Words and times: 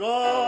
Gott 0.00 0.39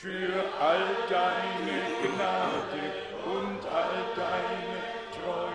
für 0.00 0.44
all 0.58 0.86
deine 1.10 1.78
Gnade 2.02 2.84
und 3.26 3.60
all 3.66 3.98
deine 4.16 4.80
Treu, 5.12 5.52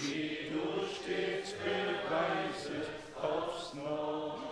die 0.00 0.48
du 0.50 0.86
stets 0.96 1.52
beweisest 1.62 2.90
aufs 3.20 3.74
Neue. 3.74 4.46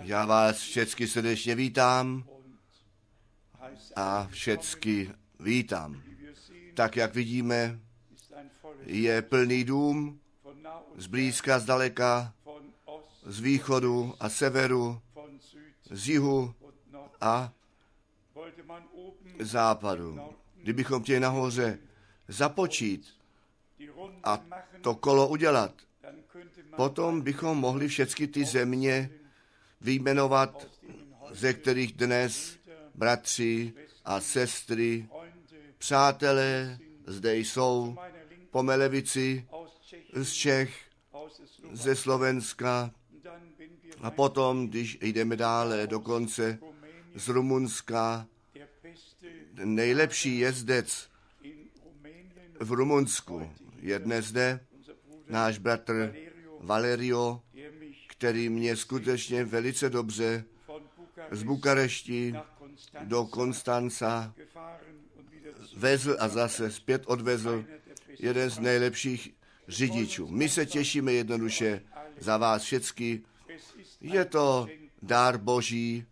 Já 0.00 0.26
vás 0.26 0.58
všecky 0.58 1.08
srdečně 1.08 1.54
vítám 1.54 2.24
a 3.96 4.26
všecky 4.30 5.10
vítám. 5.40 6.02
Tak 6.74 6.96
jak 6.96 7.14
vidíme, 7.14 7.78
je 8.86 9.22
plný 9.22 9.64
dům 9.64 10.20
nah 10.62 10.82
und 10.94 11.00
z 13.26 13.40
východu 13.40 14.14
a 14.20 14.28
severu, 14.28 15.02
z 15.90 16.08
jihu 16.08 16.54
a 17.20 17.52
západu. 19.40 20.20
Kdybychom 20.56 21.02
chtěli 21.02 21.20
nahoře 21.20 21.78
započít 22.28 23.08
a 24.24 24.44
to 24.80 24.94
kolo 24.94 25.28
udělat, 25.28 25.74
potom 26.76 27.20
bychom 27.20 27.58
mohli 27.58 27.88
všechny 27.88 28.26
ty 28.26 28.44
země 28.44 29.10
vyjmenovat, 29.80 30.66
ze 31.30 31.52
kterých 31.52 31.92
dnes 31.92 32.58
bratři 32.94 33.72
a 34.04 34.20
sestry, 34.20 35.08
přátelé 35.78 36.78
zde 37.06 37.36
jsou 37.36 37.96
po 38.50 38.62
z 40.14 40.32
Čech, 40.32 40.80
ze 41.72 41.96
Slovenska 41.96 42.90
a 44.06 44.10
potom, 44.10 44.68
když 44.68 44.98
jdeme 45.02 45.36
dále 45.36 45.86
dokonce 45.86 46.58
z 47.14 47.28
Rumunska, 47.28 48.26
nejlepší 49.64 50.38
jezdec 50.38 51.08
v 52.60 52.72
Rumunsku 52.72 53.50
je 53.80 53.98
dnes 53.98 54.26
zde 54.26 54.60
náš 55.28 55.58
bratr 55.58 56.14
Valerio, 56.60 57.42
který 58.08 58.48
mě 58.48 58.76
skutečně 58.76 59.44
velice 59.44 59.90
dobře 59.90 60.44
z 61.30 61.42
Bukarešti 61.42 62.34
do 63.04 63.24
Konstanca 63.24 64.34
vezl 65.76 66.16
a 66.20 66.28
zase 66.28 66.70
zpět 66.70 67.02
odvezl 67.06 67.64
jeden 68.18 68.50
z 68.50 68.58
nejlepších 68.58 69.34
řidičů. 69.68 70.28
My 70.28 70.48
se 70.48 70.66
těšíme 70.66 71.12
jednoduše 71.12 71.82
za 72.18 72.36
vás 72.36 72.62
všecky. 72.62 73.22
Je 74.00 74.24
to 74.24 74.66
dar 75.02 75.38
Boží, 75.38 76.06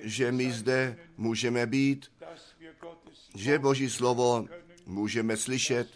že 0.00 0.32
my 0.32 0.52
zde 0.52 0.96
můžeme 1.16 1.66
být, 1.66 2.12
že 3.34 3.58
Boží 3.58 3.90
slovo 3.90 4.46
můžeme 4.86 5.36
slyšet, 5.36 5.88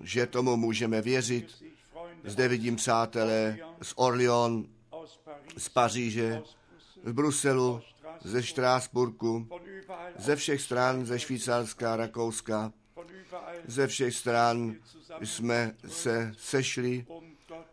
že 0.00 0.26
tomu 0.26 0.56
můžeme 0.56 1.00
věřit. 1.00 1.64
Zde 2.24 2.48
vidím 2.48 2.76
přátelé 2.76 3.58
z 3.82 3.94
Paris, 3.94 4.28
z 5.56 5.68
Paříže, 5.68 6.42
z 7.04 7.12
Bruselu, 7.12 7.80
ze 8.24 8.42
Štrásburku, 8.42 9.48
ze 10.18 10.36
všech 10.36 10.60
stran, 10.60 11.06
ze 11.06 11.18
Švýcarska, 11.18 11.96
Rakouska, 11.96 12.72
ze 13.66 13.86
všech 13.86 14.14
stran 14.14 14.74
jsme 15.22 15.76
se 15.86 16.32
sešli. 16.38 17.06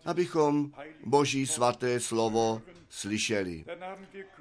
Abychom 0.06 0.71
Boží 1.06 1.48
svaté 1.48 2.00
slovo 2.00 2.62
slyšeli. 2.89 3.65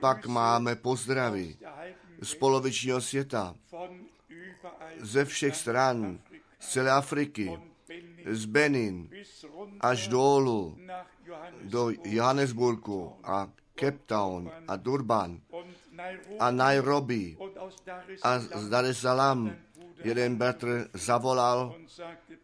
Pak 0.00 0.26
máme 0.26 0.76
pozdravy 0.76 1.56
z 2.22 2.34
polovičního 2.34 3.00
světa, 3.00 3.54
ze 4.98 5.24
všech 5.24 5.56
stran, 5.56 6.18
z 6.58 6.68
celé 6.68 6.90
Afriky, 6.90 7.58
z 8.30 8.44
Benin 8.44 9.10
až 9.80 10.08
dolů 10.08 10.78
do 11.62 11.90
Johannesburgu 12.04 13.16
a 13.24 13.48
Cape 13.80 13.98
Town 14.06 14.50
a 14.68 14.76
Durban 14.76 15.40
a 16.38 16.50
Nairobi 16.50 17.36
a 18.22 18.38
z 18.38 18.68
Dar 18.68 18.84
es 18.84 18.98
Salaam 18.98 19.56
jeden 20.04 20.36
bratr 20.36 20.88
zavolal 20.92 21.74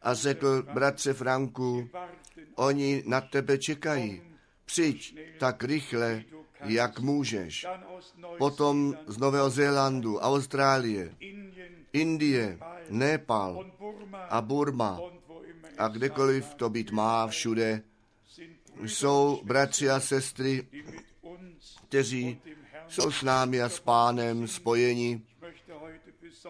a 0.02 0.14
řekl, 0.14 0.62
bratře 0.62 1.12
Franku, 1.12 1.88
oni 2.56 3.02
na 3.06 3.20
tebe 3.20 3.58
čekají. 3.58 4.22
Přijď 4.64 5.18
tak 5.38 5.64
rychle, 5.64 6.24
jak 6.64 7.00
můžeš. 7.00 7.66
Potom 8.38 8.94
z 9.06 9.18
Nového 9.18 9.50
Zélandu, 9.50 10.18
Austrálie, 10.18 11.14
Indie, 11.92 12.58
Nepal 12.90 13.70
a 14.28 14.40
Burma 14.40 15.00
a 15.78 15.88
kdekoliv 15.88 16.54
to 16.54 16.70
být 16.70 16.90
má 16.90 17.26
všude, 17.26 17.82
jsou 18.82 19.40
bratři 19.44 19.90
a 19.90 20.00
sestry, 20.00 20.66
kteří 21.88 22.40
jsou 22.88 23.10
s 23.10 23.22
námi 23.22 23.62
a 23.62 23.68
s 23.68 23.80
pánem 23.80 24.48
spojeni. 24.48 25.22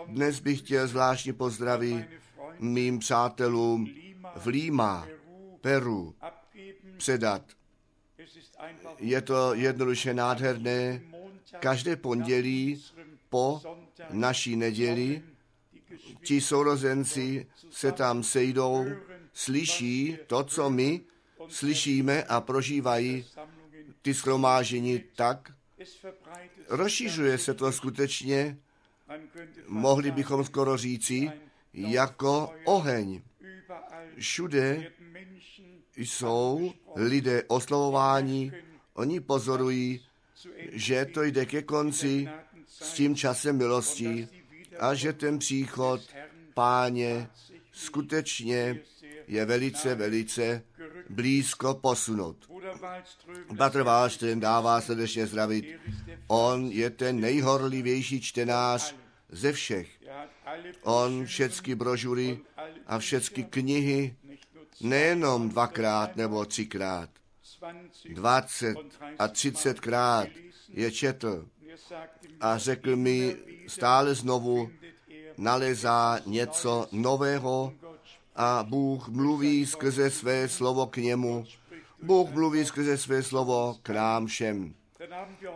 Dnes 0.07 0.41
bych 0.41 0.59
chtěl 0.59 0.89
meine 0.95 1.33
Freunde 1.33 2.09
mým 2.59 2.99
přátelům 2.99 3.87
v 4.37 4.47
Lima, 4.47 5.09
Peru 5.67 6.15
předat. 6.97 7.43
Je 8.99 9.21
to 9.21 9.55
jednoduše 9.55 10.15
nádherné. 10.15 11.03
Každé 11.61 11.97
pondělí 11.97 12.85
po 13.29 13.61
naší 14.11 14.57
neděli 14.57 15.23
ti 16.23 16.41
sourozenci 16.41 17.47
se 17.71 17.93
tam 17.93 18.23
sejdou, 18.23 18.87
slyší 19.33 20.19
to, 20.27 20.45
co 20.45 20.71
my 20.71 21.01
slyšíme 21.49 22.25
a 22.25 22.41
prožívají 22.41 23.27
ty 24.03 24.15
schromážení 24.15 25.03
tak, 25.17 25.53
rozšiřuje 26.69 27.39
se 27.39 27.55
to 27.55 27.73
skutečně, 27.73 28.59
mohli 29.69 30.11
bychom 30.11 30.45
skoro 30.45 30.77
říci, 30.77 31.31
jako 31.73 32.55
oheň. 32.65 33.23
Všude 34.19 34.93
jsou 35.97 36.73
lidé 36.97 37.43
oslovováni, 37.49 38.53
oni 38.95 39.21
pozorují, 39.21 40.01
že 40.73 41.05
to 41.05 41.23
jde 41.23 41.47
ke 41.47 41.63
konci 41.63 42.29
s 42.67 42.93
tím 42.93 43.17
časem 43.17 43.57
milosti 43.57 44.29
a 44.79 44.95
že 44.95 45.13
ten 45.13 45.39
příchod 45.39 46.01
páně 46.55 47.29
skutečně 47.73 48.81
je 49.27 49.45
velice, 49.45 49.95
velice 49.95 50.63
blízko 51.11 51.75
posunut. 51.75 52.51
Bruder 53.53 53.83
Wallström, 53.83 54.41
dává 54.41 54.81
srdečně 54.81 55.27
zdravit. 55.27 55.65
On 56.27 56.67
je 56.67 56.91
ten 56.91 57.21
nejhorlivější 57.21 58.21
čtenář 58.21 58.95
ze 59.29 59.53
všech. 59.53 59.89
On 60.83 61.27
všechny 61.27 61.75
brožury 61.75 62.39
a 62.87 62.99
všechny 62.99 63.45
knihy 63.45 64.17
nejenom 64.81 65.49
dvakrát 65.49 66.17
nebo 66.17 66.45
třikrát, 66.45 67.11
20 68.05 68.15
dvacet 68.15 68.77
a 69.19 69.29
třicetkrát 69.29 70.29
je 70.69 70.93
četl 70.93 71.49
a 72.41 72.59
řekl 72.59 72.97
mi 72.97 73.37
stále 73.67 74.15
znovu, 74.15 74.71
nalezá 75.39 76.19
něco 76.27 76.89
nového 76.93 77.73
a 78.37 78.63
Bůh 78.69 79.09
mluví 79.09 79.67
skrze 79.67 80.11
své 80.11 80.49
slovo 80.49 80.87
k 80.87 80.97
němu. 80.97 81.45
Bůh 82.03 82.31
mluví 82.31 82.65
skrze 82.65 82.99
své 82.99 83.23
slovo 83.23 83.77
k 83.83 83.91
nám 83.91 84.27
všem. 84.27 84.75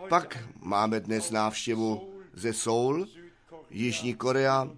Pak 0.08 0.38
máme 0.60 1.00
dnes 1.00 1.30
návštěvu 1.30 2.14
ze 2.32 2.52
Seoul, 2.52 3.06
Jižní 3.70 4.14
Korea, 4.14 4.68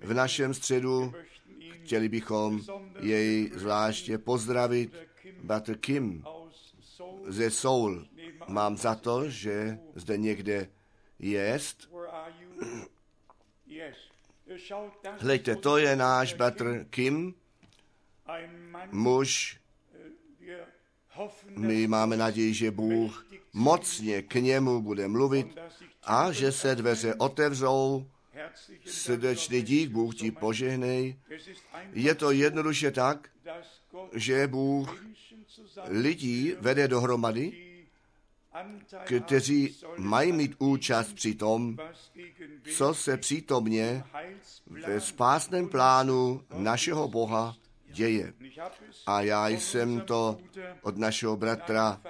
v 0.00 0.14
našem 0.14 0.54
středu. 0.54 1.12
Chtěli 1.86 2.08
bychom 2.08 2.60
jej 3.00 3.50
zvláště 3.54 4.18
pozdravit. 4.18 4.94
Bratr 5.42 5.76
Kim 5.76 6.24
ze 7.26 7.50
Seoul. 7.50 8.06
Mám 8.48 8.76
za 8.76 8.94
to, 8.94 9.30
že 9.30 9.78
zde 9.94 10.16
někde 10.16 10.68
jest. 11.18 11.90
Hleďte, 15.18 15.56
to 15.56 15.76
je 15.76 15.96
náš 15.96 16.34
bratr 16.34 16.86
Kim, 16.90 17.34
muž. 18.90 19.60
My 21.56 21.86
máme 21.86 22.16
naději, 22.16 22.54
že 22.54 22.70
Bůh 22.70 23.26
mocně 23.52 24.22
k 24.22 24.34
němu 24.34 24.82
bude 24.82 25.08
mluvit 25.08 25.58
a 26.02 26.32
že 26.32 26.52
se 26.52 26.74
dveře 26.74 27.14
otevřou. 27.14 28.06
Srdečný 28.86 29.62
dík, 29.62 29.90
Bůh 29.90 30.14
ti 30.14 30.30
požehnej. 30.30 31.16
Je 31.92 32.14
to 32.14 32.30
jednoduše 32.30 32.90
tak, 32.90 33.28
že 34.12 34.46
Bůh 34.46 35.04
lidí 35.88 36.54
vede 36.60 36.88
dohromady, 36.88 37.52
kteří 39.04 39.76
mají 39.96 40.32
mít 40.32 40.54
účast 40.58 41.12
při 41.12 41.34
tom, 41.34 41.76
co 42.76 42.94
se 42.94 43.16
přítomně 43.16 44.04
ve 44.66 45.00
spásném 45.00 45.68
plánu 45.68 46.44
našeho 46.54 47.08
Boha 47.08 47.56
děje. 47.86 48.32
A 49.06 49.20
já 49.20 49.48
jsem 49.48 50.00
to 50.00 50.38
od 50.82 50.96
našeho 50.96 51.36
bratra 51.36 52.00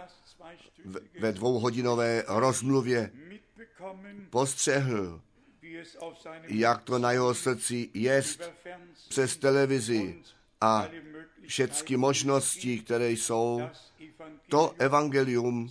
ve 1.21 1.33
dvouhodinové 1.33 2.25
rozmluvě 2.27 3.11
postřehl, 4.31 5.21
jak 6.49 6.83
to 6.83 6.99
na 6.99 7.13
jeho 7.13 7.35
srdci 7.35 7.91
jest 7.95 8.53
přes 9.09 9.37
televizi 9.37 10.23
a 10.61 10.89
všechny 11.47 11.97
možnosti, 11.97 12.79
které 12.79 13.11
jsou, 13.11 13.63
to 14.49 14.75
evangelium 14.79 15.71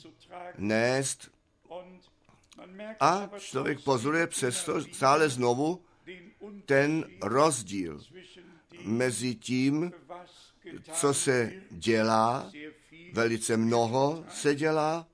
nést. 0.58 1.32
A 3.00 3.30
člověk 3.40 3.84
pozoruje 3.84 4.28
přesto 4.28 4.82
stále 4.82 5.30
znovu 5.30 5.82
ten 6.66 7.06
rozdíl 7.22 8.02
mezi 8.84 9.36
tím, 9.36 9.92
co 10.92 11.14
se 11.14 11.54
dělá, 11.72 12.52
velice 13.14 13.58
mnoho 13.58 14.26
se 14.30 14.56
dělá, 14.56 15.08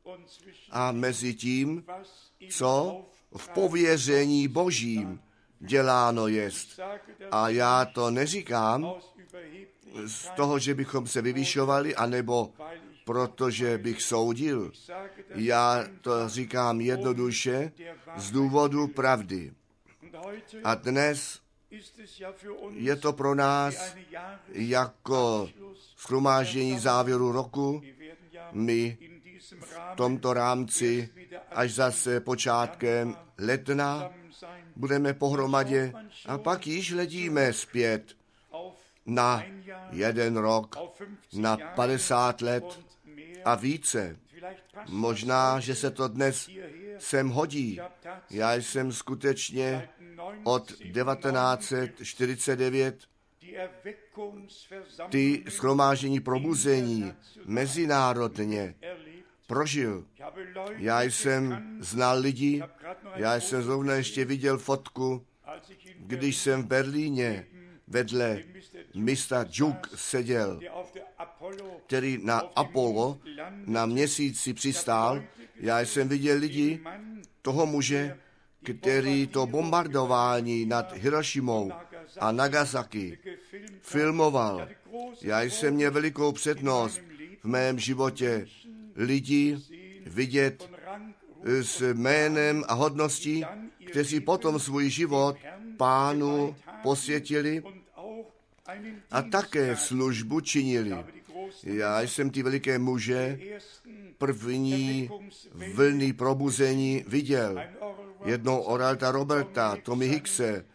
a 0.71 0.91
mezi 0.91 1.33
tím, 1.33 1.85
co 2.49 3.05
v 3.37 3.49
pověření 3.49 4.47
božím 4.47 5.21
děláno 5.59 6.27
jest. 6.27 6.79
A 7.31 7.49
já 7.49 7.85
to 7.85 8.11
neříkám 8.11 8.93
z 10.05 10.29
toho, 10.35 10.59
že 10.59 10.73
bychom 10.73 11.07
se 11.07 11.21
vyvyšovali, 11.21 11.95
anebo 11.95 12.53
protože 13.05 13.77
bych 13.77 14.01
soudil. 14.01 14.71
Já 15.35 15.85
to 16.01 16.29
říkám 16.29 16.81
jednoduše 16.81 17.71
z 18.17 18.31
důvodu 18.31 18.87
pravdy. 18.87 19.53
A 20.63 20.75
dnes 20.75 21.39
je 22.69 22.95
to 22.95 23.13
pro 23.13 23.35
nás 23.35 23.95
jako 24.47 25.49
schromáždění 25.97 26.79
závěru 26.79 27.31
roku. 27.31 27.81
My 28.51 28.97
v 29.59 29.95
tomto 29.95 30.33
rámci 30.33 31.09
až 31.51 31.73
zase 31.73 32.19
počátkem 32.19 33.15
ledna 33.37 34.09
budeme 34.75 35.13
pohromadě 35.13 35.93
a 36.25 36.37
pak 36.37 36.67
již 36.67 36.93
hledíme 36.93 37.53
zpět 37.53 38.15
na 39.05 39.43
jeden 39.91 40.37
rok, 40.37 40.75
na 41.33 41.57
50 41.75 42.41
let 42.41 42.79
a 43.45 43.55
více. 43.55 44.17
Možná, 44.89 45.59
že 45.59 45.75
se 45.75 45.91
to 45.91 46.07
dnes 46.07 46.49
sem 46.97 47.29
hodí. 47.29 47.79
Já 48.29 48.53
jsem 48.53 48.91
skutečně 48.91 49.89
od 50.43 50.67
1949 50.67 52.95
ty 55.09 55.43
schromážení 55.49 56.19
probuzení 56.19 57.13
mezinárodně 57.45 58.75
prožil. 59.51 60.05
Já 60.77 61.01
jsem 61.01 61.75
znal 61.79 62.19
lidi, 62.19 62.63
já 63.15 63.35
jsem 63.35 63.63
zrovna 63.63 63.93
ještě 63.93 64.25
viděl 64.25 64.57
fotku, 64.57 65.25
když 65.97 66.37
jsem 66.37 66.63
v 66.63 66.65
Berlíně 66.65 67.45
vedle 67.87 68.43
mistra 68.95 69.45
Juk 69.51 69.89
seděl, 69.95 70.59
který 71.85 72.19
na 72.23 72.39
Apollo 72.55 73.19
na 73.65 73.85
měsíci 73.85 74.53
přistál. 74.53 75.23
Já 75.55 75.79
jsem 75.79 76.07
viděl 76.07 76.37
lidi, 76.37 76.79
toho 77.41 77.65
muže, 77.65 78.17
který 78.63 79.27
to 79.27 79.47
bombardování 79.47 80.65
nad 80.65 80.93
Hirošimou 80.93 81.71
a 82.19 82.31
Nagasaki 82.31 83.17
filmoval. 83.81 84.67
Já 85.21 85.41
jsem 85.41 85.73
měl 85.73 85.91
velikou 85.91 86.31
přednost 86.31 87.01
v 87.43 87.45
mém 87.45 87.79
životě 87.79 88.47
lidi 88.95 89.57
vidět 90.05 90.69
s 91.43 91.93
jménem 91.93 92.63
a 92.67 92.73
hodností, 92.73 93.45
kteří 93.89 94.19
potom 94.19 94.59
svůj 94.59 94.89
život 94.89 95.35
pánu 95.77 96.55
posvětili 96.83 97.63
a 99.11 99.21
také 99.21 99.75
službu 99.75 100.41
činili. 100.41 100.95
Já 101.63 102.01
jsem 102.01 102.29
ty 102.29 102.43
veliké 102.43 102.79
muže 102.79 103.39
první 104.17 105.09
vlny 105.73 106.13
probuzení 106.13 107.05
viděl. 107.07 107.61
Jednou 108.25 108.57
Oralta 108.57 109.11
Roberta, 109.11 109.77
Tommy 109.83 110.07
Hickse, 110.07 110.65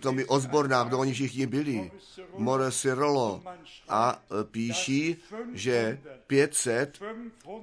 Tommy 0.00 0.24
Osborna, 0.26 0.84
kdo 0.84 0.98
oni 0.98 1.12
všichni 1.12 1.46
byli, 1.46 1.90
Morris 2.36 2.84
Rollo 2.84 3.42
a 3.88 4.22
píší, 4.50 5.16
že 5.52 6.00
500, 6.26 7.00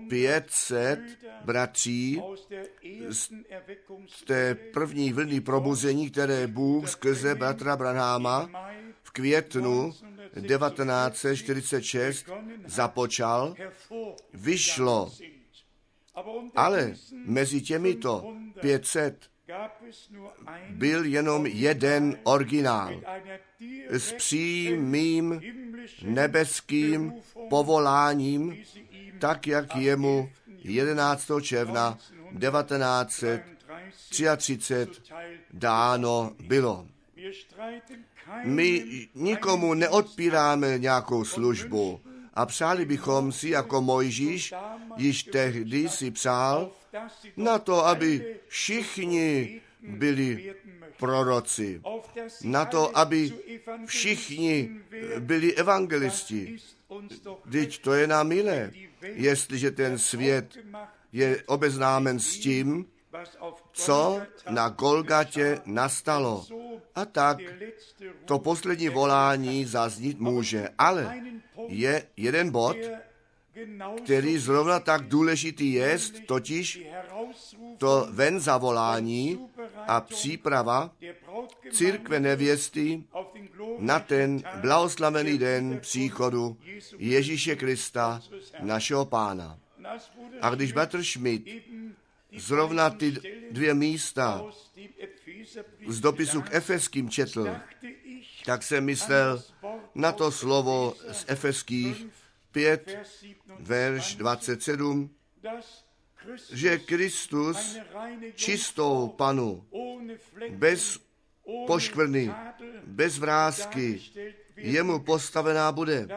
500 0.10 1.00
bratří 1.46 2.22
z 3.10 3.32
té 4.26 4.56
první 4.56 5.14
vlny 5.14 5.42
probuzení, 5.42 6.10
které 6.10 6.48
Bůh 6.48 6.90
skrze 6.90 7.36
bratra 7.36 7.76
Branháma 7.76 8.50
v 9.04 9.12
květnu 9.12 9.92
1946 9.92 12.26
započal, 12.66 13.56
vyšlo. 14.34 15.12
Ale 16.56 16.94
mezi 17.26 17.62
těmito 17.62 18.36
500 18.62 19.30
byl 20.70 21.06
jenom 21.06 21.46
jeden 21.46 22.20
originál 22.24 23.02
s 23.90 24.14
přímým 24.14 25.42
nebeským 26.02 27.14
povoláním, 27.50 28.64
tak 29.20 29.48
jak 29.48 29.76
jemu 29.76 30.30
11. 30.64 31.32
června 31.42 31.98
1933 32.40 34.88
dáno 35.54 36.32
bylo. 36.40 36.88
My 38.44 38.86
nikomu 39.16 39.74
neodpíráme 39.74 40.80
nějakou 40.80 41.26
službu 41.26 42.02
a 42.38 42.46
přáli 42.46 42.86
bychom 42.86 43.32
si 43.32 43.50
jako 43.50 43.82
Mojžíš, 43.82 44.54
již 44.98 45.24
tehdy 45.24 45.90
si 45.90 46.12
přál, 46.12 46.72
na 47.38 47.60
to, 47.60 47.86
aby 47.86 48.36
všichni 48.48 49.62
byli 49.82 50.56
proroci, 51.00 51.82
na 52.44 52.66
to, 52.66 52.98
aby 52.98 53.34
všichni 53.86 54.70
byli 55.20 55.54
evangelisti. 55.56 56.58
Teď 57.52 57.82
to 57.82 57.94
je 57.94 58.08
nám 58.08 58.28
milé, 58.28 58.72
jestliže 59.02 59.72
ten 59.72 59.98
svět 59.98 60.58
je 61.14 61.44
obeznámen 61.46 62.20
s 62.20 62.38
tím, 62.38 62.86
co 63.72 64.22
na 64.50 64.70
Golgatě 64.70 65.62
nastalo. 65.66 66.46
A 66.96 67.06
tak 67.06 67.38
to 68.26 68.40
poslední 68.40 68.90
volání 68.90 69.66
zaznít 69.66 70.20
může. 70.20 70.70
Ale 70.78 71.22
je 71.68 72.08
jeden 72.18 72.52
bod, 72.52 72.78
který 74.04 74.38
zrovna 74.38 74.80
tak 74.80 75.08
důležitý 75.08 75.74
je, 75.74 75.98
totiž 76.26 76.82
to 77.78 78.08
ven 78.10 78.40
zavolání 78.40 79.50
a 79.88 80.02
příprava 80.02 80.92
církve 81.72 82.20
nevěsty 82.20 83.04
na 83.78 84.00
ten 84.00 84.44
blahoslavený 84.62 85.38
den 85.38 85.80
příchodu 85.80 86.58
Ježíše 86.98 87.56
Krista, 87.56 88.22
našeho 88.60 89.06
pána. 89.06 89.60
A 90.42 90.50
když 90.50 90.72
Batr 90.72 91.04
Schmidt 91.04 91.48
zrovna 92.38 92.90
ty 92.90 93.12
dvě 93.52 93.74
místa 93.74 94.46
z 95.88 96.00
dopisu 96.00 96.42
k 96.42 96.50
Efeským 96.52 97.10
četl, 97.10 97.56
tak 98.46 98.64
jsem 98.64 98.86
myslel 98.86 99.44
na 99.96 100.12
to 100.12 100.32
slovo 100.32 100.94
z 101.12 101.26
Efeských 101.28 102.06
5, 102.52 102.98
verš 103.60 104.16
27, 104.16 105.10
že 106.52 106.78
Kristus 106.78 107.78
čistou 108.36 109.08
panu, 109.08 109.66
bez 110.50 111.00
poškvrny, 111.68 112.32
bez 112.86 113.18
vrázky, 113.18 114.02
jemu 114.56 115.00
postavená 115.00 115.72
bude, 115.72 116.08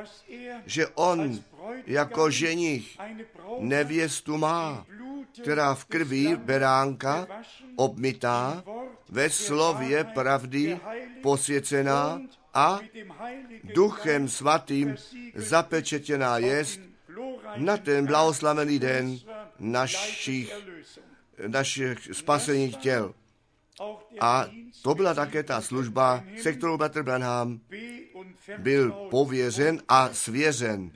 že 0.66 0.86
on 0.86 1.44
jako 1.86 2.30
ženich 2.30 2.98
nevěstu 3.58 4.38
má, 4.38 4.86
která 5.42 5.74
v 5.74 5.84
krvi 5.84 6.36
beránka 6.36 7.26
obmytá, 7.76 8.64
ve 9.08 9.30
slově 9.30 10.04
pravdy 10.04 10.80
posvěcená 11.22 12.20
a 12.54 12.80
duchem 13.74 14.28
svatým 14.28 14.96
zapečetěná 15.34 16.38
jest 16.38 16.80
na 17.56 17.76
ten 17.76 18.06
blahoslavený 18.06 18.78
den 18.78 19.18
našich, 19.58 20.54
našich 21.46 22.08
spasených 22.12 22.76
těl. 22.76 23.14
A 24.20 24.46
to 24.82 24.94
byla 24.94 25.14
také 25.14 25.42
ta 25.42 25.60
služba, 25.60 26.24
se 26.42 26.52
kterou 26.52 26.76
Bratr 26.76 27.02
Branham 27.02 27.60
byl 28.58 28.92
pověřen 29.10 29.82
a 29.88 30.08
svěřen, 30.12 30.90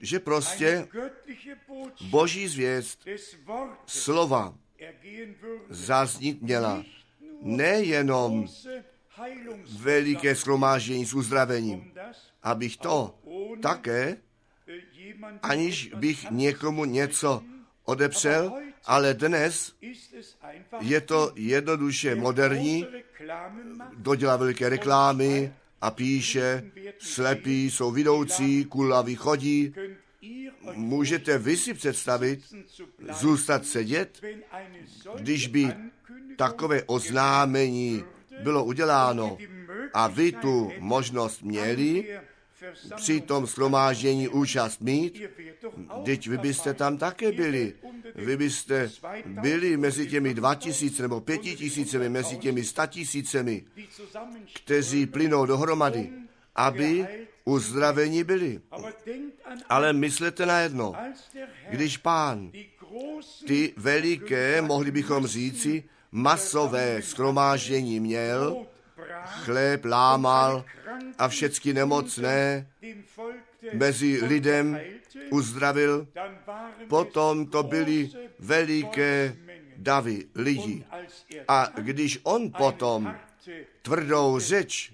že 0.00 0.18
prostě 0.20 0.88
boží 2.10 2.48
zvěst 2.48 3.08
slova 3.86 4.54
zaznít 5.68 6.42
měla. 6.42 6.84
Nejenom 7.42 8.48
veliké 9.78 10.34
schromáždění 10.34 11.06
s 11.06 11.14
uzdravením, 11.14 11.92
abych 12.42 12.76
to 12.76 13.14
také, 13.62 14.16
aniž 15.42 15.90
bych 15.94 16.30
někomu 16.30 16.84
něco 16.84 17.42
odepřel, 17.84 18.52
ale 18.84 19.14
dnes 19.14 19.72
je 20.80 21.00
to 21.00 21.32
jednoduše 21.34 22.14
moderní, 22.14 22.86
dodělá 23.96 24.36
veliké 24.36 24.68
reklámy 24.68 25.52
a 25.80 25.90
píše, 25.90 26.70
slepí 26.98 27.70
jsou 27.70 27.90
vidoucí, 27.90 28.64
kulaví 28.64 29.14
chodí. 29.14 29.74
Můžete 30.74 31.38
vy 31.38 31.56
si 31.56 31.74
představit 31.74 32.40
zůstat 33.20 33.66
sedět, 33.66 34.20
když 35.16 35.46
by 35.46 35.74
takové 36.36 36.82
oznámení 36.82 38.04
bylo 38.42 38.64
uděláno 38.64 39.38
a 39.94 40.08
vy 40.08 40.32
tu 40.32 40.72
možnost 40.78 41.42
měli 41.42 42.18
při 42.96 43.20
tom 43.20 43.46
shromáždění 43.46 44.28
účast 44.28 44.80
mít, 44.80 45.22
Teď 46.04 46.28
vy 46.28 46.38
byste 46.38 46.74
tam 46.74 46.98
také 46.98 47.32
byli. 47.32 47.74
Vy 48.14 48.36
byste 48.36 48.90
byli 49.26 49.76
mezi 49.76 50.06
těmi 50.06 50.34
dva 50.34 50.54
tisíce 50.54 51.02
nebo 51.02 51.20
pěti 51.20 51.56
tisícemi, 51.56 52.08
mezi 52.08 52.36
těmi 52.36 52.64
sta 52.64 52.86
tisícemi, 52.86 53.64
kteří 54.54 55.06
plynou 55.06 55.46
dohromady, 55.46 56.12
aby 56.54 57.06
uzdraveni 57.44 58.24
byli. 58.24 58.60
Ale 59.68 59.92
myslete 59.92 60.46
na 60.46 60.60
jedno, 60.60 60.94
když 61.70 61.96
pán 61.96 62.52
ty 63.46 63.72
veliké, 63.76 64.62
mohli 64.62 64.90
bychom 64.90 65.26
říci, 65.26 65.84
masové 66.12 67.02
schromáždění 67.02 68.00
měl, 68.00 68.66
chléb 69.26 69.84
lámal 69.84 70.64
a 71.18 71.28
všecky 71.28 71.72
nemocné 71.72 72.66
mezi 73.72 74.20
lidem 74.24 74.80
uzdravil, 75.30 76.08
potom 76.88 77.46
to 77.46 77.62
byly 77.62 78.10
veliké 78.38 79.36
davy 79.76 80.24
lidí. 80.34 80.84
A 81.48 81.68
když 81.76 82.20
on 82.22 82.50
potom 82.50 83.14
tvrdou 83.82 84.38
řeč 84.38 84.92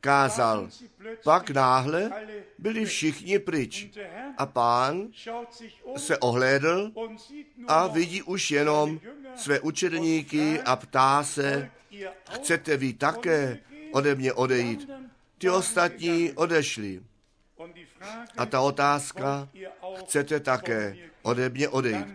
kázal, 0.00 0.68
pak 1.24 1.50
náhle 1.50 2.10
byli 2.58 2.84
všichni 2.84 3.38
pryč. 3.38 3.88
A 4.38 4.46
pán 4.46 5.08
se 5.96 6.18
ohlédl 6.18 6.92
a 7.68 7.86
vidí 7.86 8.22
už 8.22 8.50
jenom 8.50 9.00
své 9.36 9.60
učedníky 9.60 10.60
a 10.60 10.76
ptá 10.76 11.24
se, 11.24 11.70
chcete 12.30 12.76
vy 12.76 12.92
také 12.92 13.58
ode 13.92 14.14
mě 14.14 14.32
odejít? 14.32 14.90
Ty 15.38 15.50
ostatní 15.50 16.32
odešli. 16.32 17.02
A 18.36 18.46
ta 18.46 18.60
otázka, 18.60 19.48
chcete 19.98 20.40
také 20.40 20.96
ode 21.22 21.48
mě 21.48 21.68
odejít? 21.68 22.06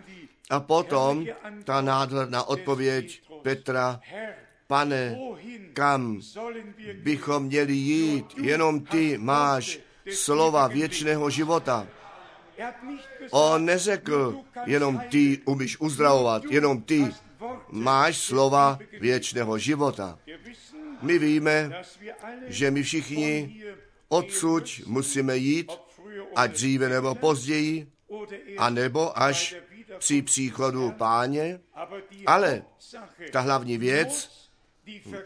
A 0.50 0.60
potom 0.60 1.26
ta 1.64 1.80
nádherná 1.80 2.44
odpověď 2.44 3.22
Petra, 3.42 4.00
pane, 4.66 5.18
kam 5.72 6.20
bychom 6.94 7.44
měli 7.44 7.72
jít, 7.72 8.38
jenom 8.38 8.80
ty 8.80 9.18
máš 9.18 9.78
slova 10.14 10.66
věčného 10.66 11.30
života. 11.30 11.86
On 13.30 13.64
neřekl, 13.64 14.40
jenom 14.64 15.00
ty 15.10 15.38
umíš 15.44 15.80
uzdravovat, 15.80 16.42
jenom 16.50 16.82
ty 16.82 17.06
máš 17.70 18.16
slova 18.18 18.78
věčného 19.00 19.58
života. 19.58 20.18
My 21.02 21.18
víme, 21.18 21.82
že 22.46 22.70
my 22.70 22.82
všichni 22.82 23.62
odsud 24.08 24.80
musíme 24.86 25.36
jít, 25.36 25.72
ať 26.36 26.50
dříve 26.52 26.88
nebo 26.88 27.14
později, 27.14 27.86
a 28.58 28.70
nebo 28.70 29.18
až 29.18 29.56
při 29.98 30.22
příchodu 30.22 30.90
páně, 30.90 31.60
ale 32.26 32.62
ta 33.32 33.40
hlavní 33.40 33.78
věc 33.78 34.30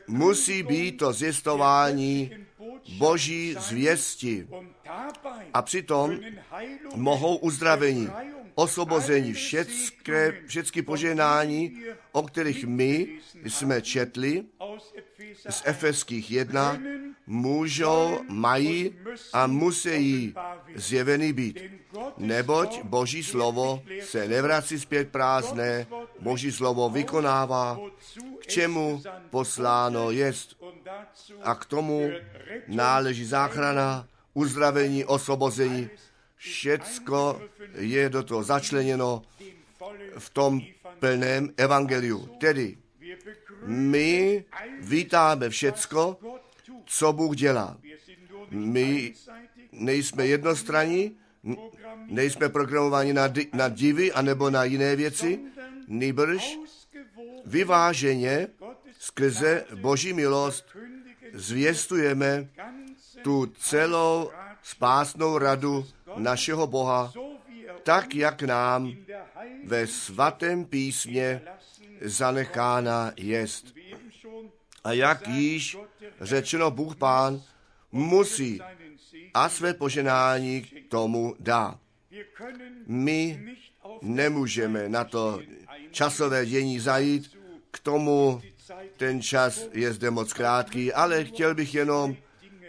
musí 0.07 0.63
být 0.63 0.93
to 0.93 1.13
zjistování 1.13 2.31
boží 2.89 3.57
zvěsti. 3.61 4.49
A 5.55 5.63
přitom 5.63 6.19
mohou 6.95 7.37
uzdravení, 7.37 8.09
osvobození, 8.55 9.33
všecké, 9.33 10.43
všechny 10.47 10.83
poženání, 10.83 11.83
o 12.13 12.23
kterých 12.23 12.65
my 12.65 13.09
jsme 13.45 13.83
četli 13.83 14.45
z 15.51 15.63
Efeských 15.65 16.31
1, 16.31 16.79
můžou, 17.27 18.21
mají 18.29 18.95
a 19.33 19.47
musí 19.47 20.35
zjeveny 20.75 21.33
být. 21.33 21.59
Neboť 22.19 22.83
Boží 22.83 23.25
slovo 23.25 23.83
se 24.01 24.29
nevrací 24.29 24.81
zpět 24.81 25.09
prázdné, 25.09 25.87
Boží 26.21 26.53
slovo 26.53 26.91
vykonává, 26.91 27.81
k 28.41 28.47
čemu 28.47 29.03
posláno 29.31 30.11
jest. 30.11 30.62
A 31.43 31.55
k 31.55 31.65
tomu 31.65 32.11
náleží 32.69 33.25
záchrana, 33.25 34.09
uzdravení, 34.35 35.05
osvobození. 35.05 35.91
Všecko 36.37 37.43
je 37.75 38.09
do 38.09 38.23
toho 38.23 38.43
začleněno 38.43 39.23
v 40.19 40.31
tom 40.31 40.61
plném 40.99 41.51
evangeliu. 41.57 42.27
Tedy 42.41 42.77
my 43.67 44.45
vítáme 44.81 45.51
všecko, 45.51 46.19
co 46.87 47.13
Bůh 47.13 47.37
dělá. 47.37 47.79
My 48.51 49.15
nejsme 49.73 50.27
jednostranní, 50.27 51.17
n- 51.45 51.57
nejsme 52.07 52.49
programováni 52.49 53.13
na, 53.13 53.29
di- 53.29 53.49
na 53.53 53.69
divy 53.69 54.13
anebo 54.13 54.51
na 54.51 54.65
jiné 54.65 54.97
věci, 54.97 55.41
nýbrž 55.89 56.59
vyváženě 57.47 58.49
skrze 58.99 59.65
Boží 59.75 60.13
milost 60.13 60.65
zvěstujeme 61.35 62.49
tu 63.23 63.47
celou 63.47 64.31
spásnou 64.63 65.39
radu 65.39 65.87
našeho 66.17 66.67
Boha, 66.67 67.13
tak 67.83 68.15
jak 68.15 68.43
nám 68.43 68.93
ve 69.65 69.87
svatém 69.87 70.65
písmě 70.65 71.41
zanechána 72.01 73.13
jest. 73.17 73.75
A 74.85 74.93
jak 74.93 75.29
již 75.29 75.77
řečeno, 76.21 76.71
Bůh 76.71 76.97
Pán 76.97 77.43
musí 77.93 78.61
a 79.35 79.49
své 79.49 79.75
poženání 79.75 80.63
k 80.63 80.91
tomu 80.91 81.35
dá. 81.41 81.79
My 82.87 83.47
nemůžeme 84.03 84.89
na 84.89 85.05
to 85.05 85.41
časové 85.91 86.47
dění 86.47 86.81
zajít, 86.81 87.39
k 87.71 87.79
tomu 87.79 88.43
ten 88.97 89.23
čas 89.23 89.69
je 89.73 89.93
zde 89.93 90.11
moc 90.11 90.33
krátký, 90.33 90.93
ale 90.93 91.25
chtěl 91.25 91.55
bych 91.55 91.75
jenom 91.75 92.17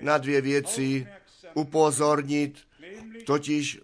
na 0.01 0.17
dvě 0.17 0.41
věci 0.41 1.07
upozornit, 1.53 2.59
totiž 3.25 3.79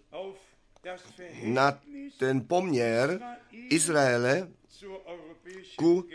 na 1.44 1.80
ten 2.18 2.42
poměr 2.48 3.20
Izraele 3.52 4.48
ku 5.76 6.06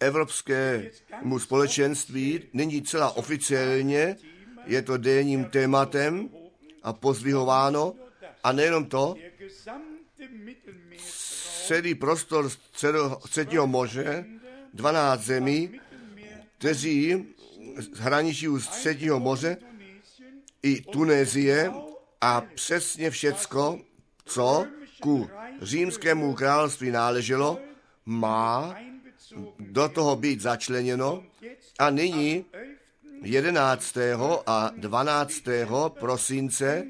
evropskému 0.00 1.38
společenství 1.38 2.42
nyní 2.52 2.82
celá 2.82 3.16
oficiálně, 3.16 4.16
je 4.64 4.82
to 4.82 4.96
denním 4.96 5.44
tématem 5.44 6.30
a 6.82 6.92
pozvihováno. 6.92 7.94
A 8.44 8.52
nejenom 8.52 8.84
to, 8.84 9.14
celý 11.66 11.94
prostor 11.94 12.50
středního 13.26 13.66
moře, 13.66 14.26
12 14.74 15.20
zemí, 15.20 15.80
kteří 16.58 17.26
hraničí 17.94 18.48
u 18.48 18.60
středního 18.60 19.20
moře, 19.20 19.56
i 20.62 20.80
Tunézie 20.80 21.72
a 22.20 22.40
přesně 22.40 23.10
všecko, 23.10 23.80
co 24.24 24.66
ku 25.00 25.30
římskému 25.62 26.34
království 26.34 26.90
náleželo, 26.90 27.58
má 28.06 28.76
do 29.58 29.88
toho 29.88 30.16
být 30.16 30.40
začleněno 30.40 31.22
a 31.78 31.90
nyní 31.90 32.44
11. 33.22 33.96
a 34.46 34.70
12. 34.76 35.42
prosince 35.88 36.86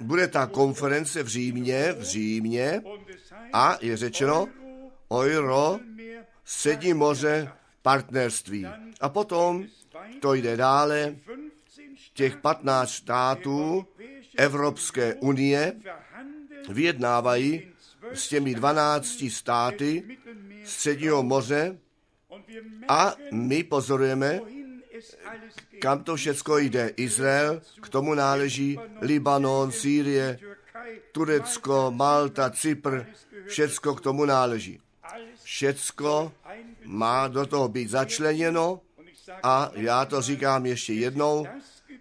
bude 0.00 0.28
ta 0.28 0.46
konference 0.46 1.22
v 1.22 1.28
Římě, 1.28 1.94
v 1.98 2.02
Římě 2.02 2.82
a 3.52 3.78
je 3.80 3.96
řečeno 3.96 4.48
Euro, 5.12 5.78
Střední 6.50 6.94
moře, 6.94 7.52
partnerství. 7.82 8.66
A 9.00 9.08
potom 9.08 9.64
to 10.20 10.34
jde 10.34 10.56
dále, 10.56 11.16
těch 12.14 12.36
15 12.36 12.90
států 12.90 13.86
Evropské 14.36 15.14
unie 15.14 15.76
vyjednávají 16.68 17.72
s 18.12 18.28
těmi 18.28 18.54
12 18.54 19.24
státy 19.28 20.18
Středního 20.64 21.22
moře 21.22 21.78
a 22.88 23.14
my 23.32 23.64
pozorujeme, 23.64 24.40
kam 25.80 26.04
to 26.04 26.16
všecko 26.16 26.58
jde. 26.58 26.92
Izrael, 26.96 27.62
k 27.82 27.88
tomu 27.88 28.14
náleží 28.14 28.78
Libanon, 29.00 29.72
Sýrie, 29.72 30.38
Turecko, 31.12 31.92
Malta, 31.94 32.50
Cypr, 32.50 33.06
všecko 33.46 33.94
k 33.94 34.00
tomu 34.00 34.24
náleží. 34.24 34.80
Všecko 35.60 36.32
má 36.84 37.28
do 37.28 37.46
toho 37.46 37.68
být 37.68 37.90
začleněno 37.90 38.80
a 39.42 39.70
já 39.74 40.04
to 40.04 40.22
říkám 40.22 40.66
ještě 40.66 40.92
jednou, 40.92 41.46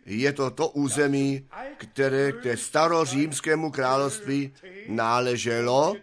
je 0.05 0.33
to 0.33 0.51
to 0.51 0.67
území, 0.67 1.47
které 1.77 2.31
k 2.31 2.43
té 2.43 2.57
starořímskému 2.57 3.71
království 3.71 4.53
náleželo 4.87 5.95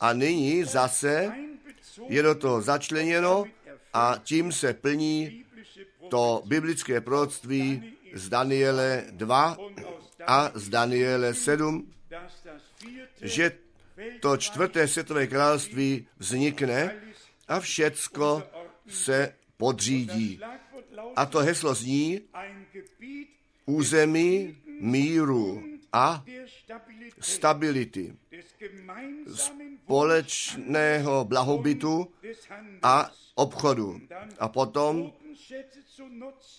a 0.00 0.12
nyní 0.12 0.64
zase 0.64 1.32
je 2.08 2.22
do 2.22 2.34
toho 2.34 2.62
začleněno 2.62 3.44
a 3.92 4.20
tím 4.22 4.52
se 4.52 4.74
plní 4.74 5.44
to 6.08 6.42
biblické 6.46 7.00
proroctví 7.00 7.92
z 8.14 8.28
Daniele 8.28 9.04
2 9.10 9.56
a 10.26 10.50
z 10.54 10.68
Daniele 10.68 11.34
7, 11.34 11.92
že 13.22 13.52
to 14.20 14.36
čtvrté 14.36 14.88
světové 14.88 15.26
království 15.26 16.06
vznikne 16.18 17.00
a 17.48 17.60
všecko 17.60 18.42
se 18.88 19.34
podřídí. 19.56 20.40
A 21.16 21.26
to 21.26 21.38
heslo 21.38 21.74
zní 21.74 22.20
území 23.66 24.56
míru 24.80 25.62
a 25.92 26.24
stability, 27.20 28.14
společného 29.34 31.24
blahobytu 31.24 32.12
a 32.82 33.10
obchodu. 33.34 34.00
A 34.38 34.48
potom, 34.48 35.12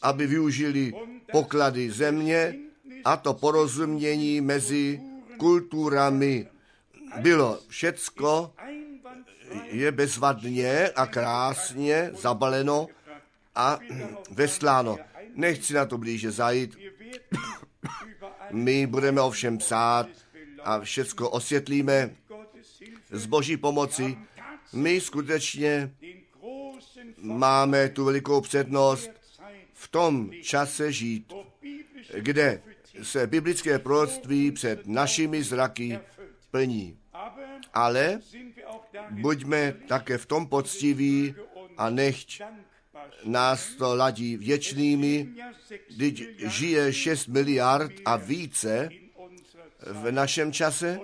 aby 0.01 0.27
využili 0.27 0.93
poklady 1.31 1.91
země 1.91 2.55
a 3.05 3.17
to 3.17 3.33
porozumění 3.33 4.41
mezi 4.41 5.01
kulturami. 5.37 6.47
Bylo 7.19 7.59
všecko 7.67 8.53
je 9.63 9.91
bezvadně 9.91 10.89
a 10.89 11.05
krásně 11.05 12.09
zabaleno 12.13 12.87
a 13.55 13.79
vesláno. 14.31 14.97
Nechci 15.35 15.73
na 15.73 15.85
to 15.85 15.97
blíže 15.97 16.31
zajít. 16.31 16.77
My 18.51 18.87
budeme 18.87 19.21
ovšem 19.21 19.57
psát 19.57 20.07
a 20.63 20.79
všecko 20.79 21.29
osvětlíme 21.29 22.15
z 23.11 23.25
boží 23.25 23.57
pomoci. 23.57 24.17
My 24.73 25.01
skutečně 25.01 25.95
máme 27.17 27.89
tu 27.89 28.05
velikou 28.05 28.41
přednost 28.41 29.09
v 29.73 29.87
tom 29.87 30.31
čase 30.41 30.91
žít, 30.91 31.33
kde 32.17 32.61
se 33.03 33.27
biblické 33.27 33.79
proroctví 33.79 34.51
před 34.51 34.87
našimi 34.87 35.43
zraky 35.43 35.99
plní. 36.51 37.00
Ale 37.73 38.19
buďme 39.09 39.73
také 39.87 40.17
v 40.17 40.25
tom 40.25 40.47
poctiví 40.47 41.35
a 41.77 41.89
nechť 41.89 42.41
nás 43.23 43.75
to 43.75 43.95
ladí 43.95 44.37
věčnými, 44.37 45.27
když 45.95 46.27
žije 46.37 46.93
6 46.93 47.27
miliard 47.27 47.91
a 48.05 48.15
více 48.15 48.89
v 49.85 50.11
našem 50.11 50.51
čase. 50.51 50.99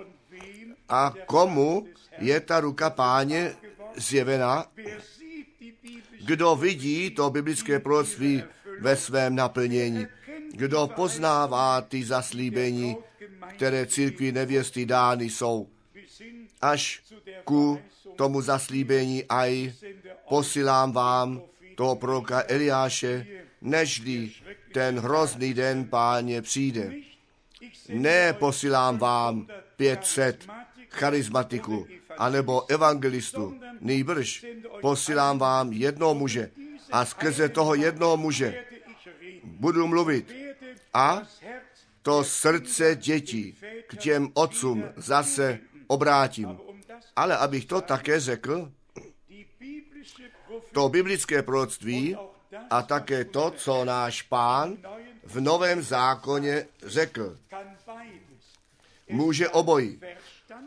A 0.88 1.14
komu 1.26 1.86
je 2.18 2.40
ta 2.40 2.60
ruka 2.60 2.90
páně 2.90 3.54
zjevena, 3.96 4.66
kdo 6.24 6.56
vidí 6.56 7.10
to 7.10 7.30
biblické 7.30 7.80
proroctví 7.80 8.42
ve 8.80 8.96
svém 8.96 9.34
naplnění, 9.34 10.06
kdo 10.52 10.90
poznává 10.96 11.80
ty 11.80 12.04
zaslíbení, 12.04 12.96
které 13.56 13.86
církvi 13.86 14.32
nevěsty 14.32 14.86
dány 14.86 15.30
jsou, 15.30 15.68
až 16.60 17.02
ku 17.44 17.80
tomu 18.16 18.42
zaslíbení 18.42 19.24
aj 19.28 19.72
posílám 20.28 20.92
vám 20.92 21.42
toho 21.74 21.96
proroka 21.96 22.42
Eliáše, 22.48 23.26
nežli 23.62 24.30
ten 24.72 24.98
hrozný 24.98 25.54
den 25.54 25.84
páně 25.84 26.42
přijde. 26.42 26.92
Ne 27.88 28.32
posílám 28.32 28.98
vám 28.98 29.46
500 29.76 30.46
charismatiků 30.90 31.86
anebo 32.18 32.70
evangelistů, 32.70 33.60
nejbrž 33.80 34.46
posílám 34.80 35.38
vám 35.38 35.72
jednoho 35.72 36.14
muže 36.14 36.50
a 36.92 37.04
skrze 37.04 37.48
toho 37.48 37.74
jednoho 37.74 38.16
muže 38.16 38.64
budu 39.44 39.86
mluvit 39.86 40.34
a 40.94 41.22
to 42.02 42.24
srdce 42.24 42.96
dětí 42.96 43.56
k 43.86 43.96
těm 43.96 44.28
otcům 44.34 44.84
zase 44.96 45.58
obrátím. 45.88 46.58
Ale 47.16 47.36
abych 47.36 47.64
to 47.64 47.80
také 47.80 48.20
řekl, 48.20 48.72
to 50.72 50.88
biblické 50.88 51.42
proroctví 51.42 52.16
a 52.70 52.82
také 52.82 53.24
to, 53.24 53.50
co 53.50 53.84
náš 53.84 54.22
pán 54.22 54.76
v 55.24 55.40
Novém 55.40 55.82
zákoně 55.82 56.66
řekl. 56.86 57.38
Může 59.08 59.48
obojí. 59.48 60.00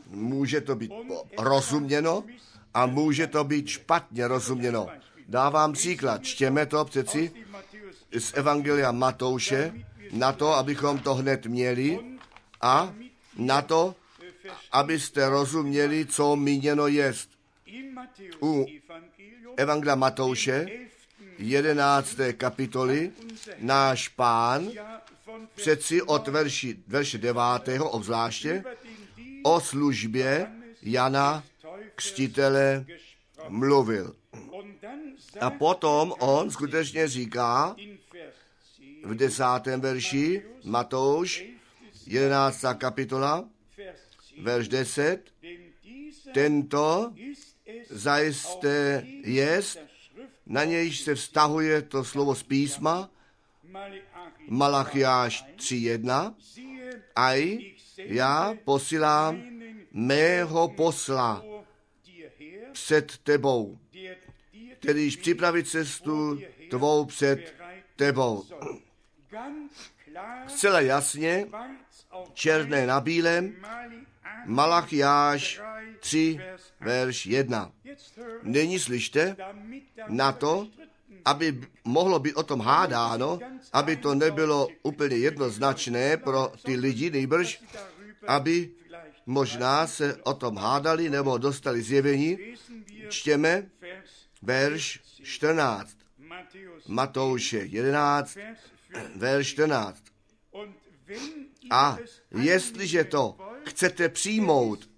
Může 0.07 0.62
to 0.62 0.75
být 0.75 0.91
rozuměno 1.38 2.23
a 2.73 2.86
může 2.86 3.27
to 3.27 3.43
být 3.43 3.67
špatně 3.67 4.27
rozuměno. 4.27 4.88
Dávám 5.27 5.73
příklad. 5.73 6.23
Čtěme 6.23 6.65
to 6.65 6.86
přeci 6.86 7.31
z 8.19 8.34
Evangelia 8.34 8.91
Matouše 8.91 9.73
na 10.12 10.31
to, 10.31 10.53
abychom 10.53 10.99
to 10.99 11.15
hned 11.15 11.45
měli 11.45 11.99
a 12.62 12.93
na 13.38 13.62
to, 13.62 13.95
abyste 14.71 15.30
rozuměli, 15.30 16.06
co 16.06 16.36
míněno 16.36 16.88
jest. 16.88 17.30
U 18.41 18.65
Evangelia 19.58 19.95
Matouše, 19.95 20.67
11. 21.38 22.17
kapitoly, 22.38 23.12
náš 23.60 24.08
pán 24.08 24.71
přeci 25.56 26.01
od 26.01 26.27
verši, 26.27 26.77
verše 26.88 27.17
9. 27.17 27.41
obzvláště 27.80 28.63
o 29.43 29.62
službě 29.62 30.51
Jana 30.82 31.43
Křtitele 31.95 32.86
mluvil. 33.49 34.15
A 35.39 35.49
potom 35.49 36.13
on 36.19 36.51
skutečně 36.51 37.08
říká 37.08 37.75
v 39.04 39.15
desátém 39.15 39.82
verši 39.82 40.43
Matouš, 40.63 41.45
11. 42.08 42.65
kapitola, 42.77 43.45
verš 44.37 44.67
10, 44.67 45.33
tento 46.33 47.13
zajisté 47.89 49.05
jest, 49.23 49.79
na 50.45 50.63
nějž 50.63 50.99
se 50.99 51.15
vztahuje 51.15 51.81
to 51.81 52.03
slovo 52.03 52.35
z 52.35 52.43
písma, 52.43 53.09
Malachiáš 54.47 55.45
3.1, 55.55 56.35
aj 57.15 57.59
já 57.97 58.53
posílám 58.63 59.43
mého 59.91 60.69
posla 60.69 61.43
před 62.71 63.17
tebou, 63.17 63.79
kterýž 64.79 65.15
připravit 65.15 65.69
cestu 65.69 66.39
tvou 66.69 67.05
před 67.05 67.55
tebou. 67.95 68.45
Zcela 70.47 70.79
jasně, 70.79 71.47
černé 72.33 72.87
na 72.87 72.99
bílém, 72.99 73.55
Malachiáš 74.45 75.62
3, 75.99 76.39
verš 76.80 77.25
1. 77.25 77.71
Nyní 78.43 78.80
slyšte 78.80 79.36
na 80.08 80.32
to, 80.32 80.67
aby 81.25 81.62
mohlo 81.84 82.19
být 82.19 82.34
o 82.34 82.43
tom 82.43 82.60
hádáno, 82.60 83.39
aby 83.73 83.95
to 83.95 84.15
nebylo 84.15 84.67
úplně 84.84 85.17
jednoznačné 85.17 86.17
pro 86.17 86.54
ty 86.65 86.75
lidi, 86.75 87.10
nejbrž, 87.10 87.63
aby 88.27 88.69
možná 89.25 89.88
se 89.88 90.17
o 90.23 90.34
tom 90.34 90.58
hádali 90.58 91.10
nebo 91.10 91.38
dostali 91.38 91.82
zjevení, 91.82 92.38
čtěme 93.10 93.69
verš 94.41 94.99
14. 95.23 95.97
Matouše 96.88 97.58
11, 97.58 98.38
verš 99.15 99.47
14. 99.47 100.04
A 101.71 101.97
jestliže 102.32 103.04
to 103.04 103.38
chcete 103.65 104.10
přijmout, 104.10 104.89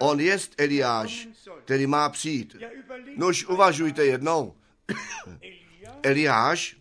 on 0.00 0.20
jest 0.20 0.54
Eliáš, 0.58 1.28
který 1.64 1.86
má 1.86 2.08
přijít. 2.08 2.56
Nož 3.16 3.44
uvažujte 3.44 4.04
jednou. 4.04 4.54
Eliáš 6.02 6.76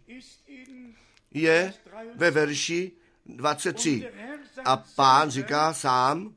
je 1.31 1.73
ve 2.15 2.31
verši 2.31 2.91
23. 3.25 4.11
A 4.65 4.77
pán 4.77 5.29
říká 5.29 5.73
sám 5.73 6.35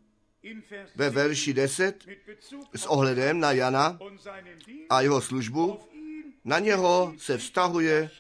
ve 0.97 1.11
verši 1.11 1.55
10 1.55 2.05
s 2.75 2.87
ohledem 2.87 3.41
na 3.41 3.53
Jana 3.53 3.99
a 4.91 5.01
jeho 5.01 5.21
službu, 5.21 5.81
na 6.45 6.59
něho 6.59 7.15
se 7.19 7.39
vztahuje 7.39 8.11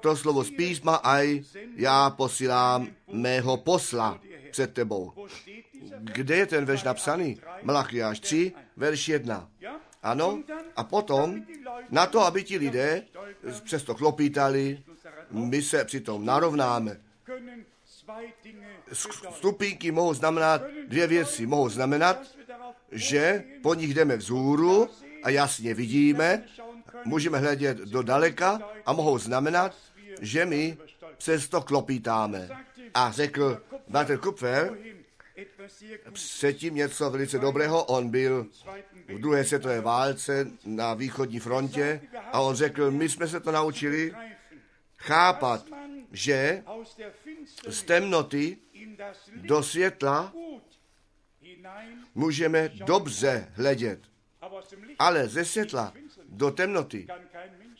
to 0.00 0.16
slovo 0.16 0.44
z 0.44 0.50
písma 0.50 0.94
aj 0.94 1.42
já 1.76 2.10
posílám 2.10 2.88
mého 3.12 3.56
posla 3.56 4.20
před 4.50 4.74
tebou. 4.74 5.12
Kde 5.98 6.36
je 6.36 6.46
ten 6.46 6.64
verš 6.64 6.82
napsaný? 6.82 7.40
Malachiáš 7.62 8.20
3, 8.20 8.52
verš 8.76 9.08
1. 9.08 9.48
Ano, 10.02 10.42
a 10.76 10.84
potom 10.84 11.44
na 11.90 12.06
to, 12.06 12.20
aby 12.20 12.44
ti 12.44 12.58
lidé 12.58 13.02
přesto 13.64 13.94
klopítali, 13.94 14.82
my 15.30 15.62
se 15.62 15.84
přitom 15.84 16.24
narovnáme. 16.24 17.00
Stupínky 19.32 19.90
mohou 19.90 20.14
znamenat 20.14 20.62
dvě 20.88 21.06
věci. 21.06 21.46
Mohou 21.46 21.68
znamenat, 21.68 22.22
že 22.92 23.44
po 23.62 23.74
nich 23.74 23.94
jdeme 23.94 24.16
vzhůru 24.16 24.88
a 25.22 25.30
jasně 25.30 25.74
vidíme, 25.74 26.44
můžeme 27.04 27.38
hledět 27.38 27.78
do 27.78 28.02
daleka 28.02 28.60
a 28.86 28.92
mohou 28.92 29.18
znamenat, 29.18 29.76
že 30.20 30.46
my 30.46 30.78
přesto 31.16 31.60
klopítáme. 31.60 32.48
A 32.94 33.10
řekl 33.12 33.62
Walter 33.88 34.18
Kupfer, 34.18 34.78
předtím 36.12 36.74
něco 36.74 37.10
velice 37.10 37.38
dobrého, 37.38 37.84
on 37.84 38.10
byl 38.10 38.46
v 39.08 39.18
druhé 39.18 39.44
světové 39.44 39.80
válce 39.80 40.46
na 40.64 40.94
východní 40.94 41.40
frontě 41.40 42.00
a 42.32 42.40
on 42.40 42.54
řekl, 42.54 42.90
my 42.90 43.08
jsme 43.08 43.28
se 43.28 43.40
to 43.40 43.52
naučili 43.52 44.12
chápat, 44.96 45.66
že 46.12 46.64
z 47.68 47.82
temnoty 47.82 48.58
do 49.36 49.62
světla 49.62 50.32
můžeme 52.14 52.68
dobře 52.68 53.52
hledět, 53.54 54.00
ale 54.98 55.28
ze 55.28 55.44
světla 55.44 55.92
do 56.28 56.50
temnoty 56.50 57.06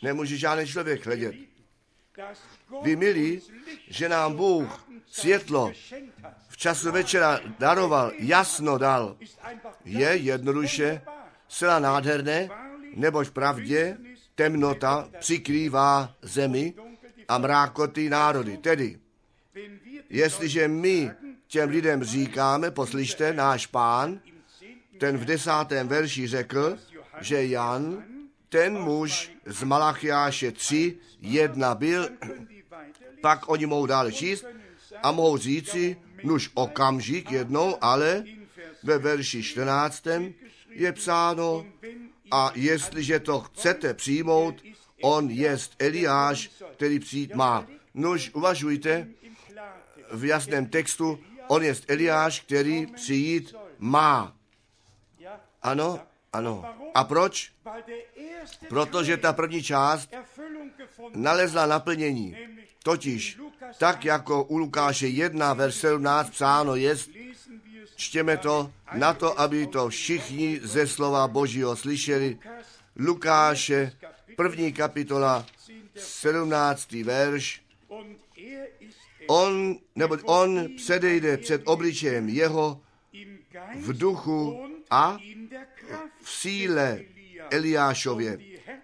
nemůže 0.01 0.37
žádný 0.37 0.67
člověk 0.67 1.05
hledět. 1.05 1.50
Vy 2.81 2.95
milí, 2.95 3.41
že 3.87 4.09
nám 4.09 4.35
Bůh 4.35 4.87
světlo 5.11 5.71
v 6.49 6.57
času 6.57 6.91
večera 6.91 7.39
daroval, 7.59 8.11
jasno 8.17 8.77
dal, 8.77 9.17
je 9.85 10.09
jednoduše 10.09 11.01
zcela 11.47 11.79
nádherné, 11.79 12.49
nebož 12.95 13.29
pravdě 13.29 13.97
temnota 14.35 15.09
přikrývá 15.19 16.15
zemi 16.21 16.73
a 17.27 17.37
mrákoty 17.37 18.09
národy. 18.09 18.57
Tedy, 18.57 18.99
jestliže 20.09 20.67
my 20.67 21.11
těm 21.47 21.69
lidem 21.69 22.03
říkáme, 22.03 22.71
poslyšte, 22.71 23.33
náš 23.33 23.67
pán, 23.67 24.19
ten 24.99 25.17
v 25.17 25.25
desátém 25.25 25.87
verši 25.87 26.27
řekl, 26.27 26.77
že 27.21 27.45
Jan, 27.45 28.03
ten 28.51 28.79
muž 28.79 29.31
z 29.45 29.63
Malachiáše 29.63 30.51
3, 30.51 30.97
jedna 31.21 31.75
byl, 31.75 32.09
pak 33.21 33.49
oni 33.49 33.65
mohou 33.65 33.85
dále 33.85 34.11
číst 34.11 34.45
a 35.03 35.11
mohou 35.11 35.37
říci, 35.37 35.97
nuž 36.23 36.51
okamžik 36.53 37.31
jednou, 37.31 37.77
ale 37.81 38.23
ve 38.83 38.97
verši 38.97 39.43
14. 39.43 40.07
je 40.69 40.91
psáno, 40.91 41.65
a 42.31 42.51
jestliže 42.55 43.19
to 43.19 43.39
chcete 43.39 43.93
přijmout, 43.93 44.63
on 45.01 45.29
jest 45.29 45.75
Eliáš, 45.79 46.51
který 46.75 46.99
přijít 46.99 47.35
má. 47.35 47.67
Nož 47.93 48.31
uvažujte 48.33 49.07
v 50.11 50.25
jasném 50.25 50.65
textu, 50.65 51.19
on 51.47 51.63
jest 51.63 51.91
Eliáš, 51.91 52.39
který 52.39 52.85
přijít 52.85 53.55
má. 53.79 54.35
Ano, 55.61 55.99
ano. 56.33 56.65
A 56.93 57.03
proč? 57.03 57.51
Protože 58.69 59.17
ta 59.17 59.33
první 59.33 59.63
část 59.63 60.09
nalezla 61.15 61.65
naplnění. 61.65 62.37
Totiž, 62.83 63.39
tak 63.77 64.05
jako 64.05 64.43
u 64.43 64.57
Lukáše 64.57 65.07
1, 65.07 65.53
verš 65.53 65.75
17 65.75 66.29
psáno 66.29 66.75
jest, 66.75 67.09
čtěme 67.95 68.37
to 68.37 68.71
na 68.93 69.13
to, 69.13 69.39
aby 69.39 69.67
to 69.67 69.89
všichni 69.89 70.59
ze 70.63 70.87
slova 70.87 71.27
Božího 71.27 71.75
slyšeli. 71.75 72.39
Lukáše, 72.95 73.91
první 74.35 74.73
kapitola, 74.73 75.45
17. 75.95 76.91
verš. 76.91 77.61
On, 79.27 79.75
nebo 79.95 80.17
on 80.23 80.67
předejde 80.75 81.37
před 81.37 81.61
obličejem 81.65 82.29
jeho 82.29 82.81
v 83.75 83.97
duchu 83.97 84.67
a 84.89 85.17
v 86.21 86.29
síle 86.29 86.99
Eliášově, 87.51 88.37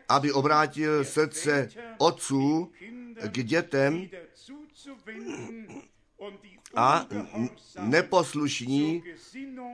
aby 0.10 0.32
obrátil 0.32 1.06
srdce 1.06 1.70
otců 1.98 2.72
k 3.28 3.44
dětem 3.44 4.10
a 6.76 7.08
neposlušní 7.80 9.04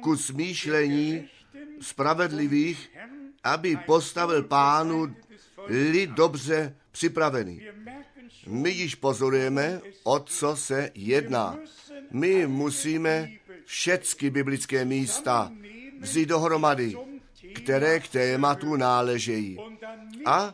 ku 0.02 0.18
smýšlení 0.18 1.30
spravedlivých, 1.82 2.92
aby 3.44 3.78
postavil 3.86 4.44
pánu 4.44 5.16
lid 5.68 6.10
dobře 6.10 6.76
připravený. 6.92 7.62
My 8.48 8.70
již 8.70 8.96
pozorujeme, 8.96 9.82
o 10.04 10.20
co 10.20 10.56
se 10.56 10.92
jedná. 10.96 11.60
My 12.12 12.48
musíme 12.48 13.30
všechny 13.66 14.30
biblické 14.30 14.86
místa 14.86 15.52
vzít 16.02 16.26
dohromady, 16.26 16.96
které 17.54 18.00
k 18.00 18.08
tématu 18.08 18.76
náležejí. 18.76 19.60
A 20.26 20.54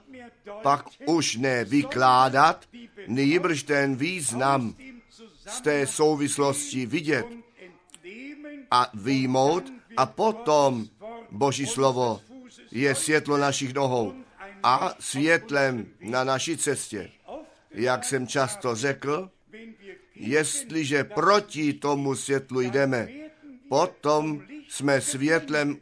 pak 0.62 0.86
už 1.06 1.36
ne 1.36 1.66
vykládat, 1.66 2.66
nejbrž 3.08 3.64
ten 3.64 3.96
význam 3.96 4.76
z 5.48 5.62
té 5.62 5.88
souvislosti 5.88 6.86
vidět 6.86 7.26
a 8.72 8.92
výjmout 8.94 9.64
a 9.98 10.06
potom 10.06 10.88
Boží 11.32 11.66
slovo 11.66 12.22
je 12.72 12.96
světlo 12.96 13.38
našich 13.38 13.74
nohou 13.74 14.14
a 14.64 14.96
světlem 15.00 15.88
na 16.02 16.24
naší 16.24 16.58
cestě. 16.58 17.12
Jak 17.72 18.06
jsem 18.06 18.28
často 18.28 18.76
řekl, 18.76 19.30
jestliže 20.16 21.04
proti 21.04 21.74
tomu 21.74 22.16
světlu 22.16 22.62
jdeme, 22.62 23.08
potom 23.70 24.42
jsme 24.70 25.02
světlem 25.02 25.78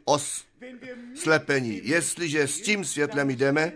oslepení. 1.14 1.80
Jestliže 1.84 2.48
s 2.48 2.60
tím 2.60 2.84
světlem 2.84 3.30
jdeme, 3.30 3.72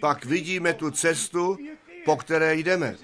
pak 0.00 0.24
vidíme 0.24 0.74
tu 0.74 0.90
cestu, 0.90 1.58
po 2.04 2.16
které 2.16 2.56
jdeme. 2.56 2.96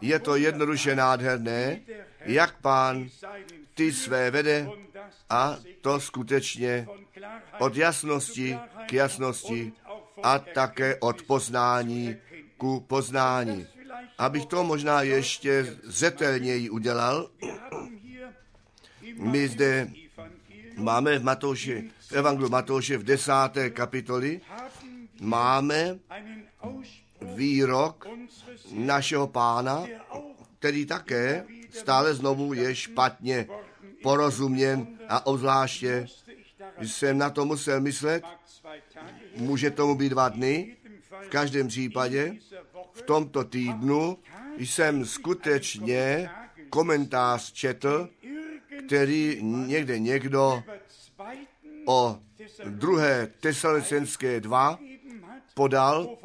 Je 0.00 0.18
to 0.18 0.36
jednoduše 0.36 0.96
nádherné, 0.96 1.80
jak 2.24 2.60
pán 2.60 3.08
ty 3.74 3.92
své 3.92 4.30
vede 4.30 4.68
a 5.30 5.58
to 5.80 6.00
skutečně 6.00 6.86
od 7.58 7.76
jasnosti 7.76 8.58
k 8.86 8.92
jasnosti 8.92 9.72
a 10.22 10.38
také 10.38 10.96
od 11.00 11.22
poznání 11.22 12.16
ku 12.56 12.80
poznání. 12.80 13.66
Abych 14.18 14.46
to 14.46 14.64
možná 14.64 15.02
ještě 15.02 15.76
zetelněji 15.82 16.70
udělal, 16.70 17.30
my 19.16 19.48
zde 19.48 19.88
máme 20.76 21.18
v 21.18 21.24
Matouši, 21.24 21.90
v 22.00 22.12
Evangelu 22.12 22.48
Matouše 22.48 22.98
v 22.98 23.02
desáté 23.02 23.70
kapitoli, 23.70 24.40
máme 25.20 25.98
výrok 27.34 28.06
našeho 28.72 29.26
pána, 29.26 29.86
který 30.58 30.86
také 30.86 31.44
stále 31.70 32.14
znovu 32.14 32.52
je 32.54 32.74
špatně 32.74 33.46
porozuměn 34.02 34.86
a 35.08 35.26
obzvláště 35.26 36.06
jsem 36.80 37.18
na 37.18 37.30
to 37.30 37.44
musel 37.44 37.80
myslet, 37.80 38.24
může 39.36 39.70
tomu 39.70 39.94
být 39.94 40.08
dva 40.08 40.28
dny, 40.28 40.76
v 41.26 41.28
každém 41.28 41.68
případě 41.68 42.36
v 42.92 43.02
tomto 43.02 43.44
týdnu 43.44 44.18
jsem 44.58 45.06
skutečně 45.06 46.30
komentář 46.70 47.52
četl, 47.52 48.08
který 48.86 49.38
někde 49.42 49.98
někdo 49.98 50.62
o 51.86 52.18
druhé 52.64 53.26
tesalonicenské 53.40 54.40
dva 54.40 54.78
podal, 55.54 56.16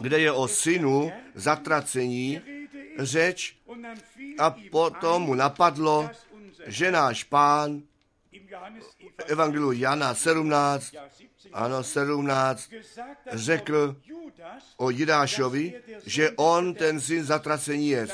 kde 0.00 0.18
je 0.18 0.32
o 0.32 0.48
synu 0.48 1.12
zatracení 1.34 2.40
řeč 2.98 3.56
a 4.38 4.56
potom 4.70 5.22
mu 5.22 5.34
napadlo, 5.34 6.10
že 6.66 6.90
náš 6.90 7.24
pán 7.24 7.82
Evangeliu 9.26 9.72
Jana 9.72 10.14
17, 10.14 10.92
ja, 10.92 11.08
17 11.08 11.28
ano 11.52 11.82
17, 11.82 12.70
gesagt, 12.70 13.24
dass 13.24 13.40
řekl 13.40 13.96
o 14.76 14.90
Jidášovi, 14.90 15.74
že 16.06 16.30
on 16.36 16.74
ten 16.74 17.00
syn 17.00 17.24
zatracení 17.24 17.88
je. 17.88 18.06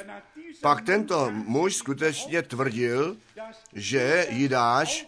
Pak 0.65 0.81
tento 0.81 1.31
muž 1.31 1.77
skutečně 1.77 2.43
tvrdil, 2.43 3.17
že 3.73 4.27
Jidáš 4.31 5.07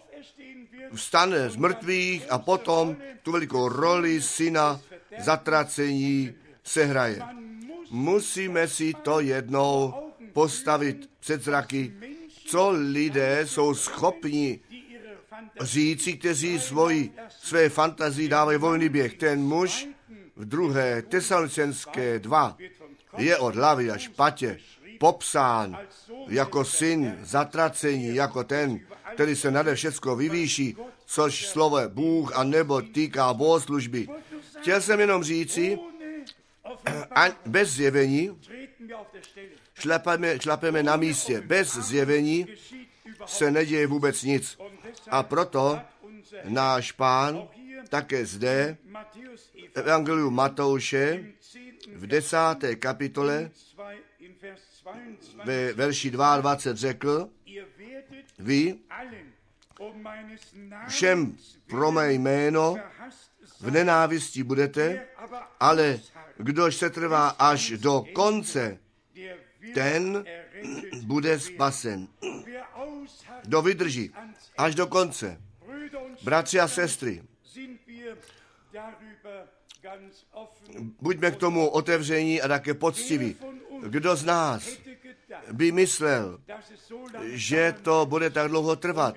vstane 0.93 1.49
z 1.49 1.55
mrtvých 1.55 2.31
a 2.31 2.37
potom 2.37 2.97
tu 3.23 3.31
velikou 3.31 3.67
roli 3.67 4.21
syna 4.21 4.79
zatracení 5.19 6.33
sehraje. 6.63 7.21
Musíme 7.89 8.67
si 8.67 8.93
to 9.01 9.19
jednou 9.19 9.93
postavit 10.33 11.09
před 11.19 11.43
zraky, 11.43 11.93
co 12.45 12.69
lidé 12.69 13.41
jsou 13.47 13.73
schopni 13.73 14.59
říci, 15.61 16.13
kteří 16.13 16.59
svoji, 16.59 17.11
své 17.29 17.69
fantazii 17.69 18.29
dávají 18.29 18.57
volný 18.57 18.89
běh. 18.89 19.13
Ten 19.13 19.41
muž 19.41 19.87
v 20.35 20.45
druhé 20.45 21.01
tesalonicenské 21.01 22.19
2 22.19 22.57
je 23.17 23.37
od 23.37 23.55
hlavy 23.55 23.91
až 23.91 24.07
patě 24.07 24.59
popsán 24.99 25.77
jako 26.27 26.65
syn 26.65 27.17
zatracení, 27.21 28.15
jako 28.15 28.43
ten, 28.43 28.79
který 29.13 29.35
se 29.35 29.51
nade 29.51 29.75
všecko 29.75 30.15
vyvýší, 30.15 30.77
což 31.05 31.47
slovo 31.47 31.77
Bůh 31.89 32.35
a 32.35 32.43
nebo 32.43 32.81
týká 32.81 33.33
bohoslužby. 33.33 34.07
Chtěl 34.59 34.81
jsem 34.81 34.99
jenom 34.99 35.23
říci, 35.23 35.79
bez 37.45 37.69
zjevení 37.69 38.39
šlapeme, 39.73 40.39
šlapeme 40.39 40.83
na 40.83 40.95
místě. 40.95 41.41
Bez 41.41 41.77
zjevení 41.77 42.47
se 43.25 43.51
neděje 43.51 43.87
vůbec 43.87 44.23
nic. 44.23 44.57
A 45.09 45.23
proto 45.23 45.79
náš 46.43 46.91
pán 46.91 47.47
také 47.89 48.25
zde 48.25 48.77
v 49.73 49.77
Evangeliu 49.77 50.29
Matouše 50.29 51.13
im 51.13 51.33
10. 51.39 51.57
v 51.95 52.07
desáté 52.07 52.75
kapitole 52.75 53.51
2 53.73 53.91
in 54.19 54.35
Vers 54.41 54.61
22 54.81 54.86
ve 55.45 55.73
verši 55.73 56.11
22 56.11 56.75
řekl, 56.75 57.29
vy 58.39 58.75
všem 60.87 61.37
pro 61.67 61.91
mé 61.91 62.13
jméno 62.13 62.75
v 63.59 63.71
nenávisti 63.71 64.43
budete, 64.43 65.07
ale 65.59 65.99
kdož 66.37 66.75
se 66.75 66.89
trvá 66.89 67.27
až 67.29 67.69
do 67.69 68.03
konce, 68.13 68.79
ten 69.73 70.25
bude 71.03 71.39
spasen. 71.39 72.07
Kdo 73.43 73.61
vydrží 73.61 74.13
až 74.57 74.75
do 74.75 74.87
konce. 74.87 75.41
Bratři 76.23 76.59
a 76.59 76.67
sestry, 76.67 77.23
buďme 81.01 81.31
k 81.31 81.35
tomu 81.35 81.69
otevření 81.69 82.41
a 82.41 82.47
také 82.47 82.73
poctiví. 82.73 83.35
Kdo 83.87 84.15
z 84.15 84.25
nás 84.25 84.69
by 85.51 85.71
myslel, 85.71 86.39
že 87.23 87.75
to 87.81 88.05
bude 88.05 88.29
tak 88.29 88.49
dlouho 88.49 88.75
trvat. 88.75 89.15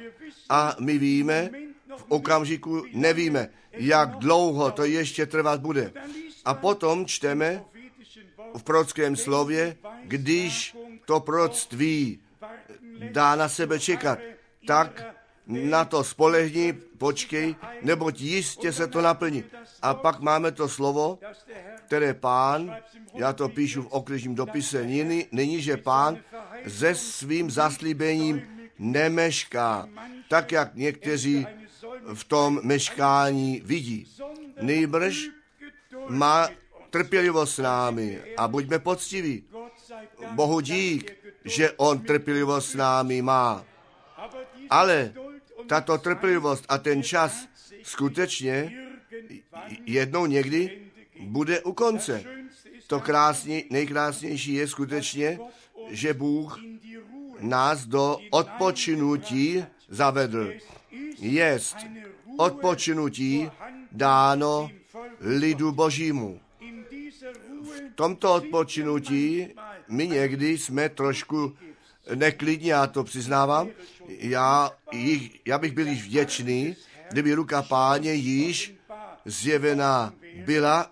A 0.49 0.77
my 0.81 0.99
víme, 0.99 1.51
v 1.97 2.05
okamžiku 2.09 2.85
nevíme, 2.93 3.49
jak 3.73 4.19
dlouho 4.19 4.71
to 4.71 4.85
ještě 4.85 5.27
trvat 5.27 5.61
bude. 5.61 5.93
A 6.45 6.55
potom 6.55 7.07
čteme 7.07 7.65
v 8.57 8.63
prorockém 8.63 9.17
slově, 9.17 9.77
když 10.05 10.77
to 11.05 11.21
proroctví 11.21 12.21
dá 13.13 13.37
na 13.37 13.49
sebe 13.49 13.81
čekat, 13.81 14.19
tak 14.67 15.20
na 15.51 15.85
to 15.85 16.05
spolehni, 16.05 16.73
počkej, 16.99 17.57
neboť 17.83 18.21
jistě 18.21 18.73
se 18.73 18.87
to 18.87 19.03
naplní. 19.03 19.45
A 19.83 19.95
pak 19.95 20.21
máme 20.21 20.53
to 20.53 20.69
slovo, 20.69 21.19
které 21.87 22.15
pán, 22.15 22.77
já 23.15 23.33
to 23.33 23.49
píšu 23.49 23.83
v 23.83 23.93
okryžním 23.93 24.35
dopise, 24.35 24.87
není, 24.87 25.27
není, 25.33 25.63
že 25.63 25.77
pán 25.77 26.19
se 26.69 26.95
svým 26.95 27.51
zaslíbením 27.51 28.43
nemešká, 28.79 29.89
tak 30.29 30.53
jak 30.53 30.75
někteří 30.75 31.47
v 32.15 32.25
tom 32.25 32.61
meškání 32.63 33.63
vidí. 33.65 34.07
Nejbrž 34.61 35.29
má 36.09 36.49
trpělivost 36.91 37.55
s 37.55 37.59
námi 37.59 38.21
a 38.37 38.49
buďme 38.49 38.79
poctiví. 38.79 39.45
Bohu 40.31 40.61
dík, 40.61 41.17
že 41.45 41.71
on 41.71 41.99
trpělivost 41.99 42.71
s 42.71 42.75
námi 42.75 43.23
má. 43.23 43.65
Ale 44.71 45.13
tato 45.71 45.99
trpělivost 45.99 46.65
a 46.69 46.79
ten 46.79 47.03
čas 47.03 47.49
skutečně 47.83 48.73
jednou 49.87 50.27
někdy 50.27 50.83
bude 51.21 51.61
u 51.61 51.73
konce. 51.73 52.25
To 52.87 53.01
krásně, 53.01 53.65
nejkrásnější 53.71 54.55
je 54.55 54.69
skutečně, 54.69 55.39
že 55.91 56.15
Bůh 56.15 56.59
nás 57.41 57.87
do 57.87 58.19
odpočinutí 58.31 59.65
zavedl. 59.89 60.53
Jest 61.19 61.77
odpočinutí 62.37 63.51
dáno 63.93 64.71
lidu 65.21 65.73
božímu. 65.73 66.41
V 67.63 67.95
tomto 67.95 68.35
odpočinutí 68.35 69.49
my 69.89 70.09
někdy 70.09 70.59
jsme 70.59 70.89
trošku 70.89 71.55
neklidní, 72.15 72.69
já 72.69 72.87
to 72.87 73.05
přiznávám. 73.05 73.69
Já, 74.09 74.71
jich, 74.93 75.41
já 75.47 75.59
bych 75.59 75.73
byl 75.73 75.89
již 75.89 76.03
vděčný, 76.03 76.77
kdyby 77.11 77.35
ruka 77.35 77.63
páně 77.63 78.13
již 78.13 78.75
zjevená 79.25 80.13
byla, 80.45 80.91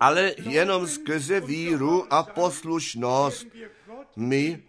ale 0.00 0.32
jenom 0.38 0.86
skrze 0.86 1.40
víru 1.40 2.06
a 2.10 2.22
poslušnost 2.22 3.46
my 4.16 4.62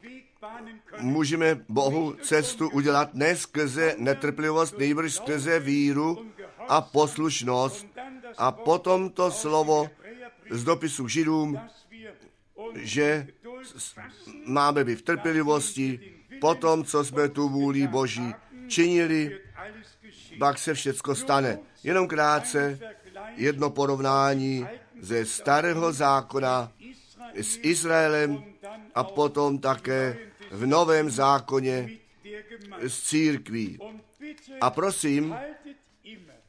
můžeme 1.00 1.66
Bohu 1.70 2.16
cestu 2.22 2.70
udělat 2.70 3.14
ne 3.14 3.36
skrze 3.36 3.96
netrpělivost, 3.98 4.78
nejbrž 4.78 5.14
skrze 5.14 5.60
víru 5.60 6.26
a 6.68 6.82
poslušnost. 6.82 7.88
A 8.38 8.52
potom 8.52 9.10
to 9.10 9.32
slovo 9.32 9.90
z 10.50 10.64
dopisu 10.64 11.06
k 11.06 11.10
židům, 11.10 11.60
že 12.76 13.28
máme 14.46 14.84
být 14.84 14.96
v 14.96 15.02
trpělivosti, 15.02 16.00
potom, 16.42 16.84
co 16.84 17.06
jsme 17.06 17.30
tu 17.30 17.50
vůli 17.50 17.88
Boží 17.88 18.34
činili, 18.68 19.40
pak 20.40 20.58
se 20.58 20.74
všecko 20.74 21.16
stane. 21.16 21.60
Jenom 21.84 22.08
krátce 22.08 22.80
jedno 23.36 23.70
porovnání 23.70 24.68
ze 25.00 25.26
starého 25.26 25.94
zákona 25.94 26.72
s 27.36 27.60
Izraelem 27.62 28.44
a 28.96 29.04
potom 29.04 29.60
také 29.60 30.18
v 30.52 30.66
novém 30.66 31.10
zákoně 31.10 31.90
s 32.80 33.04
církví. 33.04 33.80
A 34.62 34.70
prosím, 34.70 35.36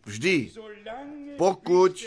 vždy, 0.05 0.51
pokud 1.39 2.07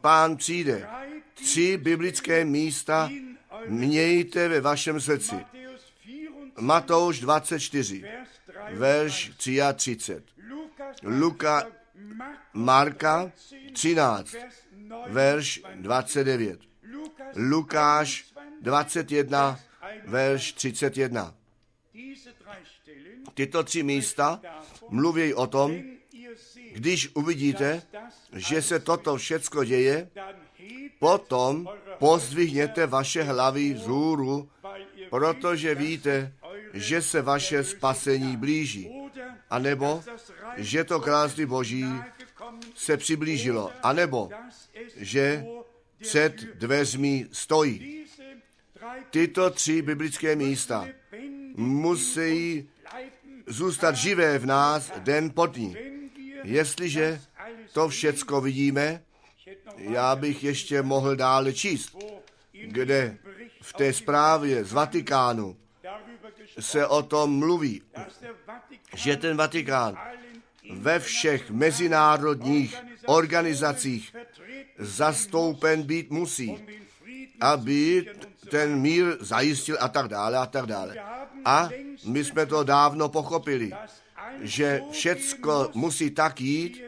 pán 0.00 0.36
přijde, 0.36 0.88
tři 1.34 1.76
biblické 1.76 2.44
místa 2.44 3.10
mějte 3.66 4.48
ve 4.48 4.60
vašem 4.60 5.00
srdci. 5.00 5.34
Matthäus 6.60 7.20
24, 7.20 8.00
Matouš 8.00 8.00
24, 8.00 8.00
Vers 8.02 8.28
3, 8.46 8.76
verš 8.76 9.32
33. 9.36 10.22
Lukas, 10.50 10.96
Luka, 11.02 11.66
Marka 12.52 13.32
13, 13.72 14.32
Vers 14.32 14.54
9, 14.72 15.12
verš 15.12 15.62
29. 15.76 16.60
Lukas 16.82 17.26
Lukáš 17.36 18.24
21, 18.60 19.58
verš 20.06 20.52
31. 20.52 21.34
Diese 21.94 22.32
drei 22.32 22.64
Stellen, 22.64 23.24
Tyto 23.34 23.62
tři 23.62 23.82
místa 23.82 24.40
mluví 24.90 25.34
o 25.34 25.46
tom, 25.46 25.82
když 26.72 27.08
uvidíte, 27.14 27.82
že 28.32 28.62
se 28.62 28.78
toto 28.78 29.16
všecko 29.16 29.64
děje, 29.64 30.10
potom 30.98 31.68
pozdvihněte 31.98 32.86
vaše 32.86 33.22
hlavy 33.22 33.74
vzhůru, 33.74 34.48
protože 35.10 35.74
víte, 35.74 36.32
že 36.74 37.02
se 37.02 37.22
vaše 37.22 37.64
spasení 37.64 38.36
blíží. 38.36 38.90
A 39.50 39.58
nebo, 39.58 40.02
že 40.56 40.84
to 40.84 41.00
království 41.00 41.46
Boží 41.46 41.86
se 42.74 42.96
přiblížilo. 42.96 43.72
A 43.82 43.92
nebo, 43.92 44.30
že 44.96 45.44
před 46.00 46.34
dveřmi 46.54 47.26
stojí. 47.32 48.04
Tyto 49.10 49.50
tři 49.50 49.82
biblické 49.82 50.36
místa 50.36 50.88
musí 51.56 52.68
zůstat 53.46 53.96
živé 53.96 54.38
v 54.38 54.46
nás 54.46 54.92
den 54.98 55.30
po 55.30 55.46
wir 55.46 55.78
Jestliže 56.44 57.20
to 57.72 57.88
všecko 57.88 58.40
vidíme, 58.40 59.02
já 59.76 60.16
bych 60.16 60.44
ještě 60.44 60.82
mohl 60.82 61.16
dále 61.16 61.52
číst, 61.52 61.96
kde 62.52 63.18
v 63.62 63.72
té 63.72 63.92
zprávě 63.92 64.64
z 64.64 64.72
Vatikánu 64.72 65.56
se 66.60 66.86
o 66.86 67.02
tom 67.02 67.38
mluví, 67.38 67.82
že 68.94 69.16
ten 69.16 69.36
Vatikán 69.36 69.98
ve 70.70 70.98
všech 70.98 71.50
mezinárodních 71.50 72.76
organizacích 73.06 74.16
zastoupen 74.78 75.82
být 75.82 76.10
musí, 76.10 76.56
aby 77.40 78.06
ten 78.50 78.80
mír 78.80 79.16
zajistil 79.20 79.76
a 79.80 79.88
tak 79.88 80.08
dále 80.08 80.38
a 80.38 80.46
tak 80.46 80.66
dále. 80.66 80.96
A 81.44 81.68
my 82.04 82.24
jsme 82.24 82.46
to 82.46 82.64
dávno 82.64 83.08
pochopili, 83.08 83.72
že 84.40 84.82
všecko 84.90 85.70
musí 85.74 86.10
tak 86.10 86.40
jít, 86.40 86.82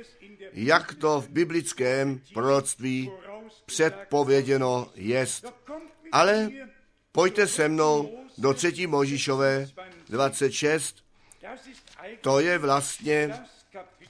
jak 0.53 0.95
to 0.95 1.21
v 1.21 1.29
biblickém 1.29 2.21
proroctví 2.35 3.11
předpověděno 3.67 4.91
jest. 4.95 5.47
Ale 6.13 6.51
pojďte 7.13 7.47
se 7.47 7.69
mnou 7.69 8.19
do 8.39 8.55
3. 8.55 8.87
Možíšové 8.87 9.69
26, 10.09 10.97
Das 11.43 11.67
ist 11.67 11.83
eigentlich 11.99 12.21
to 12.21 12.41
je 12.41 12.59
vlastně 12.59 13.41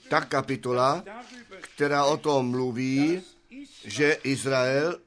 ta 0.09 0.21
kapitola, 0.21 1.03
která 1.61 2.05
o 2.05 2.17
tom 2.17 2.49
mluví, 2.51 3.23
že 3.85 4.17
Izrael 4.23 4.99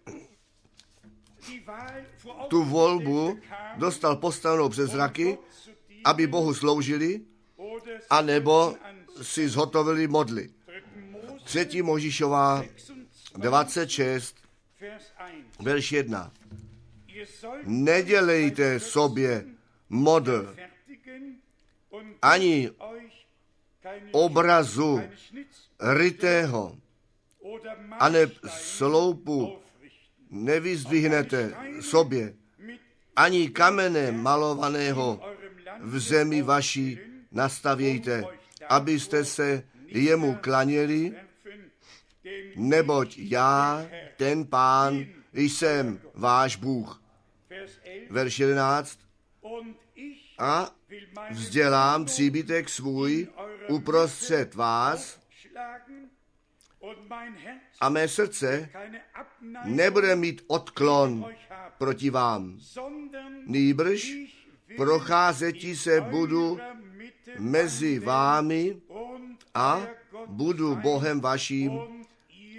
tu 2.49 2.64
volbu 2.64 3.39
dostal 3.76 4.16
postavenou 4.16 4.68
přes 4.68 4.91
zraky, 4.91 5.39
aby 6.05 6.26
Bohu 6.26 6.55
sloužili, 6.55 7.20
anebo 8.11 8.74
si 9.22 9.49
zhotovili 9.49 10.09
modly. 10.09 10.51
3. 11.45 11.82
Možíšová 11.82 12.64
26, 13.36 14.36
Vers 14.80 15.12
1. 15.18 15.45
verš 15.61 15.92
1. 15.92 16.32
Ihr 17.09 17.26
sollt 17.26 17.66
Nedělejte 17.66 18.80
sobě 18.80 19.45
und 21.90 22.16
ani 22.22 22.70
obrazu 24.12 25.03
rytého 25.80 26.76
oder 27.38 27.76
a 27.99 28.09
ne 28.09 28.26
Maßsteine 28.26 28.51
sloupu 28.51 29.59
nevyzdvihnete 30.30 31.55
sobě, 31.80 32.34
ani 33.16 33.49
kamene 33.49 34.12
malovaného 34.12 35.20
v 35.80 35.99
zemi 35.99 36.42
vaší 36.42 36.99
nastavějte, 37.32 38.24
abyste 38.68 39.24
se 39.24 39.62
jemu 39.86 40.38
klaněli, 40.40 41.14
neboť 42.57 43.18
já, 43.18 43.86
ten 44.16 44.46
pán, 44.46 45.05
jsem 45.32 46.00
váš 46.14 46.57
Bůh. 46.57 47.02
Vers 47.50 47.78
11 47.84 48.11
Verš 48.11 48.38
11. 48.38 48.98
und 49.40 49.76
ich 49.94 50.34
A 50.38 50.70
vzdělám 51.30 52.05
příbytek 52.05 52.68
svůj 52.68 53.28
uprostřed 53.68 54.55
vás 54.55 55.20
a 57.80 57.88
mé 57.88 58.09
srdce 58.09 58.70
nebude 59.64 60.16
mít 60.16 60.44
odklon 60.46 61.26
proti 61.78 62.11
vám. 62.11 62.59
Nýbrž 63.46 64.12
procházetí 64.76 65.76
se 65.76 66.00
budu 66.00 66.59
mezi 67.38 67.98
vámi 67.98 68.80
a 69.55 69.82
budu 70.26 70.76
Bohem 70.76 71.20
vaším 71.20 71.93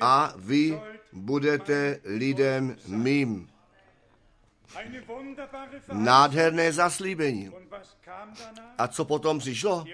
a 0.02 0.34
vy 0.38 0.80
budete 1.14 2.00
lidem 2.04 2.78
mým. 2.88 3.50
Nádherné 5.94 6.72
zaslíbení. 6.72 7.52
A 8.78 8.88
co 8.88 9.06
potom 9.06 9.40
přišlo? 9.40 9.86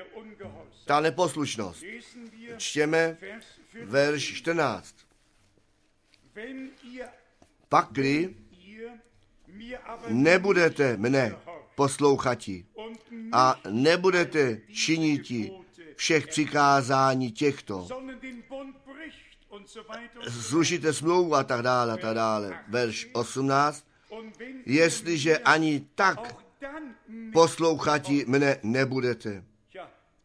Ta 0.85 0.99
neposlušnost. 0.99 1.83
Čtěme 2.57 3.17
Vers 3.17 3.45
14. 3.73 3.85
verš 3.85 4.23
14. 4.37 4.95
Wenn 6.35 6.71
ihr, 6.83 7.07
Pakli 7.69 8.35
nebudete 10.07 10.97
mne 10.97 11.35
poslouchati 11.75 12.65
a 13.31 13.55
nebudete 13.69 14.61
činiti 14.71 15.51
všech 15.95 16.27
přikázání 16.27 17.31
těchto. 17.31 17.87
Zrušíte 20.27 20.93
smlouvu 20.93 21.35
a 21.35 21.43
tak 21.43 21.61
dále 21.61 21.93
a 21.93 21.97
tak 21.97 22.15
dále. 22.15 22.59
Verš 22.67 23.09
18. 23.13 23.85
und 24.09 24.37
wenn 24.37 24.61
Jestliže 24.65 25.37
ani 25.37 25.87
tak 25.95 26.35
poslouchati 27.33 28.25
mne 28.27 28.59
nebudete. 28.63 29.43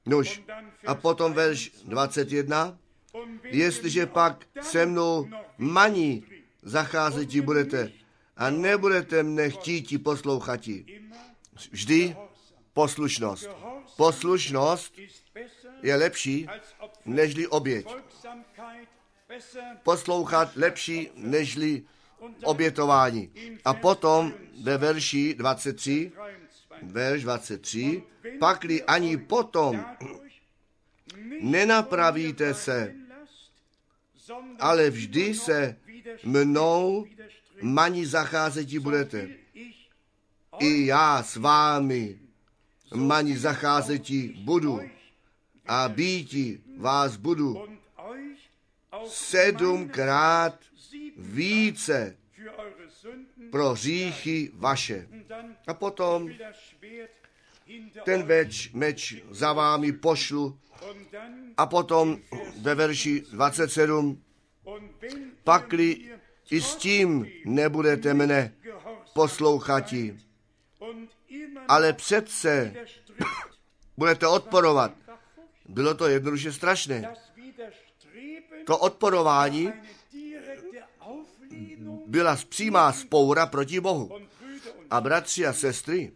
Nuž. 0.06 0.42
A 0.86 0.94
potom 0.94 1.32
verš 1.32 1.70
21. 1.84 2.78
und 3.12 3.42
wenn 3.42 3.54
Jestliže 3.54 4.06
pak 4.06 4.46
se 4.60 4.86
mnou 4.86 5.28
maní 5.58 6.26
zacházeti 6.62 7.40
budete 7.40 7.92
a 8.36 8.50
nebudete 8.50 9.22
mne 9.22 9.50
chtíti 9.50 9.98
poslouchati. 9.98 10.84
Vždy 11.70 12.16
poslušnost. 12.72 13.48
Poslušnost 13.96 14.92
je 15.82 15.96
lepší 15.96 16.46
nežli 17.04 17.46
oběť. 17.46 17.86
Poslouchat 19.82 20.56
lepší 20.56 21.10
nežli 21.14 21.82
obětování. 22.44 23.30
A 23.64 23.74
potom 23.74 24.32
ve 24.62 24.78
verši 24.78 25.34
23, 25.34 26.12
23. 26.82 26.92
verš 26.92 27.22
23, 27.22 28.02
pakli 28.40 28.82
ani 28.82 29.16
potom 29.16 29.84
nenapravíte 31.40 32.54
se, 32.54 32.94
ale 34.58 34.90
vždy 34.90 35.34
se 35.34 35.76
mnou 36.24 37.06
maní 37.62 38.06
zacházeti 38.06 38.78
budete. 38.78 39.28
I 40.58 40.86
já 40.86 41.22
s 41.22 41.36
vámi 41.36 42.18
maní 42.94 43.36
zacházeti 43.36 44.34
budu 44.44 44.80
a 45.66 45.88
býti 45.88 46.60
vás 46.78 47.16
budu 47.16 47.75
sedmkrát 49.08 50.58
více 51.16 52.16
pro 53.50 53.72
hříchy 53.72 54.50
vaše. 54.54 55.08
A 55.66 55.74
potom 55.74 56.30
ten 58.04 58.22
več, 58.22 58.70
meč 58.72 59.14
za 59.30 59.52
vámi 59.52 59.92
pošlu 59.92 60.58
a 61.56 61.66
potom 61.66 62.18
ve 62.62 62.74
verši 62.74 63.20
27 63.32 64.22
und 64.64 64.90
wenn 65.00 65.30
pakli 65.44 66.10
i 66.50 66.60
s 66.60 66.76
tím 66.76 67.26
nebudete 67.44 68.14
mne 68.14 68.54
poslouchati, 69.14 70.18
ale 71.68 71.92
přece 71.92 72.74
budete 73.96 74.26
odporovat. 74.26 74.92
Bylo 75.68 75.94
to 75.94 76.08
jednoduše 76.08 76.52
strašné. 76.52 77.14
To 78.66 78.78
odporování 78.78 79.72
byla 82.06 82.38
přímá 82.48 82.92
spoura 82.92 83.46
proti 83.46 83.80
Bohu. 83.80 84.10
A 84.90 85.00
bratři 85.00 85.46
a 85.46 85.52
sestry, 85.52 86.12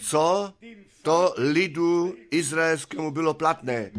co 0.00 0.54
to 1.02 1.34
lidu 1.36 2.14
izraelskému 2.30 3.10
bylo 3.10 3.34
platné? 3.34 3.90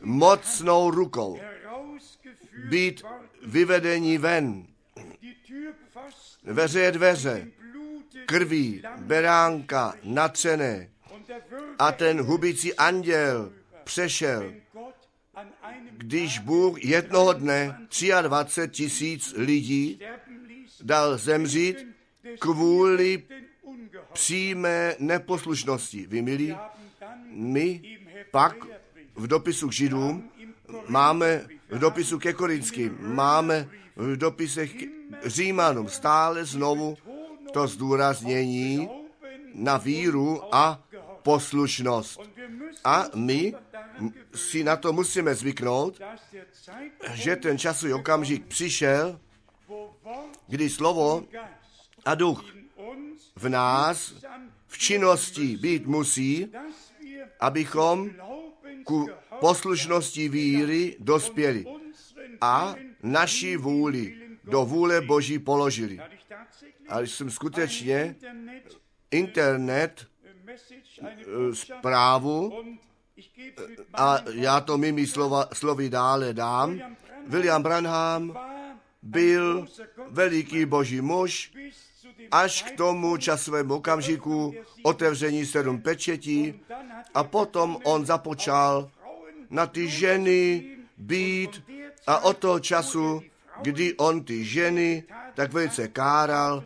Mocnou 0.00 0.90
rukou 0.90 1.40
být 2.70 3.02
vyvedení 3.46 4.18
ven, 4.18 4.66
die 5.20 5.34
Türpfosten 5.46 6.92
dveře 6.92 7.48
krví, 8.26 8.82
beránka, 8.96 9.94
natřené 10.02 10.90
a 11.78 11.92
ten 11.92 12.20
hubící 12.20 12.74
anděl 12.74 13.52
přešel, 13.84 14.52
když 15.96 16.38
Bůh 16.38 16.84
jednoho 16.84 17.32
dne 17.32 17.78
23 18.22 18.68
tisíc 18.68 19.34
lidí 19.36 20.00
dal 20.82 21.18
zemřít 21.18 21.86
kvůli 22.38 23.22
přímé 24.12 24.94
neposlušnosti. 24.98 26.06
Vy 26.06 26.22
milí, 26.22 26.56
my 27.30 27.98
pak 28.30 28.56
v 29.14 29.26
dopisu 29.26 29.68
k 29.68 29.72
Židům 29.72 30.30
máme 30.88 31.46
v 31.70 31.78
dopisu 31.78 32.18
ke 32.18 32.32
Korinským, 32.32 32.96
máme 33.00 33.68
v 33.96 34.16
dopisech 34.16 34.74
k 34.74 34.88
Římanům 35.26 35.88
stále 35.88 36.44
znovu 36.44 36.96
to 37.52 37.66
zdůraznění 37.66 38.88
na 39.54 39.76
víru 39.76 40.54
a 40.54 40.82
poslušnost. 41.22 42.20
A 42.84 43.04
my 43.14 43.54
si 44.34 44.64
na 44.64 44.76
to 44.76 44.92
musíme 44.92 45.34
zvyknout, 45.34 46.00
že 47.12 47.36
ten 47.36 47.58
časový 47.58 47.92
okamžik 47.92 48.46
přišel, 48.46 49.20
kdy 50.48 50.70
slovo 50.70 51.24
a 52.04 52.14
duch 52.14 52.44
v 53.36 53.48
nás 53.48 54.14
v 54.66 54.78
činnosti 54.78 55.56
být 55.56 55.86
musí, 55.86 56.52
abychom 57.40 58.10
ku 58.84 59.08
poslušnosti 59.40 60.28
víry 60.28 60.96
dospěli 60.98 61.64
a 62.40 62.74
naší 63.02 63.56
vůli 63.56 64.18
do 64.44 64.64
vůle 64.64 65.00
Boží 65.00 65.38
položili. 65.38 66.00
Ale 66.88 67.06
jsem 67.06 67.30
skutečně 67.30 68.16
internet 69.10 70.06
eh, 70.48 71.54
zprávu 71.54 72.64
a 73.94 74.18
já 74.32 74.60
to 74.60 74.78
mými 74.78 75.06
slova, 75.06 75.48
slovy 75.52 75.88
dále 75.90 76.32
dám. 76.32 76.80
William 77.26 77.62
Branham 77.62 78.38
byl 79.02 79.66
veliký 80.10 80.64
boží 80.64 81.00
muž 81.00 81.52
až 82.30 82.62
k 82.62 82.76
tomu 82.76 83.16
časovému 83.16 83.74
okamžiku 83.74 84.54
otevření 84.82 85.46
sedm 85.46 85.80
pečetí 85.80 86.60
a 87.14 87.24
potom 87.24 87.78
on 87.84 88.06
započal 88.06 88.90
na 89.50 89.66
ty 89.66 89.88
ženy 89.88 90.64
být 90.96 91.62
a 92.06 92.18
od 92.18 92.38
toho 92.38 92.60
času, 92.60 93.22
kdy 93.62 93.94
on 93.94 94.24
ty 94.24 94.44
ženy 94.44 95.04
tak 95.34 95.52
velice 95.52 95.88
káral, 95.88 96.64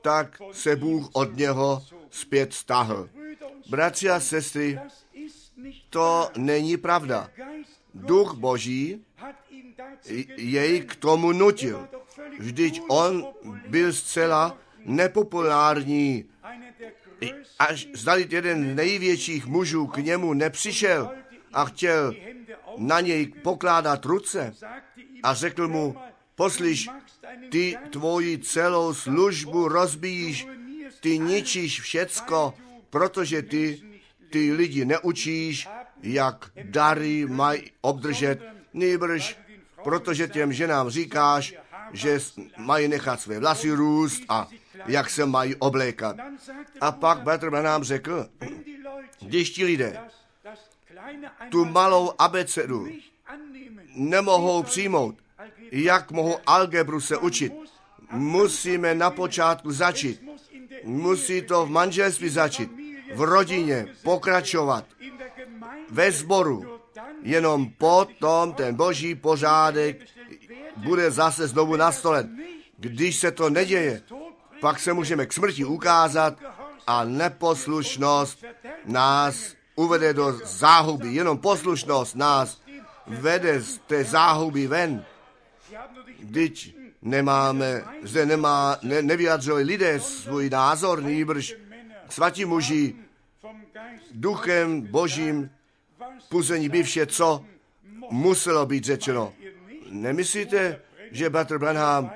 tak 0.00 0.42
se 0.52 0.76
Bůh 0.76 1.08
od 1.12 1.36
něho 1.36 1.82
zpět 2.10 2.52
stahl. 2.52 3.08
Bratři 3.70 4.10
a 4.10 4.20
sestry, 4.20 4.78
to 5.90 6.30
není 6.36 6.76
pravda. 6.76 7.30
Duch 7.94 8.34
Boží 8.34 9.04
jej 10.36 10.80
k 10.82 10.96
tomu 10.96 11.32
nutil. 11.32 11.88
Vždyť 12.38 12.80
on 12.88 13.26
byl 13.68 13.92
zcela 13.92 14.58
nepopulární. 14.84 16.24
Až 17.58 17.88
zdali 17.94 18.26
jeden 18.30 18.72
z 18.72 18.76
největších 18.76 19.46
mužů 19.46 19.86
k 19.86 19.96
němu 19.96 20.34
nepřišel 20.34 21.10
a 21.52 21.64
chtěl 21.64 22.14
na 22.78 23.00
něj 23.00 23.26
pokládat 23.26 24.04
ruce 24.04 24.54
a 25.22 25.34
řekl 25.34 25.68
mu, 25.68 25.96
poslyš, 26.34 26.88
ty 27.50 27.76
tvoji 27.90 28.38
celou 28.38 28.94
službu 28.94 29.68
rozbíjíš, 29.68 30.46
ty 31.00 31.18
ničíš 31.18 31.80
všecko, 31.80 32.54
protože 32.90 33.42
ty 33.42 33.82
ty 34.30 34.52
lidi 34.52 34.84
neučíš, 34.84 35.68
jak 36.02 36.50
dary 36.62 37.26
mají 37.26 37.70
obdržet, 37.80 38.40
nejbrž 38.72 39.38
protože 39.84 40.28
těm 40.28 40.52
ženám 40.52 40.90
říkáš, 40.90 41.54
že 41.92 42.18
mají 42.56 42.88
nechat 42.88 43.20
své 43.20 43.38
vlasy 43.38 43.70
růst 43.70 44.22
a 44.28 44.48
jak 44.86 45.10
se 45.10 45.26
mají 45.26 45.54
oblékat. 45.54 46.16
A 46.80 46.92
pak 46.92 47.24
Petr 47.24 47.50
nám 47.50 47.84
řekl, 47.84 48.28
když 49.20 49.50
ti 49.50 49.64
lidé 49.64 50.00
tu 51.48 51.64
malou 51.64 52.12
abecedu 52.18 52.88
nemohou 53.94 54.62
přijmout, 54.62 55.16
jak 55.72 56.10
mohou 56.10 56.38
algebru 56.46 57.00
se 57.00 57.16
učit, 57.16 57.52
musíme 58.12 58.94
na 58.94 59.10
počátku 59.10 59.72
začít. 59.72 60.22
Musí 60.84 61.42
to 61.42 61.66
v 61.66 61.70
manželství 61.70 62.28
začít, 62.28 62.70
v 63.14 63.20
rodině 63.20 63.86
pokračovat, 64.02 64.84
ve 65.90 66.12
sboru. 66.12 66.80
Jenom 67.22 67.70
potom 67.70 68.52
ten 68.52 68.74
boží 68.74 69.14
pořádek 69.14 70.00
bude 70.76 71.10
zase 71.10 71.48
znovu 71.48 71.76
nastolen. 71.76 72.38
Když 72.78 73.16
se 73.16 73.30
to 73.30 73.50
neděje, 73.50 74.02
pak 74.60 74.80
se 74.80 74.92
můžeme 74.92 75.26
k 75.26 75.32
smrti 75.32 75.64
ukázat 75.64 76.38
a 76.86 77.04
neposlušnost 77.04 78.44
nás 78.84 79.54
uvede 79.76 80.12
do 80.12 80.40
záhuby. 80.44 81.14
Jenom 81.14 81.38
poslušnost 81.38 82.16
nás 82.16 82.62
vede 83.06 83.60
z 83.60 83.78
té 83.78 84.04
záhuby 84.04 84.66
ven. 84.66 85.04
Když 86.18 86.76
nemáme, 87.02 87.84
zde 88.02 88.26
nemá, 88.26 88.76
ne, 88.82 89.02
nevyjadřují 89.02 89.64
lidé 89.64 90.00
svůj 90.00 90.50
názor, 90.50 91.02
nýbrž 91.02 91.54
svatí 92.08 92.44
muži 92.44 92.94
duchem 94.10 94.80
božím 94.80 95.50
puzení 96.28 96.68
by 96.68 96.82
vše, 96.82 97.06
co 97.06 97.44
muselo 98.10 98.66
být 98.66 98.84
řečeno. 98.84 99.32
Nemyslíte, 99.90 100.80
že 101.10 101.30
Bratr 101.30 101.58
Branham 101.58 102.10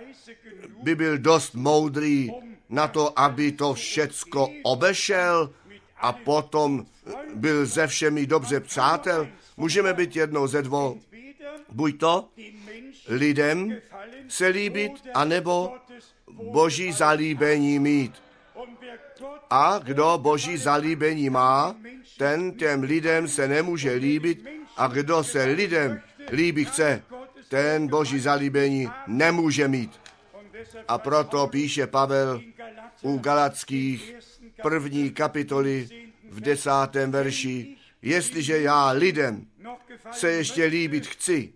by 0.82 0.94
byl 0.94 1.18
dost 1.18 1.54
moudrý 1.54 2.30
na 2.68 2.88
to, 2.88 3.18
aby 3.18 3.52
to 3.52 3.74
všecko 3.74 4.48
obešel 4.62 5.50
a 5.96 6.12
potom 6.12 6.86
byl 7.34 7.66
ze 7.66 7.86
všemi 7.86 8.26
dobře 8.26 8.60
přátel? 8.60 9.28
Můžeme 9.56 9.94
být 9.94 10.16
jednou 10.16 10.46
ze 10.46 10.62
dvou. 10.62 11.00
Buď 11.72 11.98
to 11.98 12.28
lidem 13.08 13.76
se 14.28 14.46
líbit, 14.46 14.92
anebo 15.14 15.72
boží 16.30 16.92
zalíbení 16.92 17.78
mít. 17.78 18.12
A 19.50 19.78
kdo 19.78 20.18
boží 20.22 20.56
zalíbení 20.56 21.30
má, 21.30 21.76
ten 22.18 22.52
těm 22.52 22.82
lidem 22.82 23.28
se 23.28 23.48
nemůže 23.48 23.92
líbit 23.92 24.44
a 24.76 24.86
kdo 24.86 25.24
se 25.24 25.44
lidem 25.44 26.00
líbí 26.32 26.64
chce, 26.64 27.02
ten 27.48 27.88
boží 27.88 28.20
zalíbení 28.20 28.88
nemůže 29.06 29.68
mít. 29.68 30.00
A 30.88 30.98
proto 30.98 31.46
píše 31.46 31.86
Pavel 31.86 32.42
u 33.02 33.18
Galackých 33.18 34.14
první 34.62 35.10
kapitoly 35.10 35.88
v 36.30 36.40
desátém 36.40 37.10
verši, 37.10 37.76
jestliže 38.02 38.60
já 38.60 38.90
lidem 38.90 39.46
se 40.12 40.30
ještě 40.30 40.64
líbit 40.64 41.06
chci, 41.06 41.52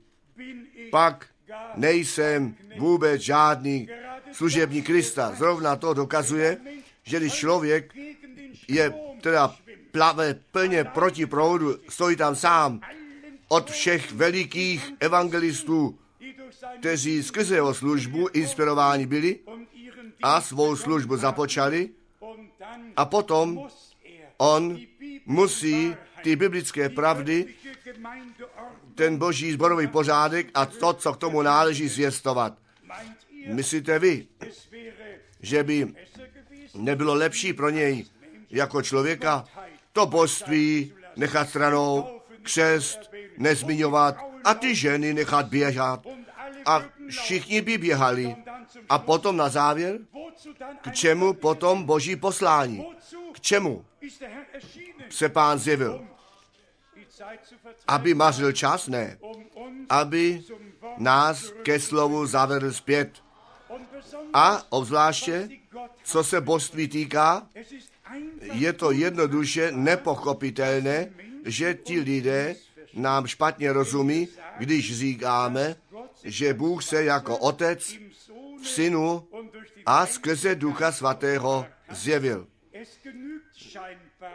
pak 0.91 1.27
nejsem 1.77 2.55
vůbec 2.79 3.23
žádný 3.23 3.89
služební 4.33 4.83
Krista. 4.83 5.35
Zrovna 5.35 5.77
to 5.77 5.95
dokazuje, 5.95 6.59
že 7.03 7.19
když 7.19 7.35
člověk 7.35 7.95
je 8.69 8.93
teda 9.21 9.57
plave 9.91 10.35
plně 10.53 10.85
proti 10.85 11.27
proudu, 11.27 11.77
stojí 11.89 12.17
tam 12.17 12.37
sám 12.37 12.81
od 13.49 13.71
všech 13.71 14.13
velikých 14.13 14.93
evangelistů, 15.01 15.99
kteří 16.79 17.23
skrze 17.23 17.55
jeho 17.55 17.75
službu 17.75 18.29
inspirováni 18.29 19.07
byli 19.07 19.39
a 20.23 20.41
svou 20.41 20.77
službu 20.77 21.17
započali 21.17 21.91
a 22.97 23.05
potom 23.05 23.69
on 24.39 24.79
musí 25.27 25.97
ty 26.23 26.37
biblické 26.37 26.89
pravdy, 26.89 27.55
ten 28.95 29.17
boží 29.17 29.53
zborový 29.53 29.87
pořádek 29.87 30.51
a 30.55 30.67
to, 30.67 30.93
co 30.93 31.13
k 31.13 31.17
tomu 31.17 31.43
náleží, 31.43 31.89
zvěstovat. 31.89 32.59
Myslíte 33.47 33.99
vy, 33.99 34.27
že 35.41 35.63
by 35.63 35.95
nebylo 36.75 37.15
lepší 37.15 37.53
pro 37.53 37.71
něj 37.71 38.07
jako 38.51 38.83
člověka 38.83 39.45
to 39.99 40.07
božství 40.07 40.93
nechat 41.17 41.49
stranou, 41.49 42.21
křest 42.43 43.11
nezmiňovat 43.39 44.17
a 44.45 44.55
ty 44.55 44.75
ženy 44.75 45.15
nechat 45.15 45.47
běhat. 45.47 46.07
A 46.67 46.83
všichni 47.09 47.61
by 47.61 47.79
běhali. 47.79 48.37
A 48.89 48.99
potom 48.99 49.37
na 49.37 49.49
závěr, 49.49 49.99
k 50.81 50.93
čemu 50.93 51.33
potom 51.33 51.85
boží 51.85 52.17
poslání? 52.17 52.87
K 53.33 53.41
čemu 53.41 53.85
se 55.11 55.29
pán 55.29 55.59
zjevil? 55.59 56.07
Aby 57.87 58.15
mařil 58.15 58.53
čas? 58.53 58.87
Ne. 58.87 59.19
Aby 59.89 60.43
nás 60.99 61.51
ke 61.63 61.81
slovu 61.81 62.27
zavedl 62.27 62.73
zpět. 62.73 63.11
A 64.35 64.63
obzvláště, 64.69 65.49
co 66.03 66.25
se 66.25 66.41
božství 66.41 66.89
týká, 66.89 67.47
je 68.41 68.73
to 68.73 68.91
jednoduše 68.91 69.73
nepochopitelné, 69.73 71.13
že 71.45 71.75
ti 71.75 72.01
lidé 72.01 72.57
nám 72.95 73.27
špatně 73.27 73.73
rozumí, 73.73 74.29
když 74.59 74.99
říkáme, 74.99 75.77
že 76.25 76.55
Bůh 76.55 76.85
se 76.85 77.05
jako 77.05 77.39
otec 77.39 77.95
v 78.63 78.69
synu 78.69 79.29
a 79.87 80.07
skrze 80.07 80.55
ducha 80.55 80.93
svatého 80.93 81.67
zjevil. 81.91 82.47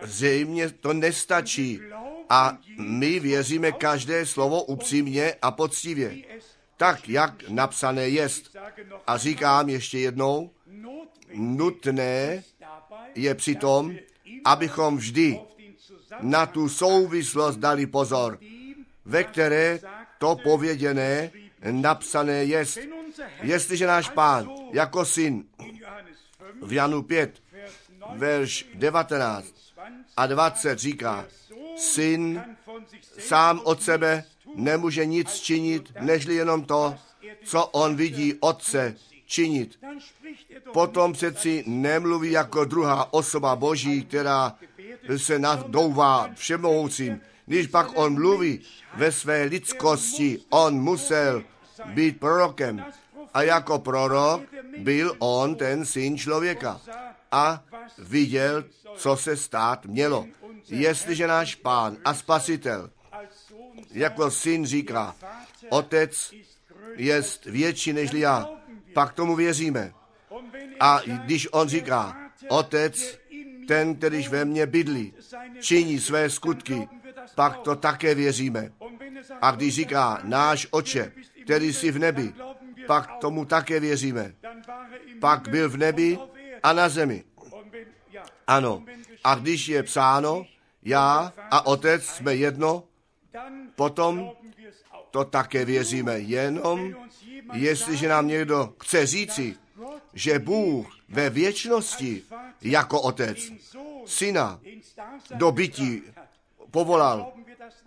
Zřejmě 0.02 0.70
to 0.70 0.94
nestačí 0.94 1.80
a 2.30 2.58
my 2.78 3.20
věříme 3.20 3.72
každé 3.72 4.26
slovo 4.26 4.64
upřímně 4.64 5.36
a 5.42 5.52
poctivě, 5.52 6.16
tak 6.78 7.10
jak 7.10 7.50
napsané 7.50 8.10
jest. 8.10 8.58
A 9.08 9.18
říkám 9.18 9.70
ještě 9.70 10.00
jednou, 10.00 10.52
nutné 11.34 12.44
je 13.16 13.36
přitom, 13.36 13.95
abychom 14.45 14.97
vždy 14.97 15.39
na 16.22 16.45
tu 16.45 16.70
souvislost 16.70 17.57
dali 17.57 17.86
pozor, 17.86 18.39
ve 19.05 19.24
které 19.24 19.80
to 20.18 20.36
pověděné 20.36 21.32
napsané 21.72 22.43
jest. 22.43 22.80
Jestliže 23.41 23.88
náš 23.88 24.09
pán 24.09 24.49
jako 24.72 25.05
syn 25.05 25.43
v 26.61 26.74
Janu 26.74 27.03
5, 27.03 27.41
verš 28.16 28.68
19 28.74 29.45
a 30.18 30.28
20 30.28 30.80
říká, 30.80 31.26
syn 31.78 32.43
sám 33.20 33.61
od 33.64 33.84
sebe 33.84 34.24
nemůže 34.55 35.05
nic 35.05 35.34
činit, 35.34 35.93
nežli 35.99 36.36
jenom 36.36 36.64
to, 36.64 36.95
co 37.43 37.66
on 37.66 37.95
vidí 37.95 38.34
otce 38.39 38.95
činit. 39.34 39.80
Potom 40.74 41.14
přeci 41.14 41.64
nemluví 41.68 42.32
jako 42.32 42.66
druhá 42.66 43.14
osoba 43.14 43.56
Boží, 43.56 44.06
která 44.06 44.54
se 45.18 45.40
nadouvá 45.40 46.30
všemohoucím. 46.34 47.22
Když 47.46 47.68
pak 47.68 47.98
on 47.98 48.14
mluví 48.14 48.62
ve 48.96 49.12
své 49.12 49.44
lidskosti, 49.44 50.40
on 50.50 50.74
musel 50.74 51.44
být 51.86 52.20
prorokem. 52.20 52.86
A 53.34 53.42
jako 53.42 53.80
prorok 53.80 54.42
byl 54.78 55.16
on 55.20 55.56
ten 55.56 55.86
syn 55.86 56.18
člověka. 56.18 56.82
A 57.32 57.64
viděl, 57.98 58.64
co 58.96 59.18
se 59.18 59.38
stát 59.38 59.86
mělo. 59.86 60.28
Jestliže 60.70 61.28
náš 61.28 61.56
pán 61.56 61.98
a 62.06 62.14
spasitel 62.14 62.90
jako 63.92 64.32
syn 64.32 64.66
říká, 64.66 65.16
otec 65.70 66.34
je 66.96 67.22
větší 67.46 67.94
než 67.94 68.12
já, 68.14 68.50
pak 68.94 69.14
tomu 69.14 69.36
věříme. 69.36 69.94
A 70.80 71.02
když 71.06 71.48
on 71.52 71.68
říká, 71.68 72.18
otec, 72.50 73.20
ten, 73.68 73.96
kterýž 73.96 74.30
ve 74.30 74.46
mně 74.46 74.66
bydlí, 74.66 75.14
činí 75.60 76.00
své 76.00 76.30
skutky, 76.30 76.88
pak 77.36 77.58
to 77.58 77.76
také 77.76 78.16
věříme. 78.16 78.72
A 79.41 79.52
když 79.52 79.76
říká, 79.76 80.20
náš 80.24 80.68
oče, 80.72 81.12
který 81.44 81.74
jsi 81.74 81.91
v 81.91 82.00
nebi, 82.00 82.34
pak 82.88 83.18
tomu 83.22 83.46
také 83.46 83.80
věříme. 83.80 84.34
Pak 85.20 85.48
byl 85.48 85.70
v 85.70 85.78
nebi 85.78 86.18
a 86.64 86.74
na 86.74 86.89
zemi. 86.89 87.24
Ano. 88.48 88.84
A 89.24 89.36
když 89.36 89.68
je 89.68 89.84
psáno, 89.84 90.46
já 90.84 91.34
a 91.52 91.66
otec 91.66 92.06
jsme 92.06 92.36
jedno, 92.36 92.84
potom 93.76 94.32
to 95.12 95.26
také 95.26 95.66
věříme. 95.66 96.20
Jenom, 96.20 96.96
jestliže 97.54 98.08
nám 98.08 98.28
někdo 98.28 98.74
chce 98.84 99.06
říci, 99.06 99.56
že 100.14 100.39
Bůh 100.39 100.88
ve 101.10 101.30
věčnosti 101.30 102.24
jako 102.62 103.02
otec 103.02 103.38
syna 104.06 104.60
do 105.36 105.52
bytí 105.52 106.02
povolal, 106.72 107.34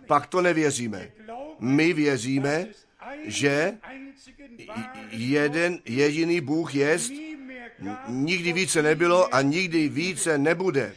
pak 0.07 0.27
to 0.27 0.41
nevěříme. 0.41 1.11
My 1.59 1.93
věříme, 1.93 2.67
že 3.23 3.77
jeden 5.09 5.79
jediný 5.85 6.41
Bůh 6.41 6.75
jest, 6.75 7.11
nikdy 8.07 8.53
více 8.53 8.81
nebylo 8.81 9.35
a 9.35 9.41
nikdy 9.41 9.89
více 9.89 10.37
nebude. 10.37 10.95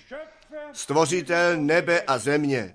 Stvořitel 0.73 1.57
nebe 1.57 2.03
a 2.03 2.19
země, 2.19 2.75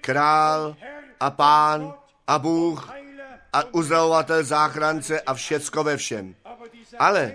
král 0.00 0.76
a 1.20 1.30
pán 1.30 1.94
a 2.26 2.38
Bůh 2.38 2.92
a 3.52 3.74
uzdravovatel, 3.74 4.44
záchrance 4.44 5.20
a 5.20 5.34
všecko 5.34 5.84
ve 5.84 5.96
všem. 5.96 6.34
Ale 6.98 7.34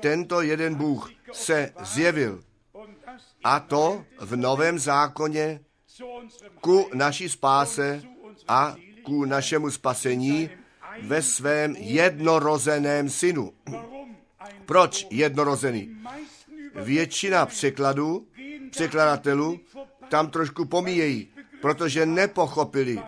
tento 0.00 0.42
jeden 0.42 0.74
Bůh 0.74 1.10
se 1.32 1.72
zjevil 1.80 2.42
a 3.44 3.60
to 3.60 4.04
v 4.20 4.36
novém 4.36 4.78
zákoně 4.78 5.60
ku 6.60 6.90
naší 6.94 7.28
spáse 7.28 8.02
a 8.48 8.76
ku 9.02 9.24
našemu 9.24 9.70
spasení 9.70 10.50
ve 11.02 11.22
svém 11.22 11.76
jednorozeném 11.76 13.10
synu. 13.10 13.52
Proč 14.66 15.06
jednorozený? 15.10 15.96
Většina 16.74 17.46
překladů, 17.46 18.26
překladatelů 18.70 19.60
tam 20.08 20.30
trošku 20.30 20.64
pomíjejí, 20.64 21.28
protože 21.60 22.06
nepochopili, 22.06 23.02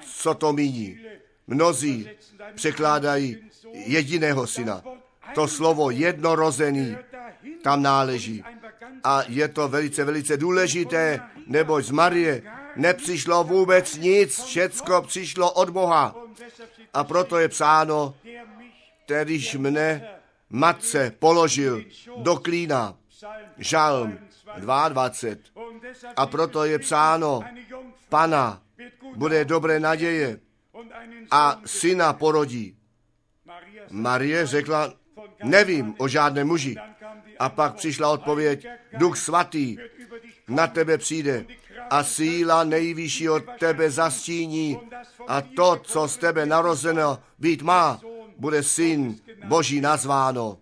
co 0.00 0.34
to 0.34 0.52
míní. 0.52 1.00
Mnozí 1.46 2.08
překládají 2.54 3.38
jediného 3.72 4.46
syna. 4.46 4.82
To 5.34 5.48
slovo 5.48 5.90
jednorozený 5.90 6.96
tam 7.62 7.82
náleží. 7.82 8.44
A 9.04 9.22
je 9.28 9.48
to 9.48 9.68
velice, 9.68 10.04
velice 10.04 10.36
důležité, 10.36 11.20
neboť 11.46 11.84
z 11.84 11.90
Marie 11.90 12.42
nepřišlo 12.76 13.44
vůbec 13.44 13.96
nic, 13.96 14.42
všecko 14.42 15.02
přišlo 15.02 15.52
od 15.52 15.70
Boha. 15.70 16.14
A 16.94 17.04
proto 17.04 17.38
je 17.38 17.48
psáno, 17.48 18.14
kterýž 19.04 19.54
mne 19.54 20.08
matce 20.50 21.12
položil 21.18 21.84
do 22.16 22.36
klína. 22.36 22.96
Žalm 23.58 24.18
22. 24.58 25.10
A 26.16 26.26
proto 26.26 26.64
je 26.64 26.78
psáno, 26.78 27.40
pana 28.08 28.62
bude 29.16 29.44
dobré 29.44 29.80
naděje 29.80 30.40
a 31.30 31.60
syna 31.66 32.12
porodí. 32.12 32.76
Marie 33.90 34.46
řekla, 34.46 34.92
nevím 35.44 35.94
o 35.98 36.08
žádném 36.08 36.46
muži. 36.46 36.76
A 37.38 37.48
pak 37.48 37.74
přišla 37.74 38.10
odpověď, 38.10 38.66
duch 38.92 39.16
svatý 39.16 39.76
na 40.48 40.66
tebe 40.66 40.98
přijde 40.98 41.46
a 41.90 42.04
síla 42.04 42.64
nejvyšší 42.64 43.28
od 43.28 43.44
tebe 43.58 43.90
zastíní 43.90 44.78
a 45.28 45.40
to, 45.42 45.80
co 45.84 46.08
z 46.08 46.16
tebe 46.16 46.46
narozeno 46.46 47.18
být 47.38 47.62
má, 47.62 48.00
bude 48.38 48.62
syn 48.62 49.16
Boží 49.44 49.80
nazváno. 49.80 50.58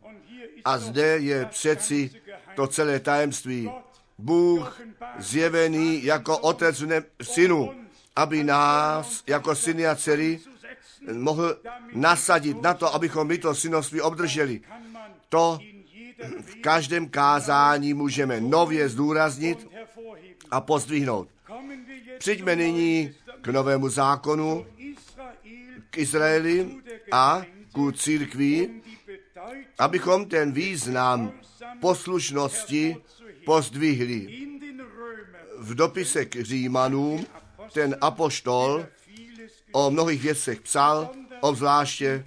A 0.65 0.79
zde 0.79 1.19
je 1.19 1.45
přeci 1.45 2.11
to 2.57 2.67
celé 2.67 3.01
tajemství. 3.01 3.71
Bůh 4.19 4.81
zjevený 5.19 6.05
jako 6.05 6.39
otec 6.39 6.81
v 6.81 7.03
synu, 7.23 7.84
aby 8.17 8.45
nás 8.45 9.23
jako 9.27 9.55
syny 9.55 9.87
a 9.87 9.97
dcery 9.97 10.41
mohl 11.13 11.57
nasadit 11.93 12.63
na 12.63 12.75
to, 12.75 12.95
abychom 12.95 13.29
my 13.29 13.39
to 13.39 13.55
synovství 13.55 14.01
obdrželi. 14.01 14.61
To 15.29 15.59
v 16.41 16.55
každém 16.61 17.09
kázání 17.09 17.95
můžeme 17.95 18.41
nově 18.41 18.89
zdůraznit 18.89 19.69
a 20.51 20.61
pozdvihnout. 20.61 21.29
Přijďme 22.19 22.57
nyní 22.57 23.15
k 23.41 23.49
novému 23.49 23.89
zákonu, 23.89 24.67
k 25.91 25.99
Izraeli 25.99 26.77
a 27.13 27.43
ku 27.73 27.93
církvi, 27.93 28.71
abychom 29.79 30.27
ten 30.27 30.53
význam 30.53 31.33
poslušnosti 31.81 32.97
pozdvihli. 33.45 34.49
V 35.59 35.75
dopise 35.75 36.25
k 36.25 36.43
Římanům 36.43 37.27
ten 37.73 37.97
apoštol 38.01 38.87
o 39.73 39.91
mnohých 39.91 40.23
věcech 40.23 40.61
psal, 40.61 41.11
obzvláště 41.41 42.27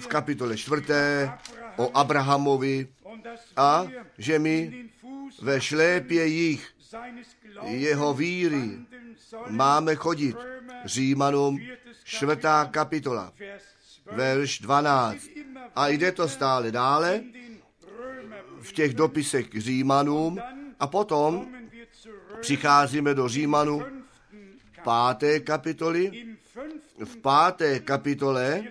v 0.00 0.06
kapitole 0.06 0.56
čtvrté 0.56 1.32
o 1.76 1.96
Abrahamovi 1.96 2.88
a 3.56 3.86
že 4.18 4.38
my 4.38 4.84
ve 5.42 5.60
šlépějích 5.60 6.74
jeho 7.62 8.14
víry 8.14 8.70
máme 9.48 9.94
chodit. 9.94 10.36
Římanům 10.84 11.60
čtvrtá 12.04 12.64
kapitola, 12.64 13.32
verš 14.12 14.58
12. 14.58 15.18
A 15.76 15.88
jde 15.88 16.12
to 16.12 16.28
stále 16.28 16.70
dále 16.70 17.20
v 18.60 18.72
těch 18.72 18.94
dopisech 18.94 19.48
k 19.48 19.58
Římanům 19.58 20.40
a 20.80 20.86
potom 20.86 21.46
přicházíme 22.40 23.14
do 23.14 23.28
Římanu 23.28 23.82
páté 24.84 25.40
kapitoly. 25.40 26.36
V 27.04 27.16
páté 27.16 27.80
kapitole 27.80 28.64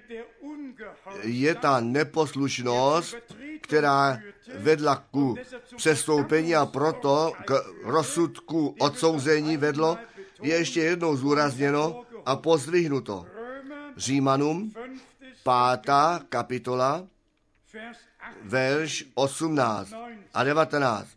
je 1.24 1.56
ta 1.56 1.80
neposlušnost, 1.80 3.18
která 3.62 4.20
vedla 4.56 4.96
ku 5.12 5.36
přestoupení 5.76 6.56
a 6.56 6.66
proto 6.66 7.34
k 7.46 7.64
rozsudku 7.84 8.76
odsouzení 8.80 9.58
vedlo, 9.58 9.98
je 10.42 10.56
ještě 10.58 10.82
jednou 10.82 11.16
zúrazněno 11.16 12.06
a 12.26 12.36
pozdvihnuto. 12.36 13.26
Římanům, 13.98 14.74
pátá 15.44 16.22
kapitola, 16.30 17.08
verš 18.42 19.06
18 19.14 19.94
a 20.34 20.44
19. 20.44 21.10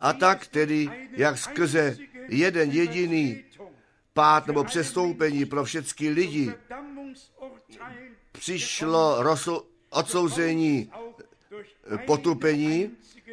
A 0.00 0.12
tak 0.12 0.46
tedy, 0.46 1.08
jak 1.16 1.38
skrze 1.38 1.96
jeden 2.28 2.70
jediný 2.70 3.44
pát 4.12 4.46
nebo 4.46 4.64
přestoupení 4.64 5.44
pro 5.44 5.64
všechny 5.64 6.08
lidi 6.08 6.52
přišlo 8.32 9.22
rosl, 9.22 9.62
odsouzení 9.90 10.90
potupení, 12.06 12.90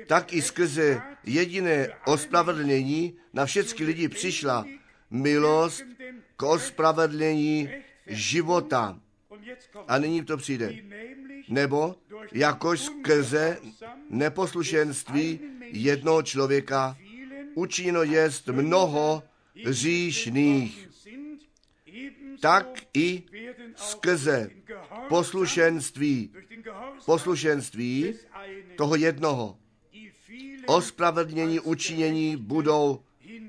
tak 0.08 0.34
i 0.34 0.42
skrze 0.42 1.02
jediné 1.24 1.90
ospravedlnění 2.06 3.14
na 3.34 3.46
všechny 3.46 3.86
lidi 3.86 4.10
přišla 4.10 4.66
milost 5.10 5.84
k 6.38 6.44
ospravedlnění 6.44 7.70
života. 8.08 9.00
A 9.88 9.98
nyní 9.98 10.26
to 10.26 10.38
přijde. 10.38 10.76
Nebo 11.50 11.96
jakož 12.32 12.80
skrze 12.80 13.58
neposlušenství 14.10 15.40
jednoho 15.72 16.22
člověka 16.22 16.98
učiněno 17.56 18.04
jest 18.04 18.48
mnoho 18.48 19.24
říšných, 19.70 20.90
tak 22.40 22.68
i 22.94 23.24
skrze 23.76 24.50
poslušenství, 25.10 26.32
poslušenství 27.06 28.14
toho 28.76 28.96
jednoho 28.96 29.58
ospravedlnění 30.66 31.60
učinění 31.60 32.38
budou 32.38 33.02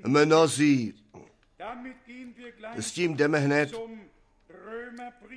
mnozí. 0.07 0.95
S 2.77 2.93
tím 2.93 3.17
jdeme 3.17 3.39
hned 3.39 3.75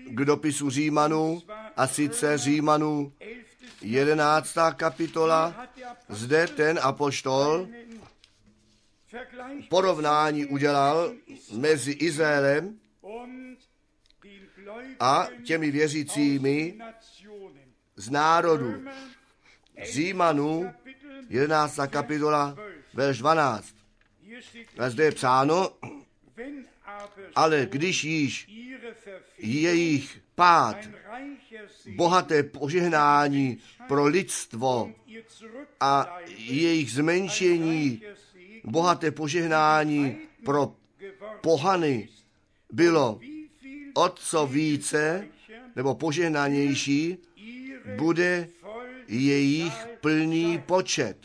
k 0.06 0.26
dopisu 0.26 0.70
Římanů, 0.70 1.42
a 1.76 1.88
sice 1.88 2.38
Římanů 2.38 3.14
11. 3.82 4.56
kapitola. 4.76 5.68
Zde 6.10 6.48
ten 6.48 6.80
apoštol 6.82 7.68
porovnání 9.70 10.46
udělal 10.46 11.14
mezi 11.52 11.92
Izraelem 11.92 12.80
a 15.00 15.28
těmi 15.44 15.72
věřícími 15.72 16.78
z 17.96 18.10
národu. 18.10 18.84
Římanů 19.92 20.74
11. 21.30 21.80
kapitola, 21.88 22.56
verš 22.94 23.18
12. 23.18 23.76
A 24.78 24.90
zde 24.90 25.04
je 25.04 25.12
psáno, 25.12 25.72
ale 27.36 27.66
když 27.66 28.04
již 28.04 28.48
jejich 29.38 30.22
pád, 30.36 30.78
bohaté 31.96 32.44
požehnání 32.44 33.58
pro 33.88 34.06
lidstvo 34.06 34.94
a 35.80 36.20
jejich 36.38 36.92
zmenšení, 36.92 38.02
bohaté 38.72 39.12
požehnání 39.12 40.18
pro 40.46 40.76
pohany 41.42 42.10
bylo 42.74 43.20
o 43.94 44.10
co 44.10 44.48
více 44.48 45.28
nebo 45.76 45.96
požehnanější, 45.96 47.18
bude 47.98 48.48
jejich 49.08 49.88
plný 50.02 50.64
počet. 50.66 51.18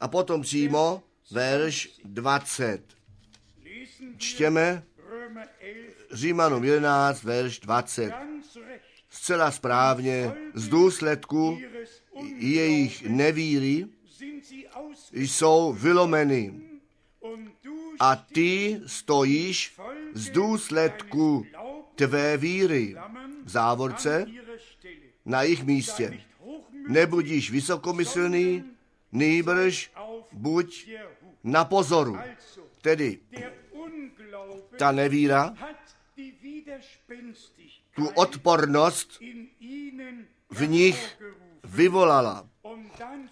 A 0.00 0.08
potom 0.08 0.42
přímo 0.42 1.02
verš 1.30 2.00
20. 2.04 2.82
Čtěme 4.16 4.82
Římanům 6.12 6.64
11, 6.64 7.22
verš 7.22 7.60
20. 7.60 8.12
Zcela 9.10 9.50
správně 9.50 10.32
z 10.54 10.68
důsledku 10.68 11.58
jejich 12.38 13.08
nevíry 13.08 13.86
jsou 15.12 15.72
vylomeny. 15.72 16.60
A 18.00 18.16
ty 18.16 18.80
stojíš 18.86 19.76
z 20.12 20.30
důsledku 20.30 21.46
tvé 21.94 22.36
víry 22.36 22.96
v 23.44 23.48
závorce 23.48 24.26
na 25.24 25.42
jejich 25.42 25.64
místě. 25.64 26.20
Nebudíš 26.88 27.50
vysokomyslný, 27.50 28.64
nýbrž 29.12 29.92
buď 30.32 30.90
na 31.44 31.64
pozoru. 31.64 32.18
Tedy 32.82 33.18
ta 34.78 34.92
nevíra 34.92 35.54
tu 37.94 38.08
odpornost 38.08 39.20
v 40.50 40.68
nich 40.68 41.22
vyvolala 41.64 42.48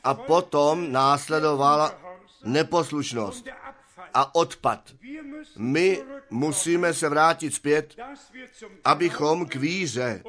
a 0.05 0.15
potom 0.15 0.93
následovala 0.93 2.01
neposlušnost 2.45 3.49
a 4.15 4.35
odpad. 4.35 4.95
My 5.59 6.03
musíme 6.31 6.95
se 6.95 7.09
vrátit 7.09 7.55
zpět, 7.55 7.97
abychom 8.85 9.47
k 9.47 9.55
víře 9.55 10.23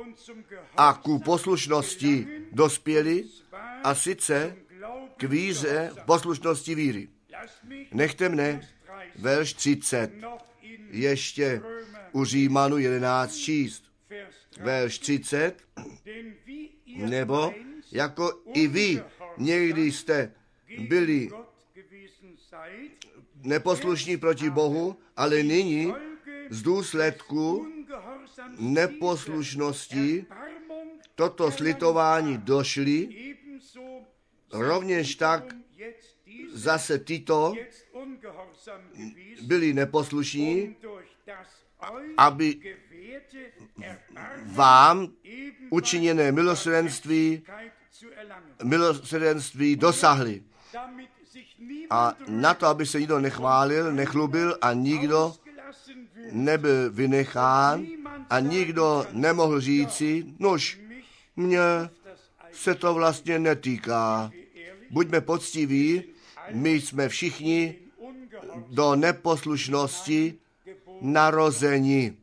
a 0.77 0.93
ku 0.93 1.19
poslušnosti 1.19 2.27
dospěli 2.51 3.25
a 3.83 3.95
sice 3.95 4.55
k 5.17 5.23
víře 5.23 5.91
poslušnosti 6.05 6.75
víry. 6.75 7.07
Nechte 7.91 8.29
mne 8.29 8.69
verš 9.15 9.53
30 9.53 10.11
ještě 10.89 11.61
u 12.11 12.25
Římanu 12.25 12.77
11 12.77 13.35
číst. 13.35 13.83
Verš 14.59 14.99
30, 14.99 15.61
nebo 16.95 17.53
jako 17.93 18.41
i 18.53 18.67
vy 18.67 19.03
někdy 19.37 19.91
jste 19.91 20.33
byli 20.79 21.29
neposlušní 23.43 24.17
proti 24.17 24.49
Bohu, 24.49 24.97
ale 25.15 25.43
nyní 25.43 25.93
z 26.49 26.61
důsledku 26.61 27.67
neposlušnosti 28.59 30.25
toto 31.15 31.51
slitování 31.51 32.37
došli, 32.37 33.09
rovněž 34.53 35.15
tak 35.15 35.55
zase 36.53 36.99
tyto 36.99 37.53
byli 39.41 39.73
neposlušní, 39.73 40.75
aby 42.17 42.77
vám 44.45 45.13
učiněné 45.69 46.31
milosrdenství, 46.31 47.43
milosrdenství 48.63 49.75
dosahli. 49.75 50.43
A 51.89 52.15
na 52.27 52.53
to, 52.53 52.67
aby 52.67 52.85
se 52.85 52.99
nikdo 52.99 53.19
nechválil, 53.19 53.91
nechlubil 53.93 54.57
a 54.61 54.73
nikdo 54.73 55.35
nebyl 56.31 56.91
vynechán 56.91 57.85
a 58.29 58.39
nikdo 58.39 59.05
nemohl 59.11 59.61
říci, 59.61 60.25
nož, 60.39 60.79
mně 61.35 61.59
se 62.51 62.75
to 62.75 62.93
vlastně 62.93 63.39
netýká. 63.39 64.31
Buďme 64.89 65.21
poctiví, 65.21 66.03
my 66.51 66.71
jsme 66.71 67.09
všichni 67.09 67.75
do 68.67 68.95
neposlušnosti 68.95 70.39
narození. 71.01 72.17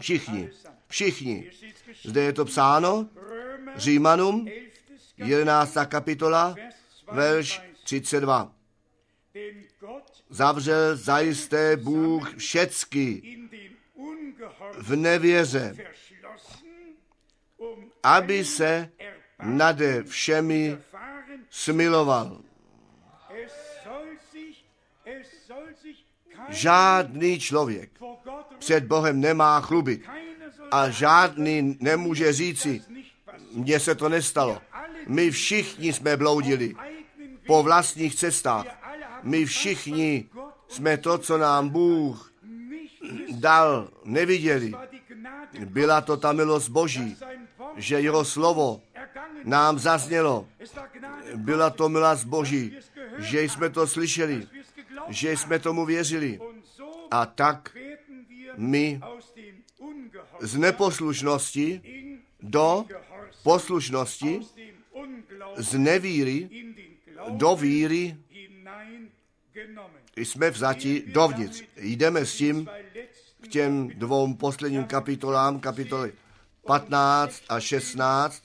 Všichni, 0.00 0.50
všichni. 0.88 1.50
Zde 2.04 2.22
je 2.22 2.32
to 2.32 2.44
psáno, 2.44 3.08
Římanům, 3.76 4.48
11. 5.16 5.76
kapitola, 5.88 6.54
verš 7.12 7.62
32. 7.84 8.52
Zavřel 10.30 10.96
zajisté 10.96 11.76
Bůh 11.76 12.36
všecky 12.36 13.38
v 14.78 14.96
nevěře, 14.96 15.76
aby 18.02 18.44
se 18.44 18.90
nade 19.42 20.02
všemi 20.02 20.78
smiloval. 21.50 22.40
Žádný 26.48 27.40
člověk 27.40 27.90
před 28.58 28.84
Bohem 28.84 29.20
nemá 29.20 29.60
chlubit 29.60 30.02
a 30.70 30.90
žádný 30.90 31.76
nemůže 31.80 32.32
říci, 32.32 32.82
mně 33.54 33.80
se 33.80 33.94
to 33.94 34.08
nestalo. 34.08 34.62
My 35.08 35.30
všichni 35.30 35.92
jsme 35.92 36.16
bloudili 36.16 36.74
po 37.46 37.62
vlastních 37.62 38.14
cestách. 38.14 38.66
My 39.22 39.44
všichni 39.44 40.28
jsme 40.68 40.96
to, 40.96 41.18
co 41.18 41.38
nám 41.38 41.68
Bůh 41.68 42.32
dal, 43.30 43.88
neviděli. 44.04 44.72
Byla 45.64 46.00
to 46.00 46.16
ta 46.16 46.32
milost 46.32 46.68
Boží, 46.68 47.16
že 47.76 48.00
jeho 48.00 48.24
slovo 48.24 48.82
nám 49.44 49.78
zaznělo. 49.78 50.48
Byla 51.34 51.70
to 51.70 51.88
milost 51.88 52.24
Boží, 52.24 52.76
že 53.18 53.42
jsme 53.42 53.70
to 53.70 53.86
slyšeli, 53.86 54.48
že 55.08 55.36
jsme 55.36 55.58
tomu 55.58 55.86
věřili. 55.86 56.40
A 57.10 57.26
tak 57.26 57.76
my 58.56 59.00
z 60.40 60.56
neposlušnosti 60.56 61.80
do 62.42 62.84
poslušnosti, 63.44 64.40
z 65.56 65.78
nevíry 65.78 66.48
do 67.28 67.56
víry 67.56 68.16
jsme 70.16 70.50
vzati 70.50 71.04
dovnitř. 71.06 71.62
Jdeme 71.76 72.26
s 72.26 72.36
tím 72.36 72.68
k 73.40 73.48
těm 73.48 73.88
dvou 73.88 74.34
posledním 74.34 74.84
kapitolám, 74.84 75.60
kapitoly 75.60 76.12
15 76.66 77.42
a 77.48 77.60
16, 77.60 78.42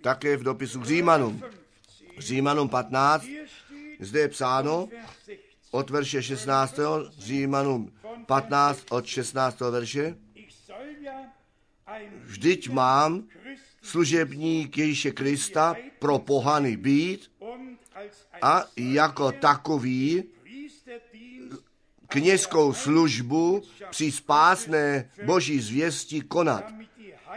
také 0.00 0.36
v 0.36 0.42
dopisu 0.42 0.80
k 0.80 0.86
Římanům. 0.86 1.42
Římanům 2.18 2.68
15, 2.68 3.26
zde 4.00 4.20
je 4.20 4.28
psáno 4.28 4.88
od 5.70 5.90
verše 5.90 6.22
16. 6.22 6.78
Římanům 7.18 7.92
15 8.26 8.84
od 8.90 9.06
16. 9.06 9.60
verše. 9.60 10.16
Vždyť 12.24 12.68
mám 12.68 13.24
služebník 13.84 14.78
Ježíše 14.78 15.10
Krista 15.10 15.76
pro 15.98 16.18
pohany 16.18 16.76
být 16.76 17.30
a 18.42 18.64
jako 18.76 19.32
takový 19.32 20.24
kněžskou 22.08 22.72
službu 22.72 23.62
při 23.90 24.12
spásné 24.12 25.10
boží 25.24 25.60
zvěsti 25.60 26.20
konat. 26.20 26.64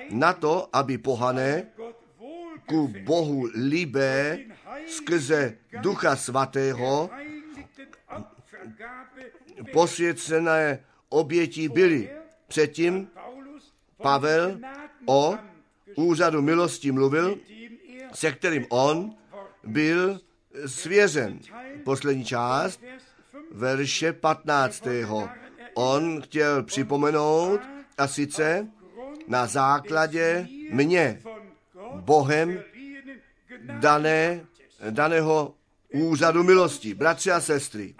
Na 0.09 0.33
to, 0.33 0.69
aby 0.73 0.97
pohané 0.97 1.67
ku 2.65 2.93
Bohu 3.03 3.49
líbé 3.55 4.39
skrze 4.87 5.57
Ducha 5.81 6.15
Svatého 6.15 7.09
posvěcené 9.73 10.79
oběti 11.09 11.69
byly. 11.69 12.09
Předtím 12.47 13.07
Pavel 13.97 14.59
o 15.05 15.37
úřadu 15.97 16.41
milosti 16.41 16.91
mluvil, 16.91 17.37
se 18.13 18.31
kterým 18.31 18.65
on 18.69 19.15
byl 19.63 20.21
svěřen. 20.65 21.39
Poslední 21.83 22.25
část 22.25 22.81
Vers 22.81 23.03
5 23.31 23.41
verše 23.51 24.13
15. 24.13 24.87
On 25.73 26.21
chtěl 26.21 26.63
připomenout, 26.63 27.61
a 27.97 28.07
sice 28.07 28.67
na 29.27 29.47
základě 29.47 30.47
mě, 30.71 31.21
Bohem 31.95 32.63
dané, 33.79 34.45
daného 34.89 35.53
úřadu 35.93 36.43
milosti. 36.43 36.93
Bratři 36.93 37.31
a 37.31 37.41
sestry, 37.41 37.95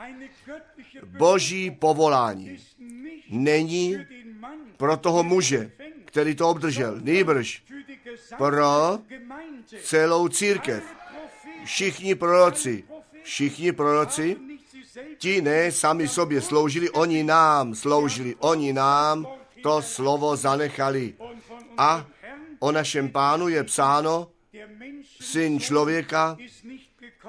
boží 1.17 1.71
povolání 1.71 2.59
není 3.29 3.97
pro 4.77 4.97
toho 4.97 5.23
muže, 5.23 5.71
který 6.07 6.35
to 6.35 6.49
obdržel, 6.49 6.99
nýbrž 7.01 7.63
pro 8.37 8.99
celou 9.81 10.27
církev. 10.27 10.83
Všichni 11.65 12.15
proroci, 12.15 12.83
všichni 13.23 13.71
proroci, 13.71 14.37
ti 15.17 15.41
ne 15.41 15.71
sami 15.71 16.07
sobě 16.07 16.41
sloužili, 16.41 16.89
oni 16.89 17.23
nám 17.23 17.75
sloužili, 17.75 18.35
oni 18.39 18.73
nám 18.73 19.27
to 19.63 19.81
slovo 19.81 20.35
zanechali. 20.35 21.13
A 21.77 22.05
o 22.59 22.71
našem 22.71 23.09
pánu 23.09 23.47
je 23.47 23.63
psáno, 23.63 24.27
syn 25.21 25.59
člověka 25.59 26.37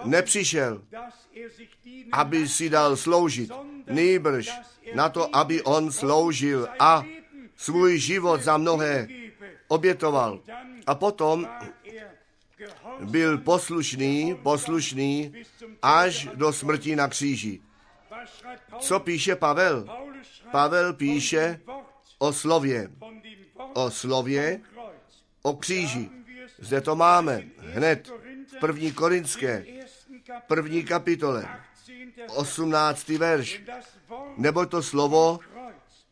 nepřišel, 0.05 0.83
aby 2.13 2.49
si 2.49 2.71
dal 2.71 2.97
sloužit, 2.97 3.51
nýbrž 3.91 4.51
na 4.95 5.09
to, 5.09 5.37
aby 5.37 5.63
on 5.63 5.93
sloužil 5.93 6.69
a 6.79 7.05
svůj 7.59 7.99
život 7.99 8.43
za 8.43 8.57
mnohé 8.57 9.09
obětoval. 9.69 10.41
A 10.87 10.95
potom 10.95 11.49
byl 13.01 13.39
poslušný, 13.39 14.39
poslušný 14.43 15.33
až 15.83 16.29
do 16.35 16.53
smrti 16.53 16.97
na 16.97 17.09
kříži. 17.09 17.61
Co 18.79 19.01
píše 19.01 19.37
Pavel? 19.37 19.87
Pavel 20.51 20.93
píše 20.93 21.61
o 22.19 22.33
slově, 22.33 22.91
o 23.75 23.91
slově, 23.91 24.61
o 25.43 25.57
kříži. 25.57 26.11
Zde 26.59 26.81
to 26.81 26.97
máme 26.97 27.43
hned 27.59 28.13
v 28.57 28.61
první 28.61 28.93
korinské, 28.93 29.67
první 30.47 30.85
kapitole, 30.85 31.43
18. 31.43 31.69
18. 32.29 33.09
verš. 33.09 33.63
Nebo 34.37 34.67
to 34.67 34.83
slovo 34.83 35.39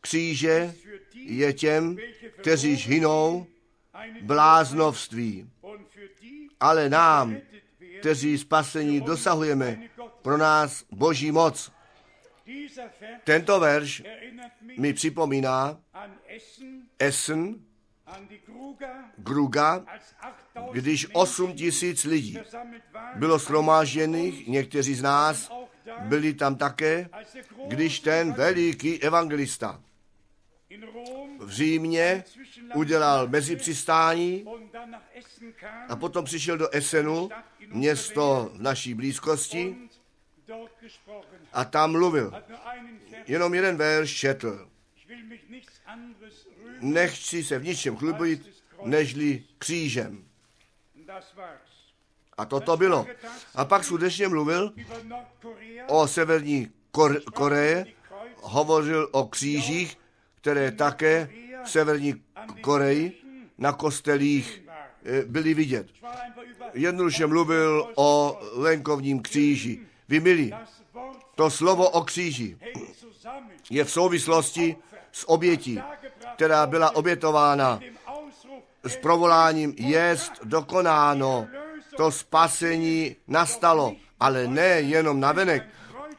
kříže 0.07 0.73
je 1.13 1.53
těm, 1.53 1.97
kteří 2.41 2.75
hynou 2.75 3.47
bláznovství, 4.21 5.49
ale 6.59 6.89
nám, 6.89 7.37
kteří 7.99 8.37
spasení 8.37 9.01
dosahujeme, 9.01 9.89
pro 10.21 10.37
nás 10.37 10.83
boží 10.91 11.31
moc. 11.31 11.71
Tento 13.23 13.59
verš 13.59 14.03
mi 14.77 14.93
připomíná 14.93 15.79
Essen, 16.99 17.55
Gruga, 18.45 19.11
Gruga, 19.17 19.73
als 19.73 20.15
8000 20.53 20.71
když 20.71 21.07
8 21.13 21.53
tisíc 21.53 22.03
lidí 22.03 22.39
bylo 23.15 23.39
shromážděných, 23.39 24.47
někteří 24.47 24.95
z 24.95 25.01
nás 25.01 25.51
byli 25.99 26.33
tam 26.33 26.55
také, 26.55 27.09
když 27.67 27.99
ten 27.99 28.33
veliký 28.33 29.03
evangelista 29.03 29.81
v 31.39 31.51
Římě 31.51 32.23
udělal 32.75 33.27
mezipřistání 33.27 34.45
a 35.89 35.95
potom 35.95 36.25
přišel 36.25 36.57
do 36.57 36.69
Essenu, 36.69 37.29
město 37.67 38.51
v 38.53 38.61
naší 38.61 38.93
blízkosti, 38.93 39.75
a 41.53 41.65
tam 41.65 41.91
mluvil. 41.91 42.31
Jenom 43.27 43.53
jeden 43.53 43.77
verš 43.77 44.15
četl. 44.15 44.69
Nechci 46.79 47.43
se 47.43 47.59
v 47.59 47.63
ničem 47.63 47.95
chlubit, 47.97 48.63
nežli 48.85 49.43
křížem. 49.57 50.25
A 52.37 52.45
to 52.45 52.59
to 52.59 52.77
bylo. 52.77 53.07
A 53.55 53.65
pak 53.65 53.83
skutečně 53.83 54.27
mluvil 54.27 54.73
o 55.87 56.07
severní 56.07 56.71
Kor- 56.93 57.21
Koreje, 57.33 57.85
hovořil 58.41 59.09
o 59.11 59.27
křížích, 59.27 59.97
které 60.41 60.71
také 60.71 61.29
v 61.65 61.69
severní 61.69 62.15
Koreji 62.61 63.21
na 63.57 63.73
kostelích 63.73 64.63
eh, 65.05 65.23
byly 65.25 65.53
vidět. 65.53 65.87
Jednoduše 66.73 67.27
mluvil 67.27 67.91
o 67.95 68.39
venkovním 68.57 69.21
kříži. 69.21 69.79
Vy 70.09 70.19
milí, 70.19 70.53
to 71.35 71.49
slovo 71.49 71.89
o 71.89 72.03
kříži 72.03 72.57
je 73.69 73.83
v 73.83 73.91
souvislosti 73.91 74.75
s 75.11 75.29
obětí, 75.29 75.81
která 76.35 76.67
byla 76.67 76.95
obětována 76.95 77.79
s 78.87 78.95
provoláním 78.95 79.73
jest 79.77 80.31
dokonáno. 80.43 81.47
To 81.97 82.11
spasení 82.11 83.15
nastalo, 83.27 83.95
ale 84.19 84.47
ne 84.47 84.65
jenom 84.65 85.19
na 85.19 85.31
venek 85.31 85.63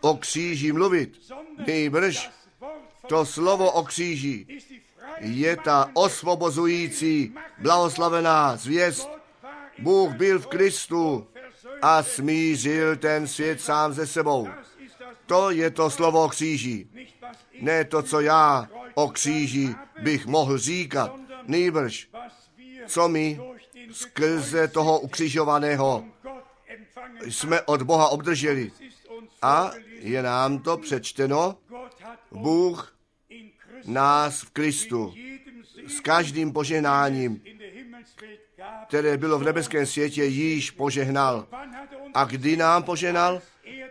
o 0.01 0.17
kříži 0.17 0.73
mluvit. 0.73 1.19
Nejbrž 1.67 2.31
to 3.09 3.27
slovo 3.27 3.71
o 3.71 3.85
kříži 3.85 4.47
je 5.21 5.57
ta 5.57 5.91
osvobozující, 5.95 7.35
blahoslavená 7.59 8.57
zvěst. 8.57 9.09
Bůh 9.79 10.13
byl 10.13 10.39
v 10.39 10.47
Kristu 10.47 11.27
a 11.83 12.03
smířil 12.03 12.97
ten 12.97 13.27
svět 13.27 13.61
sám 13.61 13.93
ze 13.93 14.07
sebou. 14.07 14.49
To 15.27 15.51
je 15.51 15.71
to 15.71 15.91
slovo 15.91 16.25
o 16.25 16.29
kříži. 16.29 16.87
Ne 17.61 17.85
to, 17.85 18.03
co 18.03 18.21
já 18.21 18.69
o 18.95 19.09
kříži 19.09 19.75
bych 20.03 20.27
mohl 20.27 20.59
říkat. 20.59 21.13
Wir 21.49 21.91
co 22.87 23.09
my 23.09 23.41
skrze 23.93 24.69
toho 24.69 25.01
ukřižovaného 25.01 26.05
jsme 27.21 27.63
od 27.63 27.83
Boha 27.83 28.09
obdrželi. 28.09 28.73
A 29.43 29.71
je 29.91 30.23
nám 30.23 30.59
to 30.59 30.77
přečteno, 30.77 31.57
Bůh 32.33 32.98
nás 33.89 34.41
v 34.41 34.51
Kristu 34.51 35.15
s 35.87 36.01
každým 36.01 36.53
požehnáním, 36.53 37.43
které 38.89 39.17
bylo 39.17 39.39
v 39.39 39.45
nebeském 39.45 39.87
světě, 39.87 40.25
již 40.25 40.71
požehnal. 40.71 41.47
A 42.15 42.25
kdy 42.25 42.57
nám 42.57 42.83
požehnal? 42.83 43.43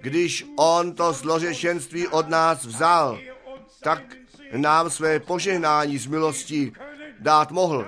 Když 0.01 0.45
on 0.55 0.93
to 0.93 1.13
zlořešenství 1.13 2.07
od 2.07 2.29
nás 2.29 2.65
vzal, 2.65 3.19
tak 3.83 4.03
nám 4.51 4.89
své 4.89 5.19
požehnání 5.19 5.97
z 5.97 6.07
milostí 6.07 6.73
dát 7.19 7.51
mohl. 7.51 7.87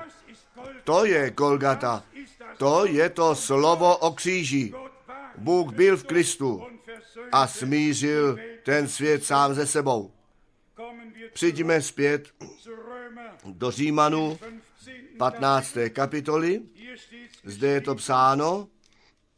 To 0.84 1.06
je 1.06 1.32
Golgata. 1.32 2.04
To 2.58 2.86
je 2.86 3.10
to 3.10 3.36
slovo 3.36 3.98
o 3.98 4.12
kříži. 4.12 4.74
Bůh 5.38 5.74
byl 5.74 5.98
v 5.98 6.04
Kristu 6.04 6.64
a 7.32 7.48
smířil 7.48 8.38
ten 8.64 8.88
svět 8.88 9.24
sám 9.24 9.54
ze 9.54 9.68
sebou. 9.68 10.12
Přijďme 11.34 11.82
zpět 11.82 12.34
do 13.46 13.72
Římanů 13.72 14.38
15. 14.38 14.64
15. 15.18 15.78
kapitoly. 15.90 16.62
Zde 17.44 17.68
je 17.68 17.82
to 17.82 17.96
psáno, 17.96 18.68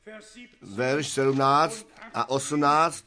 Vers 0.06 0.34
17. 0.34 0.76
verš 0.76 1.08
17 1.10 1.88
a 2.14 2.30
18. 2.30 3.06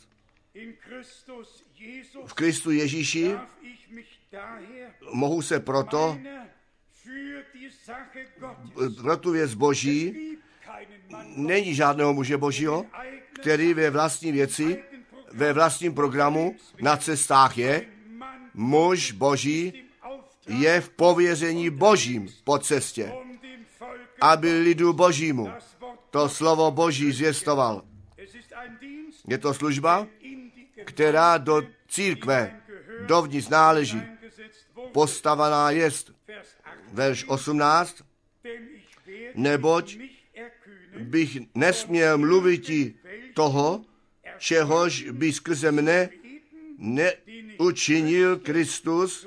In 0.54 0.72
Christus 0.80 1.64
Jesus 1.76 2.30
V 2.30 2.34
Kristu 2.34 2.70
Ježíši 2.70 3.36
mohu 5.12 5.42
se 5.42 5.60
proto 5.60 6.18
pro 9.00 9.16
tu 9.16 9.30
věc 9.30 9.54
boží, 9.54 10.36
není 11.36 11.74
žádného 11.74 12.12
muže 12.12 12.36
božího, 12.36 12.86
který 13.40 13.74
ve 13.74 13.90
vlastní 13.90 14.32
věci, 14.32 14.84
ve 15.32 15.52
vlastním 15.52 15.94
programu 15.94 16.56
na 16.80 16.96
cestách 16.96 17.58
je, 17.58 17.86
muž 18.54 19.12
boží 19.12 19.84
je 20.48 20.80
v 20.80 20.88
pověření 20.88 21.70
božím 21.70 22.28
po 22.44 22.58
cestě 22.58 23.12
aby 24.20 24.52
lidu 24.52 24.92
božímu 24.92 25.52
to 26.10 26.28
slovo 26.28 26.70
boží 26.70 27.12
zvěstoval. 27.12 27.82
Je 29.28 29.38
to 29.38 29.54
služba, 29.54 30.06
která 30.84 31.38
do 31.38 31.62
církve 31.88 32.60
dovnitř 33.06 33.48
náleží. 33.48 34.02
Postavaná 34.92 35.70
jest. 35.70 36.12
Verš 36.92 37.24
18. 37.28 38.02
Neboť 39.34 39.96
bych 40.98 41.38
nesměl 41.54 42.18
mluvit 42.18 42.70
toho, 43.34 43.84
čehož 44.38 45.10
by 45.10 45.32
skrze 45.32 45.72
mne 45.72 46.08
neučinil 46.78 48.38
Kristus, 48.38 49.26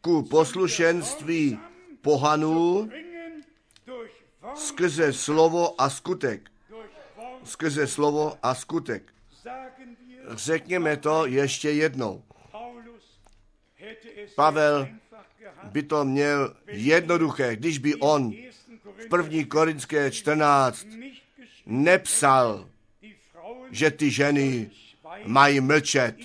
ku 0.00 0.22
poslušenství 0.22 1.58
pohanů 2.00 2.90
skrze 4.54 5.12
slovo 5.12 5.80
a 5.80 5.90
skutek. 5.90 6.50
Skrze 7.44 7.86
slovo 7.86 8.38
a 8.42 8.54
skutek. 8.54 9.12
Řekněme 10.28 10.96
to 10.96 11.26
ještě 11.26 11.70
jednou. 11.70 12.22
Pavel 14.34 14.88
by 15.64 15.82
to 15.82 16.04
měl 16.04 16.56
jednoduché, 16.66 17.56
když 17.56 17.78
by 17.78 17.94
on 17.94 18.32
v 18.96 19.08
první 19.08 19.44
Korinské 19.44 20.10
14 20.10 20.86
nepsal, 21.70 22.68
že 23.70 23.90
ty 23.90 24.10
ženy 24.10 24.70
mají 25.24 25.60
mlčet 25.60 26.16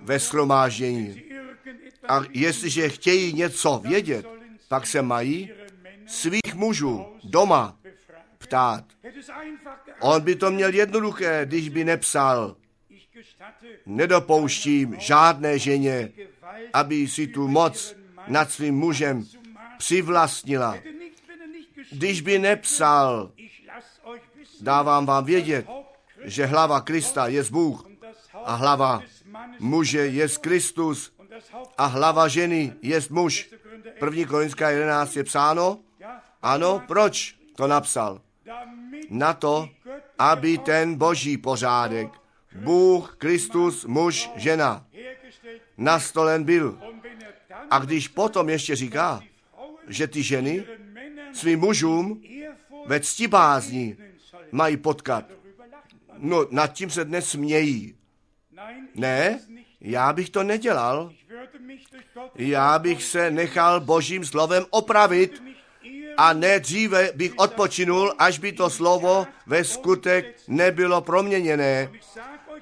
ve 0.00 0.20
schromáždění. 0.20 1.22
A 2.08 2.20
jestliže 2.30 2.88
chtějí 2.88 3.32
něco 3.32 3.82
vědět, 3.84 4.26
pak 4.68 4.86
se 4.86 5.02
mají 5.02 5.50
svých 6.06 6.54
mužů 6.54 7.06
doma 7.24 7.78
ptát. 8.38 8.84
On 10.00 10.22
by 10.22 10.36
to 10.36 10.50
měl 10.50 10.74
jednoduché, 10.74 11.42
když 11.44 11.68
by 11.68 11.84
nepsal, 11.84 12.56
nedopouštím 13.86 14.96
žádné 14.98 15.58
ženě, 15.58 16.12
aby 16.72 17.08
si 17.08 17.26
tu 17.26 17.48
moc 17.48 17.96
nad 18.26 18.50
svým 18.50 18.74
mužem 18.74 19.26
přivlastnila. 19.78 20.78
Když 21.92 22.20
by 22.20 22.38
nepsal, 22.38 23.32
dávám 24.62 25.06
vám 25.06 25.24
vědět, 25.24 25.66
že 26.24 26.46
hlava 26.46 26.80
Krista 26.80 27.26
je 27.26 27.44
Bůh 27.50 27.86
a 28.44 28.54
hlava 28.54 29.02
muže 29.58 30.06
je 30.06 30.28
Kristus 30.40 31.12
a 31.78 31.86
hlava 31.86 32.28
ženy 32.28 32.74
je 32.82 33.00
muž. 33.10 33.50
První 33.98 34.24
Korinská 34.24 34.70
11 34.70 35.16
je 35.16 35.24
psáno? 35.24 35.78
Ano, 36.42 36.82
proč 36.86 37.34
to 37.56 37.66
napsal? 37.66 38.20
Na 39.10 39.32
to, 39.32 39.68
aby 40.18 40.58
ten 40.58 40.94
boží 40.94 41.38
pořádek, 41.38 42.08
Bůh, 42.54 43.14
Kristus, 43.18 43.84
muž, 43.84 44.30
žena, 44.36 44.86
nastolen 45.76 46.44
byl. 46.44 46.78
A 47.70 47.78
když 47.78 48.08
potom 48.08 48.48
ještě 48.48 48.76
říká, 48.76 49.20
že 49.88 50.06
ty 50.06 50.22
ženy 50.22 50.64
svým 51.32 51.60
mužům 51.60 52.22
ve 52.86 53.00
ctibázní 53.00 53.96
mají 54.52 54.76
potkat, 54.76 55.24
no 56.18 56.46
nad 56.50 56.72
tím 56.72 56.90
se 56.90 57.04
dnes 57.04 57.30
smějí. 57.30 57.94
Ne, 58.94 59.40
já 59.80 60.12
bych 60.12 60.30
to 60.30 60.42
nedělal. 60.42 61.12
Já 62.34 62.78
bych 62.78 63.04
se 63.04 63.30
nechal 63.30 63.80
božím 63.80 64.24
slovem 64.24 64.64
opravit 64.70 65.42
a 66.16 66.32
ne 66.32 66.60
dříve 66.60 67.10
bych 67.14 67.32
odpočinul, 67.36 68.14
až 68.18 68.38
by 68.38 68.52
to 68.52 68.70
slovo 68.70 69.26
ve 69.46 69.64
skutek 69.64 70.36
nebylo 70.48 71.00
proměněné. 71.00 71.90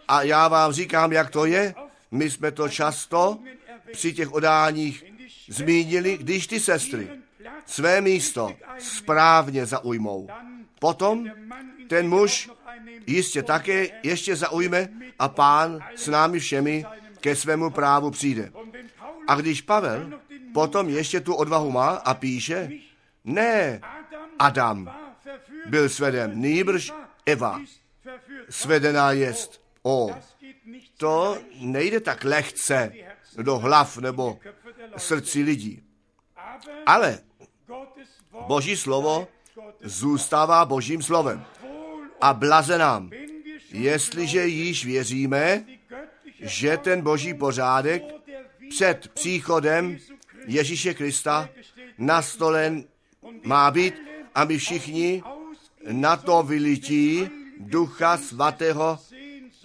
A 0.09 0.23
já 0.23 0.49
vám 0.49 0.73
říkám, 0.73 1.13
jak 1.13 1.31
to 1.31 1.45
je. 1.45 1.75
My 2.11 2.31
jsme 2.31 2.53
to 2.53 2.69
často 2.69 3.39
při 3.93 4.13
těch 4.13 4.33
odáních 4.33 5.05
zmínili, 5.49 6.19
když 6.19 6.47
ty 6.47 6.61
sestry 6.61 7.09
své 7.67 8.01
místo 8.01 8.53
správně 8.79 9.67
zaujmou. 9.67 10.29
Potom 10.79 11.31
ten 11.91 12.09
muž 12.09 12.51
jistě 13.07 13.43
také 13.43 13.87
ještě 14.03 14.37
zaujme 14.37 14.89
a 15.19 15.29
pán 15.29 15.79
s 15.97 16.07
námi 16.07 16.39
všemi 16.39 16.85
ke 17.21 17.37
svému 17.37 17.71
právu 17.71 18.11
přijde. 18.11 18.53
A 19.29 19.35
když 19.35 19.63
Pavel 19.63 20.21
potom 20.55 20.89
ještě 20.89 21.21
tu 21.21 21.35
odvahu 21.35 21.71
má 21.71 21.89
a 21.89 22.15
píše, 22.15 22.71
ne, 23.25 23.81
Adam 24.39 24.93
byl 25.67 25.89
sveden, 25.89 26.41
nýbrž 26.41 26.93
Eva 27.27 27.61
svedená 28.51 29.13
jest. 29.13 29.61
O, 29.83 30.11
to 30.97 31.39
nejde 31.61 32.01
tak 32.01 32.25
lehce 32.25 32.93
do 33.43 33.59
hlav 33.59 33.99
nebo 33.99 34.39
srdci 34.97 35.43
lidí. 35.43 35.83
Ale 36.87 37.19
Boží 38.47 38.77
slovo 38.77 39.29
zůstává 39.83 40.65
Božím 40.65 41.03
slovem. 41.03 41.45
A 42.21 42.35
blaze 42.35 42.79
nám, 42.79 43.11
jestliže 43.73 44.47
již 44.47 44.85
věříme, 44.85 45.65
že 46.41 46.77
ten 46.77 47.03
Boží 47.03 47.35
pořádek 47.35 48.03
před 48.71 49.09
příchodem 49.09 49.99
Ježíše 50.47 50.95
Krista 50.95 51.49
nastolen 51.99 52.85
má 53.45 53.71
být 53.71 53.95
a 54.35 54.45
my 54.45 54.59
všichni 54.59 55.23
na 55.91 56.17
to 56.17 56.43
vylití 56.43 57.29
Ducha 57.59 58.17
Svatého 58.17 58.99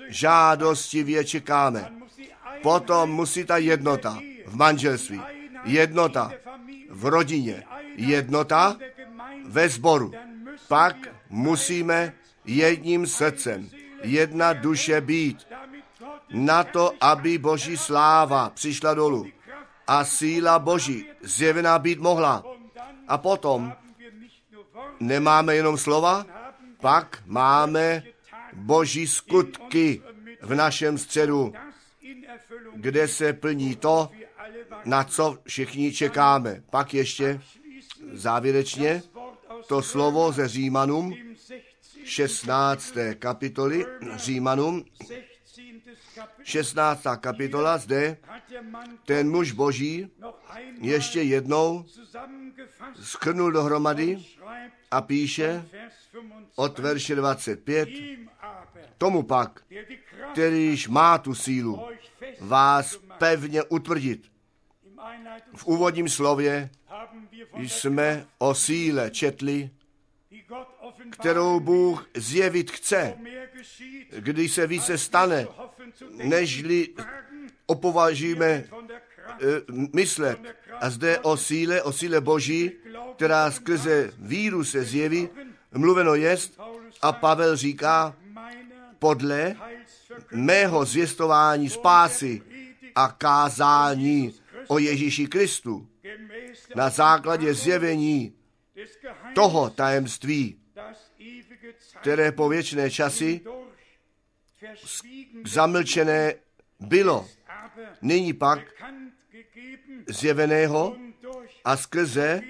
žádostivě 0.08 1.26
čekáme. 1.26 1.91
Potom 2.62 3.12
musí 3.12 3.45
ta 3.45 3.58
jednota 3.58 4.20
v 4.45 4.56
manželství, 4.56 5.22
jednota 5.64 6.32
v 6.89 7.06
rodině, 7.06 7.64
jednota 7.95 8.78
ve 9.45 9.70
sboru. 9.70 10.12
Pak 10.68 10.95
musíme 11.30 12.14
jedním 12.46 13.08
srdcem, 13.08 13.70
jedna 14.04 14.54
duše 14.54 15.02
být, 15.02 15.48
na 16.30 16.64
to, 16.64 16.91
aby 17.02 17.38
Boží 17.38 17.78
sláva 17.78 18.50
přišla 18.50 18.93
dolů 18.93 19.28
a 19.88 20.06
síla 20.06 20.60
Boží 20.60 21.06
zjevená 21.22 21.80
být 21.80 22.00
mohla. 22.00 22.43
A 23.08 23.18
potom 23.18 23.74
nemáme 25.00 25.56
jenom 25.56 25.78
slova, 25.78 26.26
pak 26.82 27.24
máme 27.26 28.04
Boží 28.54 29.08
skutky 29.08 30.02
v 30.41 30.56
našem 30.56 30.98
středu, 30.98 31.54
kde 32.76 33.08
se 33.08 33.34
plní 33.34 33.76
to, 33.76 34.10
na 34.86 35.04
co 35.04 35.38
všichni 35.48 35.93
čekáme. 35.93 36.64
Pak 36.70 36.93
ještě 36.93 37.41
závěrečně 38.12 39.04
to 39.68 39.82
slovo 39.82 40.32
ze 40.32 40.48
Římanům, 40.48 41.14
16. 42.06 42.93
kapitoly 43.20 43.86
Římanům, 44.16 44.86
16. 46.43 47.03
kapitola, 47.20 47.78
zde 47.78 48.18
ten 49.06 49.30
muž 49.30 49.51
boží 49.51 50.12
ještě 50.82 51.22
jednou 51.22 51.86
schrnul 53.01 53.51
dohromady 53.51 54.26
a 54.91 55.01
píše 55.01 55.66
od 56.56 56.80
verše 56.80 57.16
25, 57.16 57.89
tomu 58.97 59.24
pak, 59.24 59.64
kterýž 60.32 60.88
má 60.88 61.18
tu 61.18 61.36
sílu, 61.36 61.88
vás 62.39 62.97
pevně 63.18 63.64
utvrdit. 63.64 64.32
V 65.56 65.66
úvodním 65.66 66.10
slově 66.10 66.70
jsme 67.58 68.26
o 68.38 68.56
síle 68.56 69.12
četli, 69.12 69.70
kterou 71.12 71.60
Bůh 71.60 72.08
zjevit 72.16 72.72
chce, 72.72 73.14
když 74.18 74.51
se 74.51 74.68
více 74.68 74.97
stane, 74.97 75.47
nežli 76.12 76.88
opovažíme 77.66 78.64
myslet. 79.93 80.39
A 80.82 80.89
zde 80.89 81.20
o 81.20 81.38
síle, 81.38 81.82
o 81.82 81.91
síle 81.91 82.22
Boží, 82.22 82.72
která 83.16 83.51
skrze 83.51 84.12
víru 84.18 84.64
se 84.64 84.84
zjeví, 84.84 85.30
mluveno 85.74 86.16
jest, 86.16 86.60
a 87.01 87.12
Pavel 87.12 87.56
říká, 87.56 88.16
podle 88.99 89.56
mého 90.32 90.86
zvěstování 90.86 91.70
spásy 91.70 92.41
a 92.95 93.08
kázání 93.08 94.34
o 94.68 94.80
Ježíši 94.80 95.28
Kristu 95.28 95.88
na 96.76 96.89
základě 96.89 97.53
zjevení 97.53 98.34
toho 99.36 99.70
tajemství, 99.70 100.60
které 102.01 102.32
po 102.32 102.49
věčné 102.49 102.91
časy 102.91 103.41
zamlčené 105.45 106.34
bylo. 106.80 107.28
Nyní 108.01 108.34
pak 108.34 108.59
zjeveného 110.07 110.95
a 111.66 111.78
skrze 111.78 112.41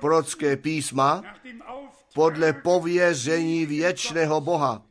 prorocké 0.00 0.56
písma 0.56 1.22
podle 2.14 2.52
pověření 2.52 3.66
věčného 3.66 4.40
Boha. 4.40 4.82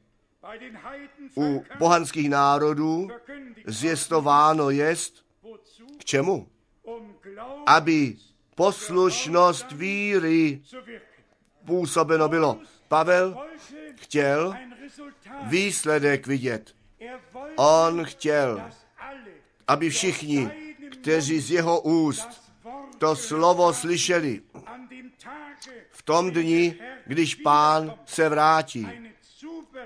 U 1.37 1.63
pohanských 1.77 2.29
národů 2.29 3.07
zvěstováno 3.65 4.69
jest, 4.69 5.25
k 5.97 6.05
čemu? 6.05 6.47
Aby 7.65 8.15
poslušnost 8.55 9.71
víry 9.71 10.61
působeno 11.65 12.29
bylo. 12.29 12.59
Pavel 12.87 13.37
chtěl 13.95 14.55
výsledek 15.43 16.27
vidět. 16.27 16.75
On 17.55 18.05
chtěl, 18.05 18.71
aby 19.67 19.89
všichni, 19.89 20.49
kteří 20.91 21.39
z 21.39 21.51
jeho 21.51 21.81
úst 21.81 22.51
to 22.97 23.15
slovo 23.15 23.73
slyšeli 23.73 24.41
v 25.91 26.01
tom 26.03 26.31
dni, 26.31 26.75
když 27.05 27.35
pán 27.35 27.93
se 28.05 28.29
vrátí. 28.29 28.87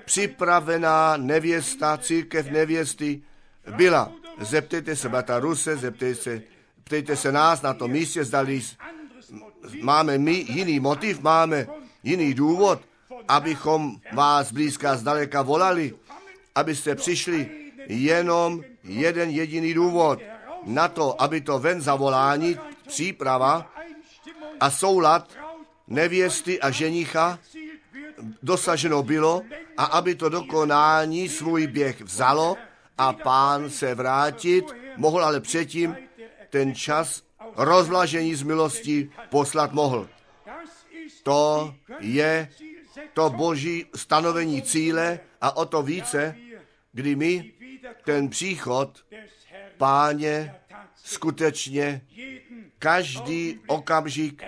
Připravená 0.04 1.16
nevěsta, 1.16 1.98
církev 1.98 2.50
nevěsty 2.50 3.22
byla. 3.76 4.12
Zeptejte 4.40 4.96
se 4.96 5.08
brata 5.08 5.38
Ruse, 5.38 5.76
zeptejte 5.76 6.22
se, 6.22 6.42
ptejte 6.84 7.16
se 7.16 7.32
nás 7.32 7.62
na 7.62 7.74
tom 7.74 7.90
místě, 7.90 8.24
zdali 8.24 8.62
máme 9.82 10.18
my 10.18 10.32
jiný 10.32 10.80
motiv, 10.80 11.20
máme 11.20 11.66
jiný 12.02 12.34
důvod, 12.34 12.82
abychom 13.28 13.96
vás 14.12 14.48
zblízka 14.48 14.96
zdaleka 14.96 15.42
volali, 15.42 15.94
abyste 16.54 16.94
přišli 16.94 17.50
jenom 17.86 18.62
jeden 18.84 19.30
jediný 19.30 19.74
důvod 19.74 20.18
na 20.66 20.88
to, 20.88 21.22
aby 21.22 21.40
to 21.40 21.58
ven 21.58 21.80
zavolání, 21.80 22.58
příprava 22.88 23.72
a 24.60 24.70
soulad 24.70 25.30
nevěsty 25.88 26.60
a 26.60 26.70
ženicha 26.70 27.38
dosaženo 28.42 29.02
bylo 29.02 29.42
a 29.76 29.84
aby 29.84 30.14
to 30.14 30.28
dokonání 30.28 31.28
svůj 31.28 31.66
běh 31.66 32.00
vzalo 32.00 32.56
a 32.98 33.12
pán 33.12 33.70
se 33.70 33.94
vrátit 33.94 34.64
mohl, 34.96 35.24
ale 35.24 35.40
předtím 35.40 35.96
ten 36.50 36.74
čas 36.74 37.22
rozvlažení 37.56 38.34
z 38.34 38.42
milosti 38.42 39.10
poslat 39.30 39.72
mohl. 39.72 40.08
To 41.22 41.74
je 42.00 42.48
to 43.14 43.30
boží 43.30 43.86
stanovení 43.96 44.62
cíle 44.62 45.20
a 45.40 45.56
o 45.56 45.64
to 45.66 45.82
více, 45.82 46.36
kdy 46.92 47.16
my 47.16 47.52
ten 48.04 48.28
příchod 48.28 49.04
páně 49.76 50.54
skutečně 51.04 52.02
každý 52.78 53.60
okamžik 53.66 54.42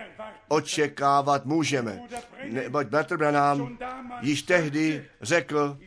očekávat 0.49 1.45
můžeme. 1.45 2.03
Neboť 2.45 2.87
Bratr 2.87 3.17
Branham 3.17 3.79
již 4.21 4.43
tehdy 4.43 5.05
řekl, 5.21 5.79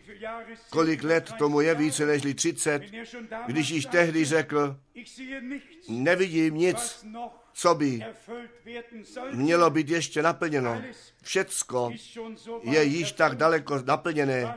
kolik 0.69 1.03
let 1.03 1.33
tomu 1.37 1.61
je, 1.61 1.75
více 1.75 2.05
než 2.05 2.21
30, 2.35 2.81
wenn 2.81 2.95
er 2.95 3.05
schon 3.05 3.27
damals 3.27 3.51
když 3.51 3.69
již 3.69 3.85
tehdy 3.85 4.25
řekl, 4.25 4.79
nevidím 5.89 6.55
nic, 6.55 7.05
co 7.55 7.75
by 7.75 8.05
mělo 9.33 9.69
být 9.69 9.89
ještě 9.89 10.21
naplněno. 10.21 10.81
Všecko 11.23 11.91
je 12.61 12.83
již 12.83 13.11
tak 13.11 13.35
daleko 13.35 13.81
naplněné. 13.85 14.55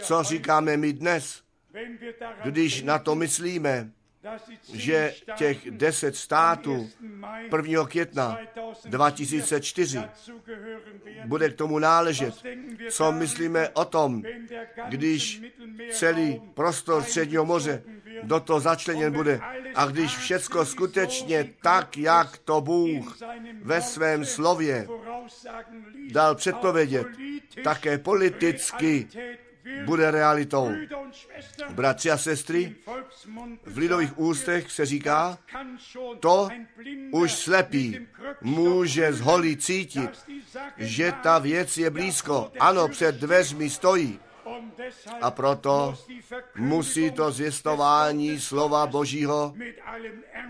Co 0.00 0.22
říkáme 0.22 0.76
my 0.76 0.92
dnes, 0.92 1.42
když 2.44 2.82
na 2.82 2.98
to 2.98 3.14
myslíme, 3.14 3.90
že 4.72 5.14
těch 5.36 5.70
deset 5.70 6.16
států 6.16 6.90
1. 7.56 7.84
května 7.84 8.38
2004 8.84 9.98
dazugehören 9.98 10.98
werden? 11.04 11.28
bude 11.28 11.50
k 11.50 11.54
tomu 11.54 11.78
náležet. 11.78 12.34
Co 12.90 13.12
myslíme 13.12 13.68
o 13.68 13.84
tom, 13.84 14.22
když 14.88 15.42
celý 15.90 16.40
prostor 16.54 17.02
Středního 17.02 17.44
moře 17.44 17.82
do 18.22 18.40
toho 18.40 18.60
začleněn 18.60 19.12
bude 19.12 19.40
a 19.74 19.86
když 19.86 20.16
všecko 20.16 20.66
skutečně 20.66 21.54
tak, 21.62 21.96
jak 21.96 22.38
to 22.38 22.60
Bůh 22.60 23.18
ve 23.62 23.82
svém 23.82 24.24
slově 24.24 24.88
dal 26.10 26.34
předpovědět, 26.34 27.06
také 27.64 27.98
politicky 27.98 29.08
bude 29.84 30.10
realitou. 30.10 30.72
Bratři 31.70 32.10
a 32.10 32.18
sestry, 32.18 32.74
v 33.66 33.78
lidových 33.78 34.18
ústech 34.18 34.70
se 34.72 34.86
říká, 34.86 35.38
to 36.20 36.48
už 37.10 37.32
slepý 37.32 38.06
může 38.40 39.12
z 39.12 39.20
holí 39.20 39.56
cítit, 39.56 40.10
že 40.76 41.12
ta 41.22 41.38
věc 41.38 41.78
je 41.78 41.90
blízko. 41.90 42.52
Ano, 42.60 42.88
před 42.88 43.14
dveřmi 43.14 43.70
stojí. 43.70 44.20
A 45.20 45.30
proto 45.30 45.94
musí 46.56 47.10
to 47.10 47.32
zvěstování 47.32 48.40
slova 48.40 48.86
Božího 48.86 49.54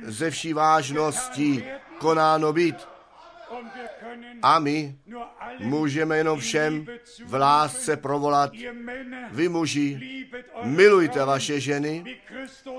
ze 0.02 0.30
vší 0.30 0.52
vážností 0.52 1.64
konáno 1.98 2.52
být. 2.52 2.88
A 4.42 4.58
my 4.58 4.98
můžeme 5.58 6.16
jenom 6.16 6.40
všem 6.40 6.86
v 7.24 7.34
lásce 7.34 7.96
provolat, 7.96 8.50
vy 9.30 9.48
muži, 9.48 10.00
milujte 10.62 11.24
vaše 11.24 11.60
ženy, 11.60 12.20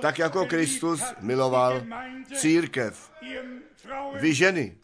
tak 0.02 0.20
jako 0.20 0.46
Kristus 0.46 1.04
miloval 1.20 1.82
církev. 2.34 3.12
Vy 4.14 4.34
ženy, 4.34 4.76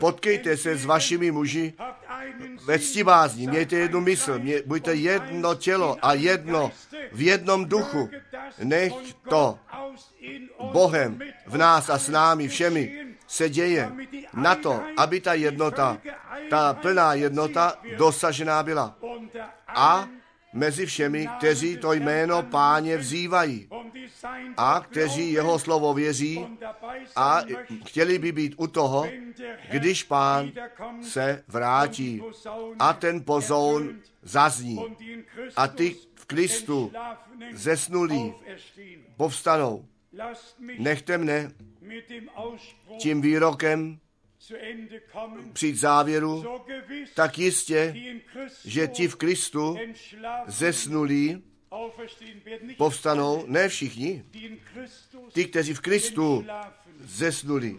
potkejte 0.00 0.56
se 0.56 0.76
s 0.76 0.84
vašimi 0.84 1.30
muži 1.30 1.74
ve 2.64 2.78
ctibázní, 2.78 3.46
mějte 3.46 3.76
jednu 3.76 4.00
mysl, 4.00 4.38
mě, 4.38 4.62
buďte 4.66 4.94
jedno 4.94 5.54
tělo 5.54 5.96
a 6.02 6.14
jedno 6.14 6.72
v 7.12 7.22
jednom 7.22 7.64
duchu. 7.64 8.10
Nech 8.64 8.92
to 9.28 9.58
Bohem 10.72 11.20
v 11.46 11.56
nás 11.56 11.90
a 11.90 11.98
s 11.98 12.08
námi 12.08 12.48
všemi 12.48 13.06
se 13.26 13.48
děje 13.48 13.92
na 14.34 14.54
to, 14.54 14.82
aby 14.96 15.20
ta 15.20 15.34
jednota, 15.34 15.98
ta 16.50 16.74
plná 16.74 17.14
jednota 17.14 17.78
dosažená 17.96 18.62
byla. 18.62 18.96
A 19.68 20.08
mezi 20.52 20.86
všemi, 20.86 21.28
kteří 21.38 21.76
to 21.76 21.92
jméno 21.92 22.42
páně 22.42 22.96
vzývají 22.96 23.68
a 24.56 24.80
kteří 24.80 25.32
jeho 25.32 25.58
slovo 25.58 25.94
věří 25.94 26.46
a 27.16 27.42
chtěli 27.86 28.18
by 28.18 28.32
být 28.32 28.54
u 28.56 28.66
toho, 28.66 29.06
když 29.70 30.02
pán 30.02 30.52
se 31.02 31.44
vrátí 31.48 32.22
a 32.78 32.92
ten 32.92 33.24
pozoun 33.24 34.00
zazní 34.22 34.96
a 35.56 35.68
ty 35.68 35.96
v 36.14 36.24
Kristu 36.24 36.92
zesnulí 37.52 38.34
povstanou. 39.16 39.84
Nechte 40.78 41.18
mne 41.18 41.52
tím 42.98 43.20
výrokem 43.20 43.98
přijít 45.52 45.76
závěru, 45.76 46.44
tak 47.14 47.38
jistě, 47.38 47.96
že 48.64 48.88
ti 48.88 49.08
v 49.08 49.16
Kristu 49.16 49.76
zesnulí 50.46 51.42
povstanou, 52.76 53.44
ne 53.46 53.68
všichni, 53.68 54.24
ti, 55.32 55.44
kteří 55.44 55.74
v 55.74 55.80
Kristu 55.80 56.44
zesnuli, 57.04 57.78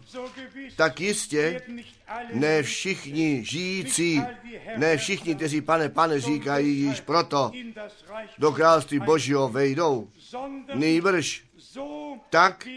tak 0.76 1.02
jistě 1.02 1.62
ne 2.34 2.64
všichni 2.64 3.46
žijící, 3.46 4.22
ne 4.78 4.98
všichni, 4.98 5.36
kteří 5.36 5.62
pane, 5.62 5.90
pane 5.90 6.20
říkají 6.20 6.80
již 6.80 7.02
proto 7.02 7.52
do 8.38 8.52
království 8.52 9.00
Božího 9.00 9.50
vejdou, 9.50 10.10
nejbrž 10.74 11.44
tak, 12.30 12.68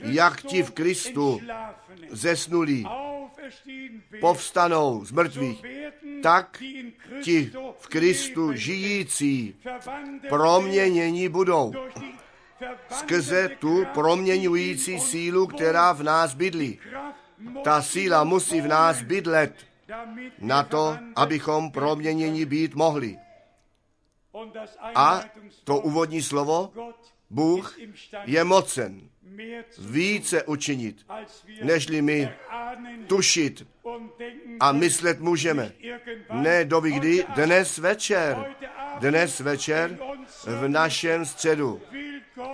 jak 0.00 0.42
ti 0.42 0.62
v 0.62 0.70
Kristu 0.70 1.40
zesnulí 2.10 2.86
povstanou 4.20 5.04
z 5.04 5.12
mrtvých, 5.12 5.62
tak 6.22 6.62
ti 7.22 7.52
v 7.78 7.88
Kristu 7.88 8.52
žijící 8.52 9.56
proměnění 10.28 11.28
budou 11.28 11.72
skrze 12.90 13.48
tu 13.48 13.86
proměňující 13.94 15.00
sílu, 15.00 15.46
která 15.46 15.92
v 15.92 16.02
nás 16.02 16.34
bydlí. 16.34 16.78
Ta 17.64 17.82
síla 17.82 18.24
musí 18.24 18.60
v 18.60 18.68
nás 18.68 19.02
bydlet 19.02 19.54
na 20.38 20.62
to, 20.62 20.96
abychom 21.16 21.70
proměnění 21.70 22.44
být 22.44 22.74
mohli. 22.74 23.18
A 24.94 25.20
to 25.64 25.76
úvodní 25.78 26.22
slovo, 26.22 26.72
Bůh 27.30 27.78
je 28.24 28.44
mocen 28.44 29.00
více 29.78 30.42
učinit, 30.42 31.06
nežli 31.62 32.02
my 32.02 32.28
tušit 33.06 33.66
a 34.60 34.72
myslet 34.72 35.20
můžeme. 35.20 35.72
Ne 36.32 36.64
doby 36.64 36.92
kdy, 36.92 37.24
dnes 37.34 37.78
večer, 37.78 38.54
dnes 38.98 39.40
večer 39.40 39.98
v 40.46 40.68
našem 40.68 41.24
středu 41.24 41.80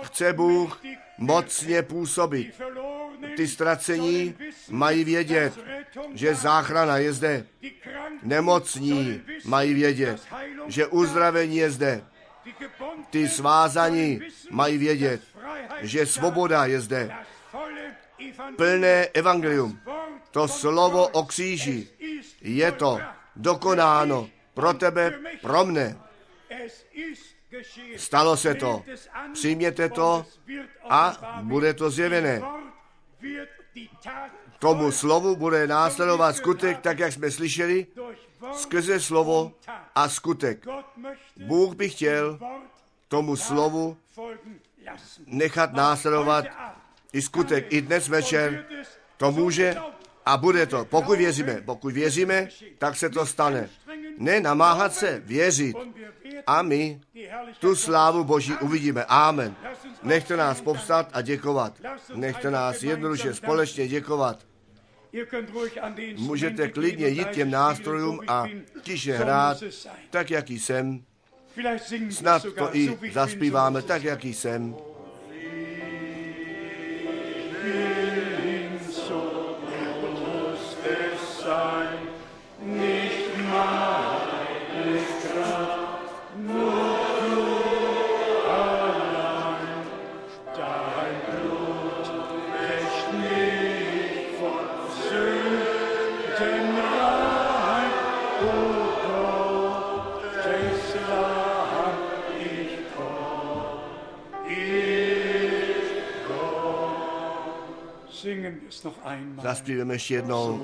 chce 0.03 0.33
Bůh 0.33 0.81
mocně 1.17 1.83
působit. 1.83 2.61
Ty 3.35 3.47
ztracení 3.47 4.35
mají 4.69 5.03
vědět, 5.03 5.53
že 6.13 6.35
záchrana 6.35 6.97
je 6.97 7.13
zde. 7.13 7.45
Nemocní 8.23 9.21
mají 9.45 9.73
vědět, 9.73 10.27
že 10.67 10.87
uzdravení 10.87 11.57
je 11.57 11.71
zde. 11.71 12.03
Ty 13.09 13.29
svázaní 13.29 14.21
mají 14.49 14.77
vědět, 14.77 15.21
že 15.81 15.99
da 15.99 16.05
svoboda 16.05 16.65
je 16.65 16.81
zde. 16.81 17.11
Plné 18.55 19.05
evangelium. 19.13 19.79
To 20.31 20.47
slovo 20.47 21.07
o 21.07 21.25
kříži 21.25 21.87
je 22.41 22.71
to 22.71 22.99
dokonáno 23.35 24.29
pro 24.53 24.73
tebe, 24.73 25.19
pro 25.41 25.65
mne. 25.65 25.97
Stalo 27.97 28.37
se 28.37 28.55
to. 28.55 28.83
Přijměte 29.33 29.89
to 29.89 30.25
a 30.89 31.39
bude 31.43 31.73
to 31.73 31.89
zjevené. 31.89 32.41
Tomu 34.59 34.91
slovu 34.91 35.35
bude 35.35 35.67
následovat 35.67 36.35
skutek, 36.35 36.81
tak 36.81 36.99
jak 36.99 37.13
jsme 37.13 37.31
slyšeli, 37.31 37.87
skrze 38.53 38.99
slovo 38.99 39.51
a 39.95 40.09
skutek. 40.09 40.65
Bůh 41.37 41.75
by 41.75 41.89
chtěl 41.89 42.39
tomu 43.07 43.35
slovu 43.35 43.97
nechat 45.25 45.73
následovat 45.73 46.45
i 47.13 47.21
skutek. 47.21 47.73
I 47.73 47.81
dnes 47.81 48.07
večer 48.07 48.65
to 49.17 49.31
může 49.31 49.75
a 50.25 50.37
bude 50.37 50.65
to. 50.65 50.85
Pokud 50.85 51.17
věříme, 51.17 51.61
pokud 51.65 51.93
věříme, 51.93 52.49
tak 52.77 52.95
se 52.95 53.09
to 53.09 53.25
stane. 53.25 53.69
Ne 54.17 54.39
namáhat 54.39 54.93
se, 54.93 55.21
věřit. 55.25 55.77
A 56.47 56.61
my 56.61 57.01
tu 57.59 57.75
slávu 57.75 58.23
Boží 58.23 58.53
uvidíme. 58.61 59.05
Amen. 59.07 59.55
Nechte 60.03 60.37
nás 60.37 60.61
povstat 60.61 61.09
a 61.13 61.21
děkovat. 61.21 61.73
Nechte 62.15 62.51
nás 62.51 62.83
jednoduše 62.83 63.33
společně 63.33 63.87
děkovat. 63.87 64.45
Můžete 66.17 66.67
klidně 66.67 67.07
jít 67.07 67.29
těm 67.29 67.51
nástrojům 67.51 68.19
a 68.27 68.45
tiše 68.81 69.17
hrát, 69.17 69.63
tak 70.09 70.31
jaký 70.31 70.59
jsem. 70.59 71.03
Snad 72.09 72.45
to 72.57 72.75
i 72.75 72.97
zaspíváme, 73.11 73.81
tak 73.81 74.03
jaký 74.03 74.33
jsem. 74.33 74.75
Nicht 82.59 83.37
meine 83.49 84.16
Singen 108.47 108.61
wir 108.61 108.69
es 108.69 108.83
noch 108.83 109.05
einmal. 109.05 109.45
Zaspíveme 109.45 109.93
ještě 109.93 110.13
jednou. 110.13 110.59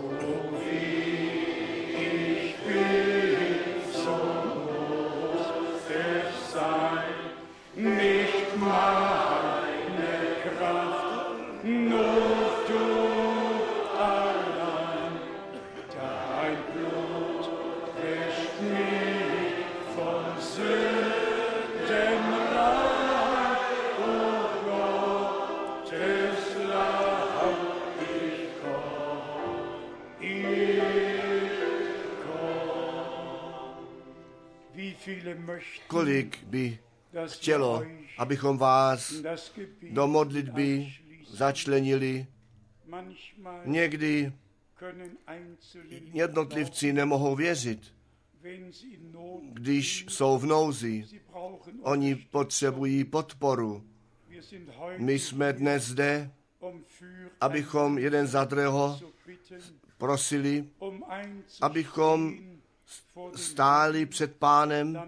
es 5.90 6.54
sein, 6.54 7.04
nicht 7.76 8.58
meine 8.58 9.68
Kraft, 10.44 10.93
Kolik 35.88 36.44
by 36.44 36.80
chtělo, 37.28 37.84
abychom 38.18 38.58
vás 38.58 39.14
do 39.92 40.08
modlitby 40.08 40.94
začlenili. 41.30 42.28
Někdy 43.66 44.34
jednotlivci 46.14 46.94
nemohou 46.94 47.36
věřit, 47.36 47.94
když 49.54 50.06
jsou 50.10 50.38
v 50.38 50.46
nouzi. 50.46 51.06
Oni 51.82 52.16
potřebují 52.16 53.04
podporu. 53.04 53.84
My 54.98 55.20
jsme 55.20 55.54
dnes 55.54 55.84
zde, 55.84 56.32
abychom 57.42 57.98
jeden 57.98 58.28
za 58.28 58.44
druhého 58.44 59.00
prosili, 59.98 60.70
abychom 61.62 62.38
stáli 63.36 64.06
před 64.06 64.36
pánem 64.36 65.02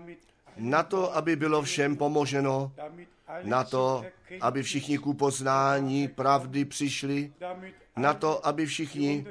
na 0.57 0.83
to, 0.83 1.15
aby 1.15 1.35
bylo 1.35 1.61
všem 1.61 1.97
pomoženo, 1.97 2.71
na 3.43 3.63
to, 3.63 4.05
aby 4.41 4.63
všichni 4.63 4.97
ku 4.97 5.13
poznání 5.13 6.07
pravdy 6.07 6.65
přišli, 6.65 7.33
na 7.95 8.13
to, 8.13 8.47
aby 8.47 8.65
všichni, 8.65 9.25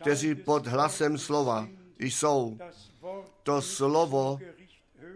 kteří 0.00 0.34
pod 0.34 0.66
hlasem 0.66 1.18
slova 1.18 1.68
jsou, 1.98 2.58
to 3.42 3.62
slovo 3.62 4.38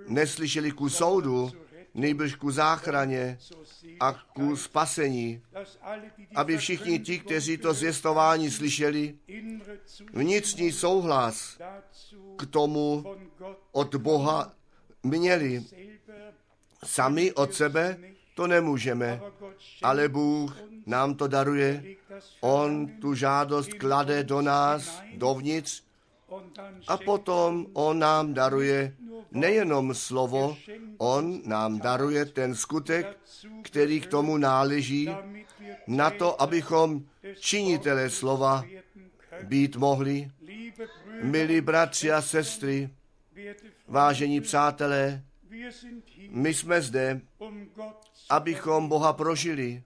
neslyšeli 0.09 0.71
ku 0.71 0.89
soudu, 0.89 1.53
nejbrž 1.95 2.35
ku 2.35 2.51
záchraně 2.51 3.39
a 4.01 4.12
ku 4.12 4.57
spasení, 4.57 5.43
aby 6.35 6.59
všichni 6.59 6.99
ti, 6.99 7.19
kteří 7.19 7.57
to 7.57 7.75
zvěstování 7.75 8.51
slyšeli, 8.51 9.15
vnitřní 10.12 10.73
souhlas 10.73 11.59
k 12.37 12.47
tomu 12.47 13.05
od 13.73 13.95
Boha 13.95 14.53
měli. 15.03 15.65
Sami 16.85 17.33
od 17.33 17.55
sebe 17.55 17.99
to 18.35 18.47
nemůžeme, 18.47 19.21
ale 19.83 20.09
Bůh 20.09 20.57
nám 20.87 21.15
to 21.15 21.29
daruje. 21.29 21.85
On 22.41 22.87
tu 23.01 23.15
žádost 23.15 23.75
klade 23.75 24.25
do 24.25 24.43
nás, 24.43 25.03
dovnitř, 25.17 25.83
a 26.89 26.97
potom 26.97 27.66
on 27.73 27.98
nám 27.98 28.35
daruje 28.35 28.94
nejenom 29.31 29.94
slovo, 29.94 30.57
on 30.98 31.43
nám 31.44 31.78
daruje 31.78 32.24
ten 32.24 32.55
skutek, 32.55 33.19
který 33.62 34.01
k 34.01 34.07
tomu 34.07 34.36
náleží, 34.36 35.09
na 35.86 36.11
to, 36.11 36.43
abychom 36.43 37.02
činitelé 37.40 38.11
slova 38.11 38.65
být 39.43 39.77
mohli. 39.77 40.31
Milí 41.23 41.61
bratři 41.61 42.12
a 42.12 42.23
sestry, 42.23 42.90
vážení 43.89 44.40
přátelé, 44.40 45.23
my 46.28 46.55
jsme 46.55 46.82
zde, 46.82 47.20
abychom 48.31 48.89
Boha 48.89 49.12
prožili, 49.12 49.82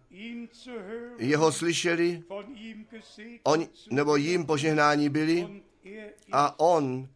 jeho 1.19 1.53
slyšeli, 1.53 2.23
on, 3.45 3.67
nebo 3.91 4.17
jim 4.17 4.47
požehnání 4.47 5.09
byli 5.09 5.63
a 6.33 6.61
on, 6.61 7.09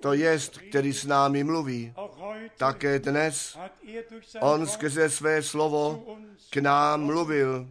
to 0.00 0.12
jest, 0.12 0.58
který 0.58 0.92
s 0.92 1.06
námi 1.06 1.44
mluví. 1.44 1.94
Také 2.56 2.98
dnes 2.98 3.58
on 4.40 4.66
skrze 4.66 5.10
své 5.10 5.42
slovo 5.42 6.04
k 6.50 6.56
nám 6.56 7.04
mluvil, 7.04 7.68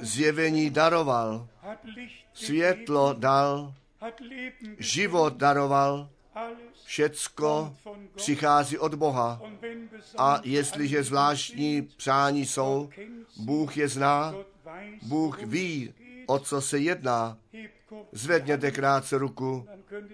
zjevení 0.00 0.70
daroval, 0.70 1.48
světlo 2.32 3.12
dal, 3.18 3.74
život 4.78 5.36
daroval, 5.36 6.08
všecko 6.84 7.76
přichází 8.14 8.78
od 8.78 8.94
Boha. 8.94 9.40
A 10.18 10.40
jestliže 10.44 11.02
zvláštní 11.02 11.82
přání 11.82 12.46
jsou, 12.46 12.90
Bůh 13.36 13.76
je 13.76 13.88
zná, 13.88 14.34
Bůh 15.02 15.42
ví, 15.42 15.94
o 16.26 16.38
co 16.38 16.60
se 16.60 16.78
jedná. 16.78 17.38
Zvedněte 18.12 18.70
krátce 18.70 19.18
ruku 19.18 19.66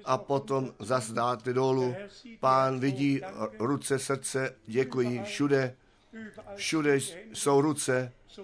a 0.04 0.18
potom 0.18 0.74
zas 0.78 1.10
dáte 1.10 1.52
dolů. 1.52 1.94
Pán 2.40 2.80
vidí 2.80 3.20
ruce, 3.58 3.98
srdce, 3.98 4.54
děkuji. 4.66 5.22
Všude, 5.24 5.74
všude 6.54 6.98
jsou 7.32 7.60
ruce, 7.60 8.12
z 8.28 8.34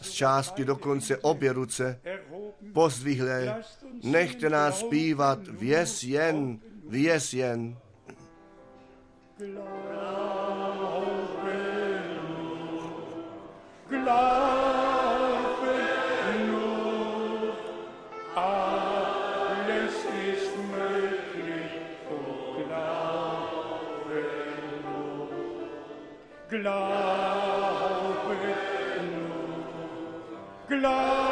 so 0.00 0.12
částky 0.12 0.64
dokonce 0.64 1.16
obě 1.16 1.52
ruce 1.52 2.00
pozdvihlé. 2.72 3.62
Nechte 4.02 4.50
nás 4.50 4.78
zpívat, 4.78 5.38
věz 5.48 6.02
jen, 6.02 6.58
věz 6.88 7.34
jen. 7.34 7.76
Glaube 9.38 9.94
Glaube 13.88 14.73
Glaube 26.60 26.94
nur, 29.10 30.78
Glaube 30.78 31.23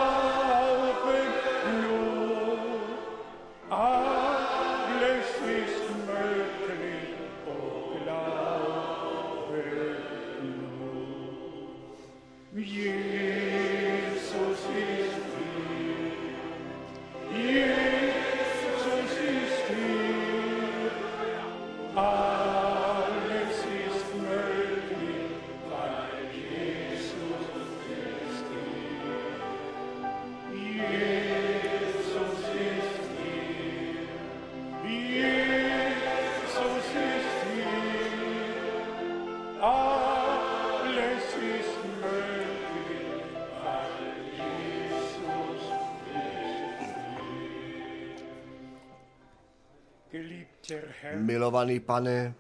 Milovaný 51.17 51.81
pane, 51.81 52.35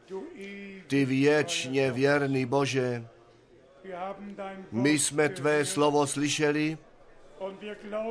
ty 0.87 1.05
věčně 1.05 1.91
věrný 1.91 2.47
Bože, 2.47 3.07
my 4.73 4.91
jsme 4.99 5.29
tvé 5.29 5.65
slovo 5.65 6.07
slyšeli 6.07 6.79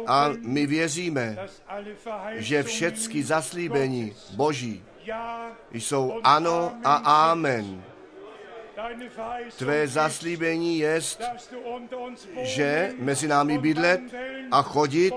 a 0.08 0.30
my 0.46 0.66
věříme, 0.66 1.38
že 2.36 2.64
všechny 2.64 3.24
zaslíbení 3.24 4.14
Boží 4.36 4.84
jsou 5.72 6.20
ano 6.24 6.74
a 6.84 6.96
amen. 7.32 7.84
Tvé 9.58 9.88
zaslíbení 9.88 10.78
jest, 10.80 11.22
že 12.42 12.94
mezi 12.98 13.28
námi 13.28 13.58
bydlet 13.58 14.02
a 14.52 14.62
chodit 14.62 15.14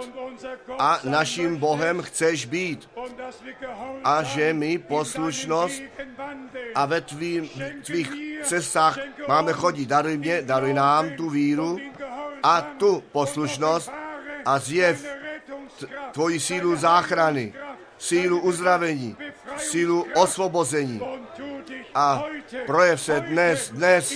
a 0.78 1.00
naším 1.04 1.56
Bohem 1.56 2.02
chceš 2.02 2.44
být 2.46 2.90
a 4.04 4.22
že 4.22 4.52
my 4.52 4.78
poslušnost 4.78 5.82
a 6.74 6.86
ve 6.86 7.00
tvým, 7.00 7.50
tvých 7.82 8.10
cestách 8.42 8.98
máme 9.28 9.52
chodit. 9.52 9.86
Daruj 9.86 10.16
mě, 10.18 10.42
daruj 10.42 10.74
nám 10.74 11.10
tu 11.10 11.30
víru 11.30 11.78
a 12.42 12.60
tu 12.60 13.02
poslušnost 13.12 13.92
a 14.44 14.58
zjev 14.58 15.06
tvoji 16.12 16.40
sílu 16.40 16.76
záchrany, 16.76 17.54
sílu 17.98 18.40
uzdravení, 18.40 19.16
sílu 19.56 20.06
osvobození 20.14 21.23
a 21.94 22.24
projev 22.66 23.00
se 23.00 23.20
dnes, 23.20 23.70
dnes 23.70 24.14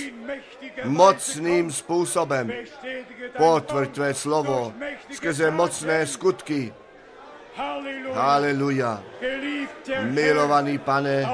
mocným 0.83 1.71
způsobem. 1.71 2.51
Potvrď 3.37 3.91
tvé 3.91 4.13
slovo 4.13 4.73
skrze 5.11 5.51
mocné 5.51 6.07
skutky. 6.07 6.73
Haleluja. 8.13 9.03
Milovaný 10.01 10.77
pane, 10.77 11.29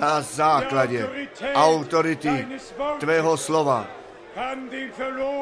na 0.00 0.20
základě 0.20 1.08
autority 1.54 2.46
tvého 2.98 3.36
slova 3.36 3.86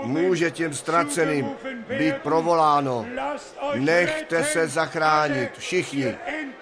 může 0.02 0.50
těm 0.50 0.74
ztraceným 0.74 1.50
být 1.88 2.16
provoláno. 2.16 3.06
Nechte 3.74 4.44
se 4.44 4.68
zachránit 4.68 5.50
všichni, 5.58 6.14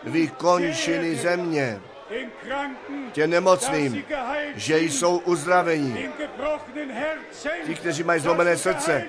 vy 0.05 0.29
končiny 0.29 1.17
země, 1.17 1.81
tě 3.13 3.27
nemocným, 3.27 4.05
že 4.55 4.81
jsou 4.81 5.19
uzdraveni. 5.19 6.11
Ti, 7.67 7.75
kteří 7.75 8.03
mají 8.03 8.21
zlomené 8.21 8.57
srdce, 8.57 9.05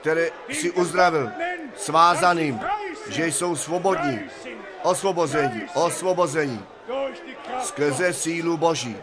které 0.00 0.30
si 0.52 0.70
uzdravil, 0.70 1.30
svázaným, 1.76 2.60
že 3.08 3.26
jsou 3.26 3.56
svobodní, 3.56 4.20
osvobození, 4.82 5.62
osvobození 5.74 6.64
skrze 7.60 8.12
sílu 8.12 8.56
Boží. 8.56 8.96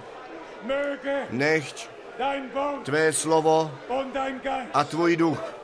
Nechť 1.30 1.90
tvé 2.84 3.14
slovo 3.14 3.72
a 4.74 4.84
tvůj 4.84 5.16
duch 5.16 5.61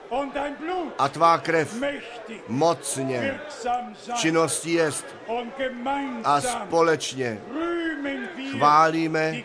a 0.98 1.10
tvá 1.10 1.38
krev 1.38 1.76
mocně 2.48 3.40
činností 4.16 4.74
jest. 4.74 5.06
A 6.24 6.42
společně 6.42 7.42
chválíme 8.52 9.36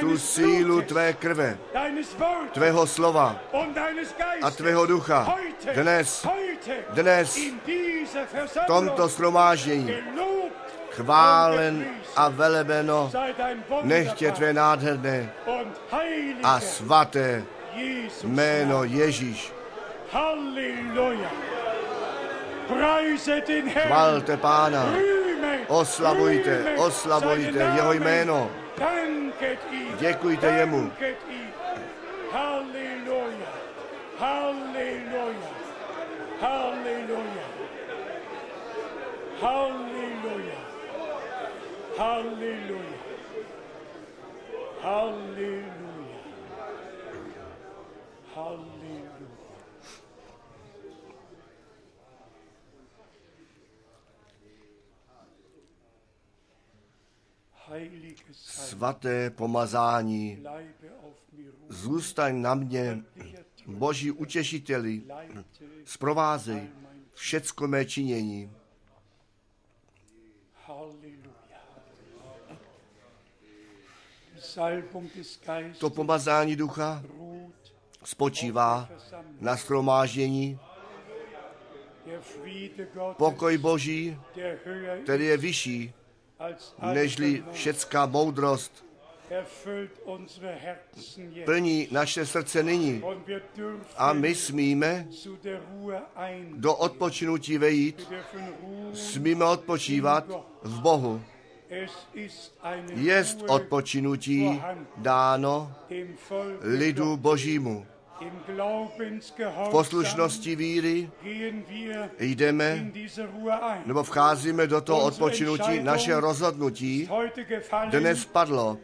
tu 0.00 0.18
sílu 0.18 0.82
tvé 0.82 1.12
krve, 1.12 1.58
tvého 2.52 2.86
slova 2.86 3.36
a 4.42 4.50
tvého 4.50 4.86
ducha 4.86 5.36
dnes, 5.74 6.26
dnes 6.94 7.38
v 8.46 8.66
tomto 8.66 9.08
shromáždění. 9.08 9.94
chválen 10.90 11.86
a 12.16 12.28
velebeno 12.28 13.10
nechtě 13.82 14.32
tvé 14.32 14.52
nádherné 14.52 15.32
a 16.42 16.60
svaté 16.60 17.44
jméno 18.24 18.84
Ježíš. 18.84 19.59
Halleluja. 20.12 21.30
Chvalte 23.86 24.36
Pána, 24.36 24.84
oslavujte, 25.68 26.74
oslavujte 26.78 27.72
jeho 27.76 27.92
jméno. 27.92 28.50
Děkujte 29.98 30.46
jemu. 30.46 30.92
Halleluja. 32.32 33.48
Halleluja. 34.18 35.50
Halleluja. 36.40 37.46
Halleluja. 39.40 40.60
Halleluja. 41.98 42.90
Halleluja. 44.82 45.60
Halleluja. 48.34 48.69
Svaté 58.32 59.30
pomazání, 59.30 60.44
zůstaň 61.68 62.40
na 62.40 62.54
mě, 62.54 63.04
Boží 63.66 64.10
utěšiteli, 64.10 65.02
zprovázej 65.84 66.68
všecko 67.14 67.66
mé 67.66 67.84
činění. 67.84 68.52
To 75.78 75.90
pomazání 75.90 76.56
ducha 76.56 77.02
spočívá 78.04 78.88
na 79.40 79.56
schromáždění, 79.56 80.58
pokoj 83.16 83.58
Boží, 83.58 84.18
který 85.02 85.24
je 85.24 85.36
vyšší 85.36 85.94
nežli 86.92 87.44
všecká 87.52 88.06
moudrost, 88.06 88.84
plní 91.44 91.88
naše 91.90 92.26
srdce 92.26 92.62
nyní. 92.62 93.02
A 93.96 94.12
my 94.12 94.34
smíme 94.34 95.06
do 96.50 96.74
odpočinutí 96.74 97.58
vejít, 97.58 98.12
smíme 98.92 99.44
odpočívat 99.44 100.24
v 100.62 100.80
Bohu. 100.80 101.22
Jest 102.94 103.44
odpočinutí 103.48 104.62
dáno 104.96 105.74
lidu 106.60 107.16
Božímu. 107.16 107.86
Glaubensgehorsam 108.46 109.70
Poslušnosti 109.70 110.56
víry 110.56 111.10
jdeme 112.18 112.90
nebo 113.86 114.02
vcházíme 114.02 114.66
do 114.66 114.80
toho 114.80 115.04
odpočinutí. 115.04 115.80
Naše 115.80 116.20
rozhodnutí 116.20 117.08
dnes 117.90 118.24
padlo 118.24 118.78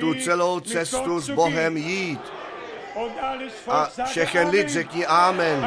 tu 0.00 0.14
celou 0.14 0.60
cestu 0.60 1.20
s 1.20 1.30
Bohem 1.30 1.76
jít. 1.76 2.20
A 3.68 3.88
všechen 4.04 4.48
lid 4.48 4.68
řekni 4.68 5.06
Amen. 5.06 5.64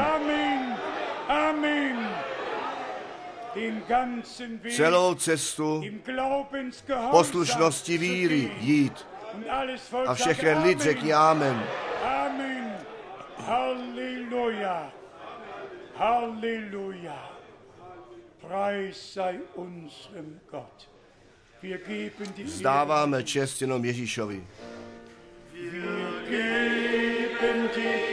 Amen. 1.27 2.09
Celou 4.69 5.15
cestu 5.15 5.83
poslušnosti 7.11 7.97
víry 7.97 8.51
jít. 8.59 9.07
A 10.07 10.13
všechen 10.13 10.63
lid 10.63 10.81
řekni 10.81 11.13
Amen. 11.13 11.63
Amen. 12.03 12.75
Halleluja. 13.47 14.91
Halleluja. 15.97 17.29
Preis 18.41 19.13
sei 19.13 19.39
unserem 19.55 20.39
Gott. 20.51 20.87
Wir 21.61 21.77
geben 21.77 22.27
die 22.35 22.45
Zdáváme 22.45 23.23
čest 23.23 23.61
jenom 23.61 23.85
Ježíšovi. 23.85 24.43
Wir 25.53 26.03
geben 26.29 27.69
die 27.75 28.12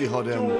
jsi 0.00 0.06
hodem. 0.06 0.52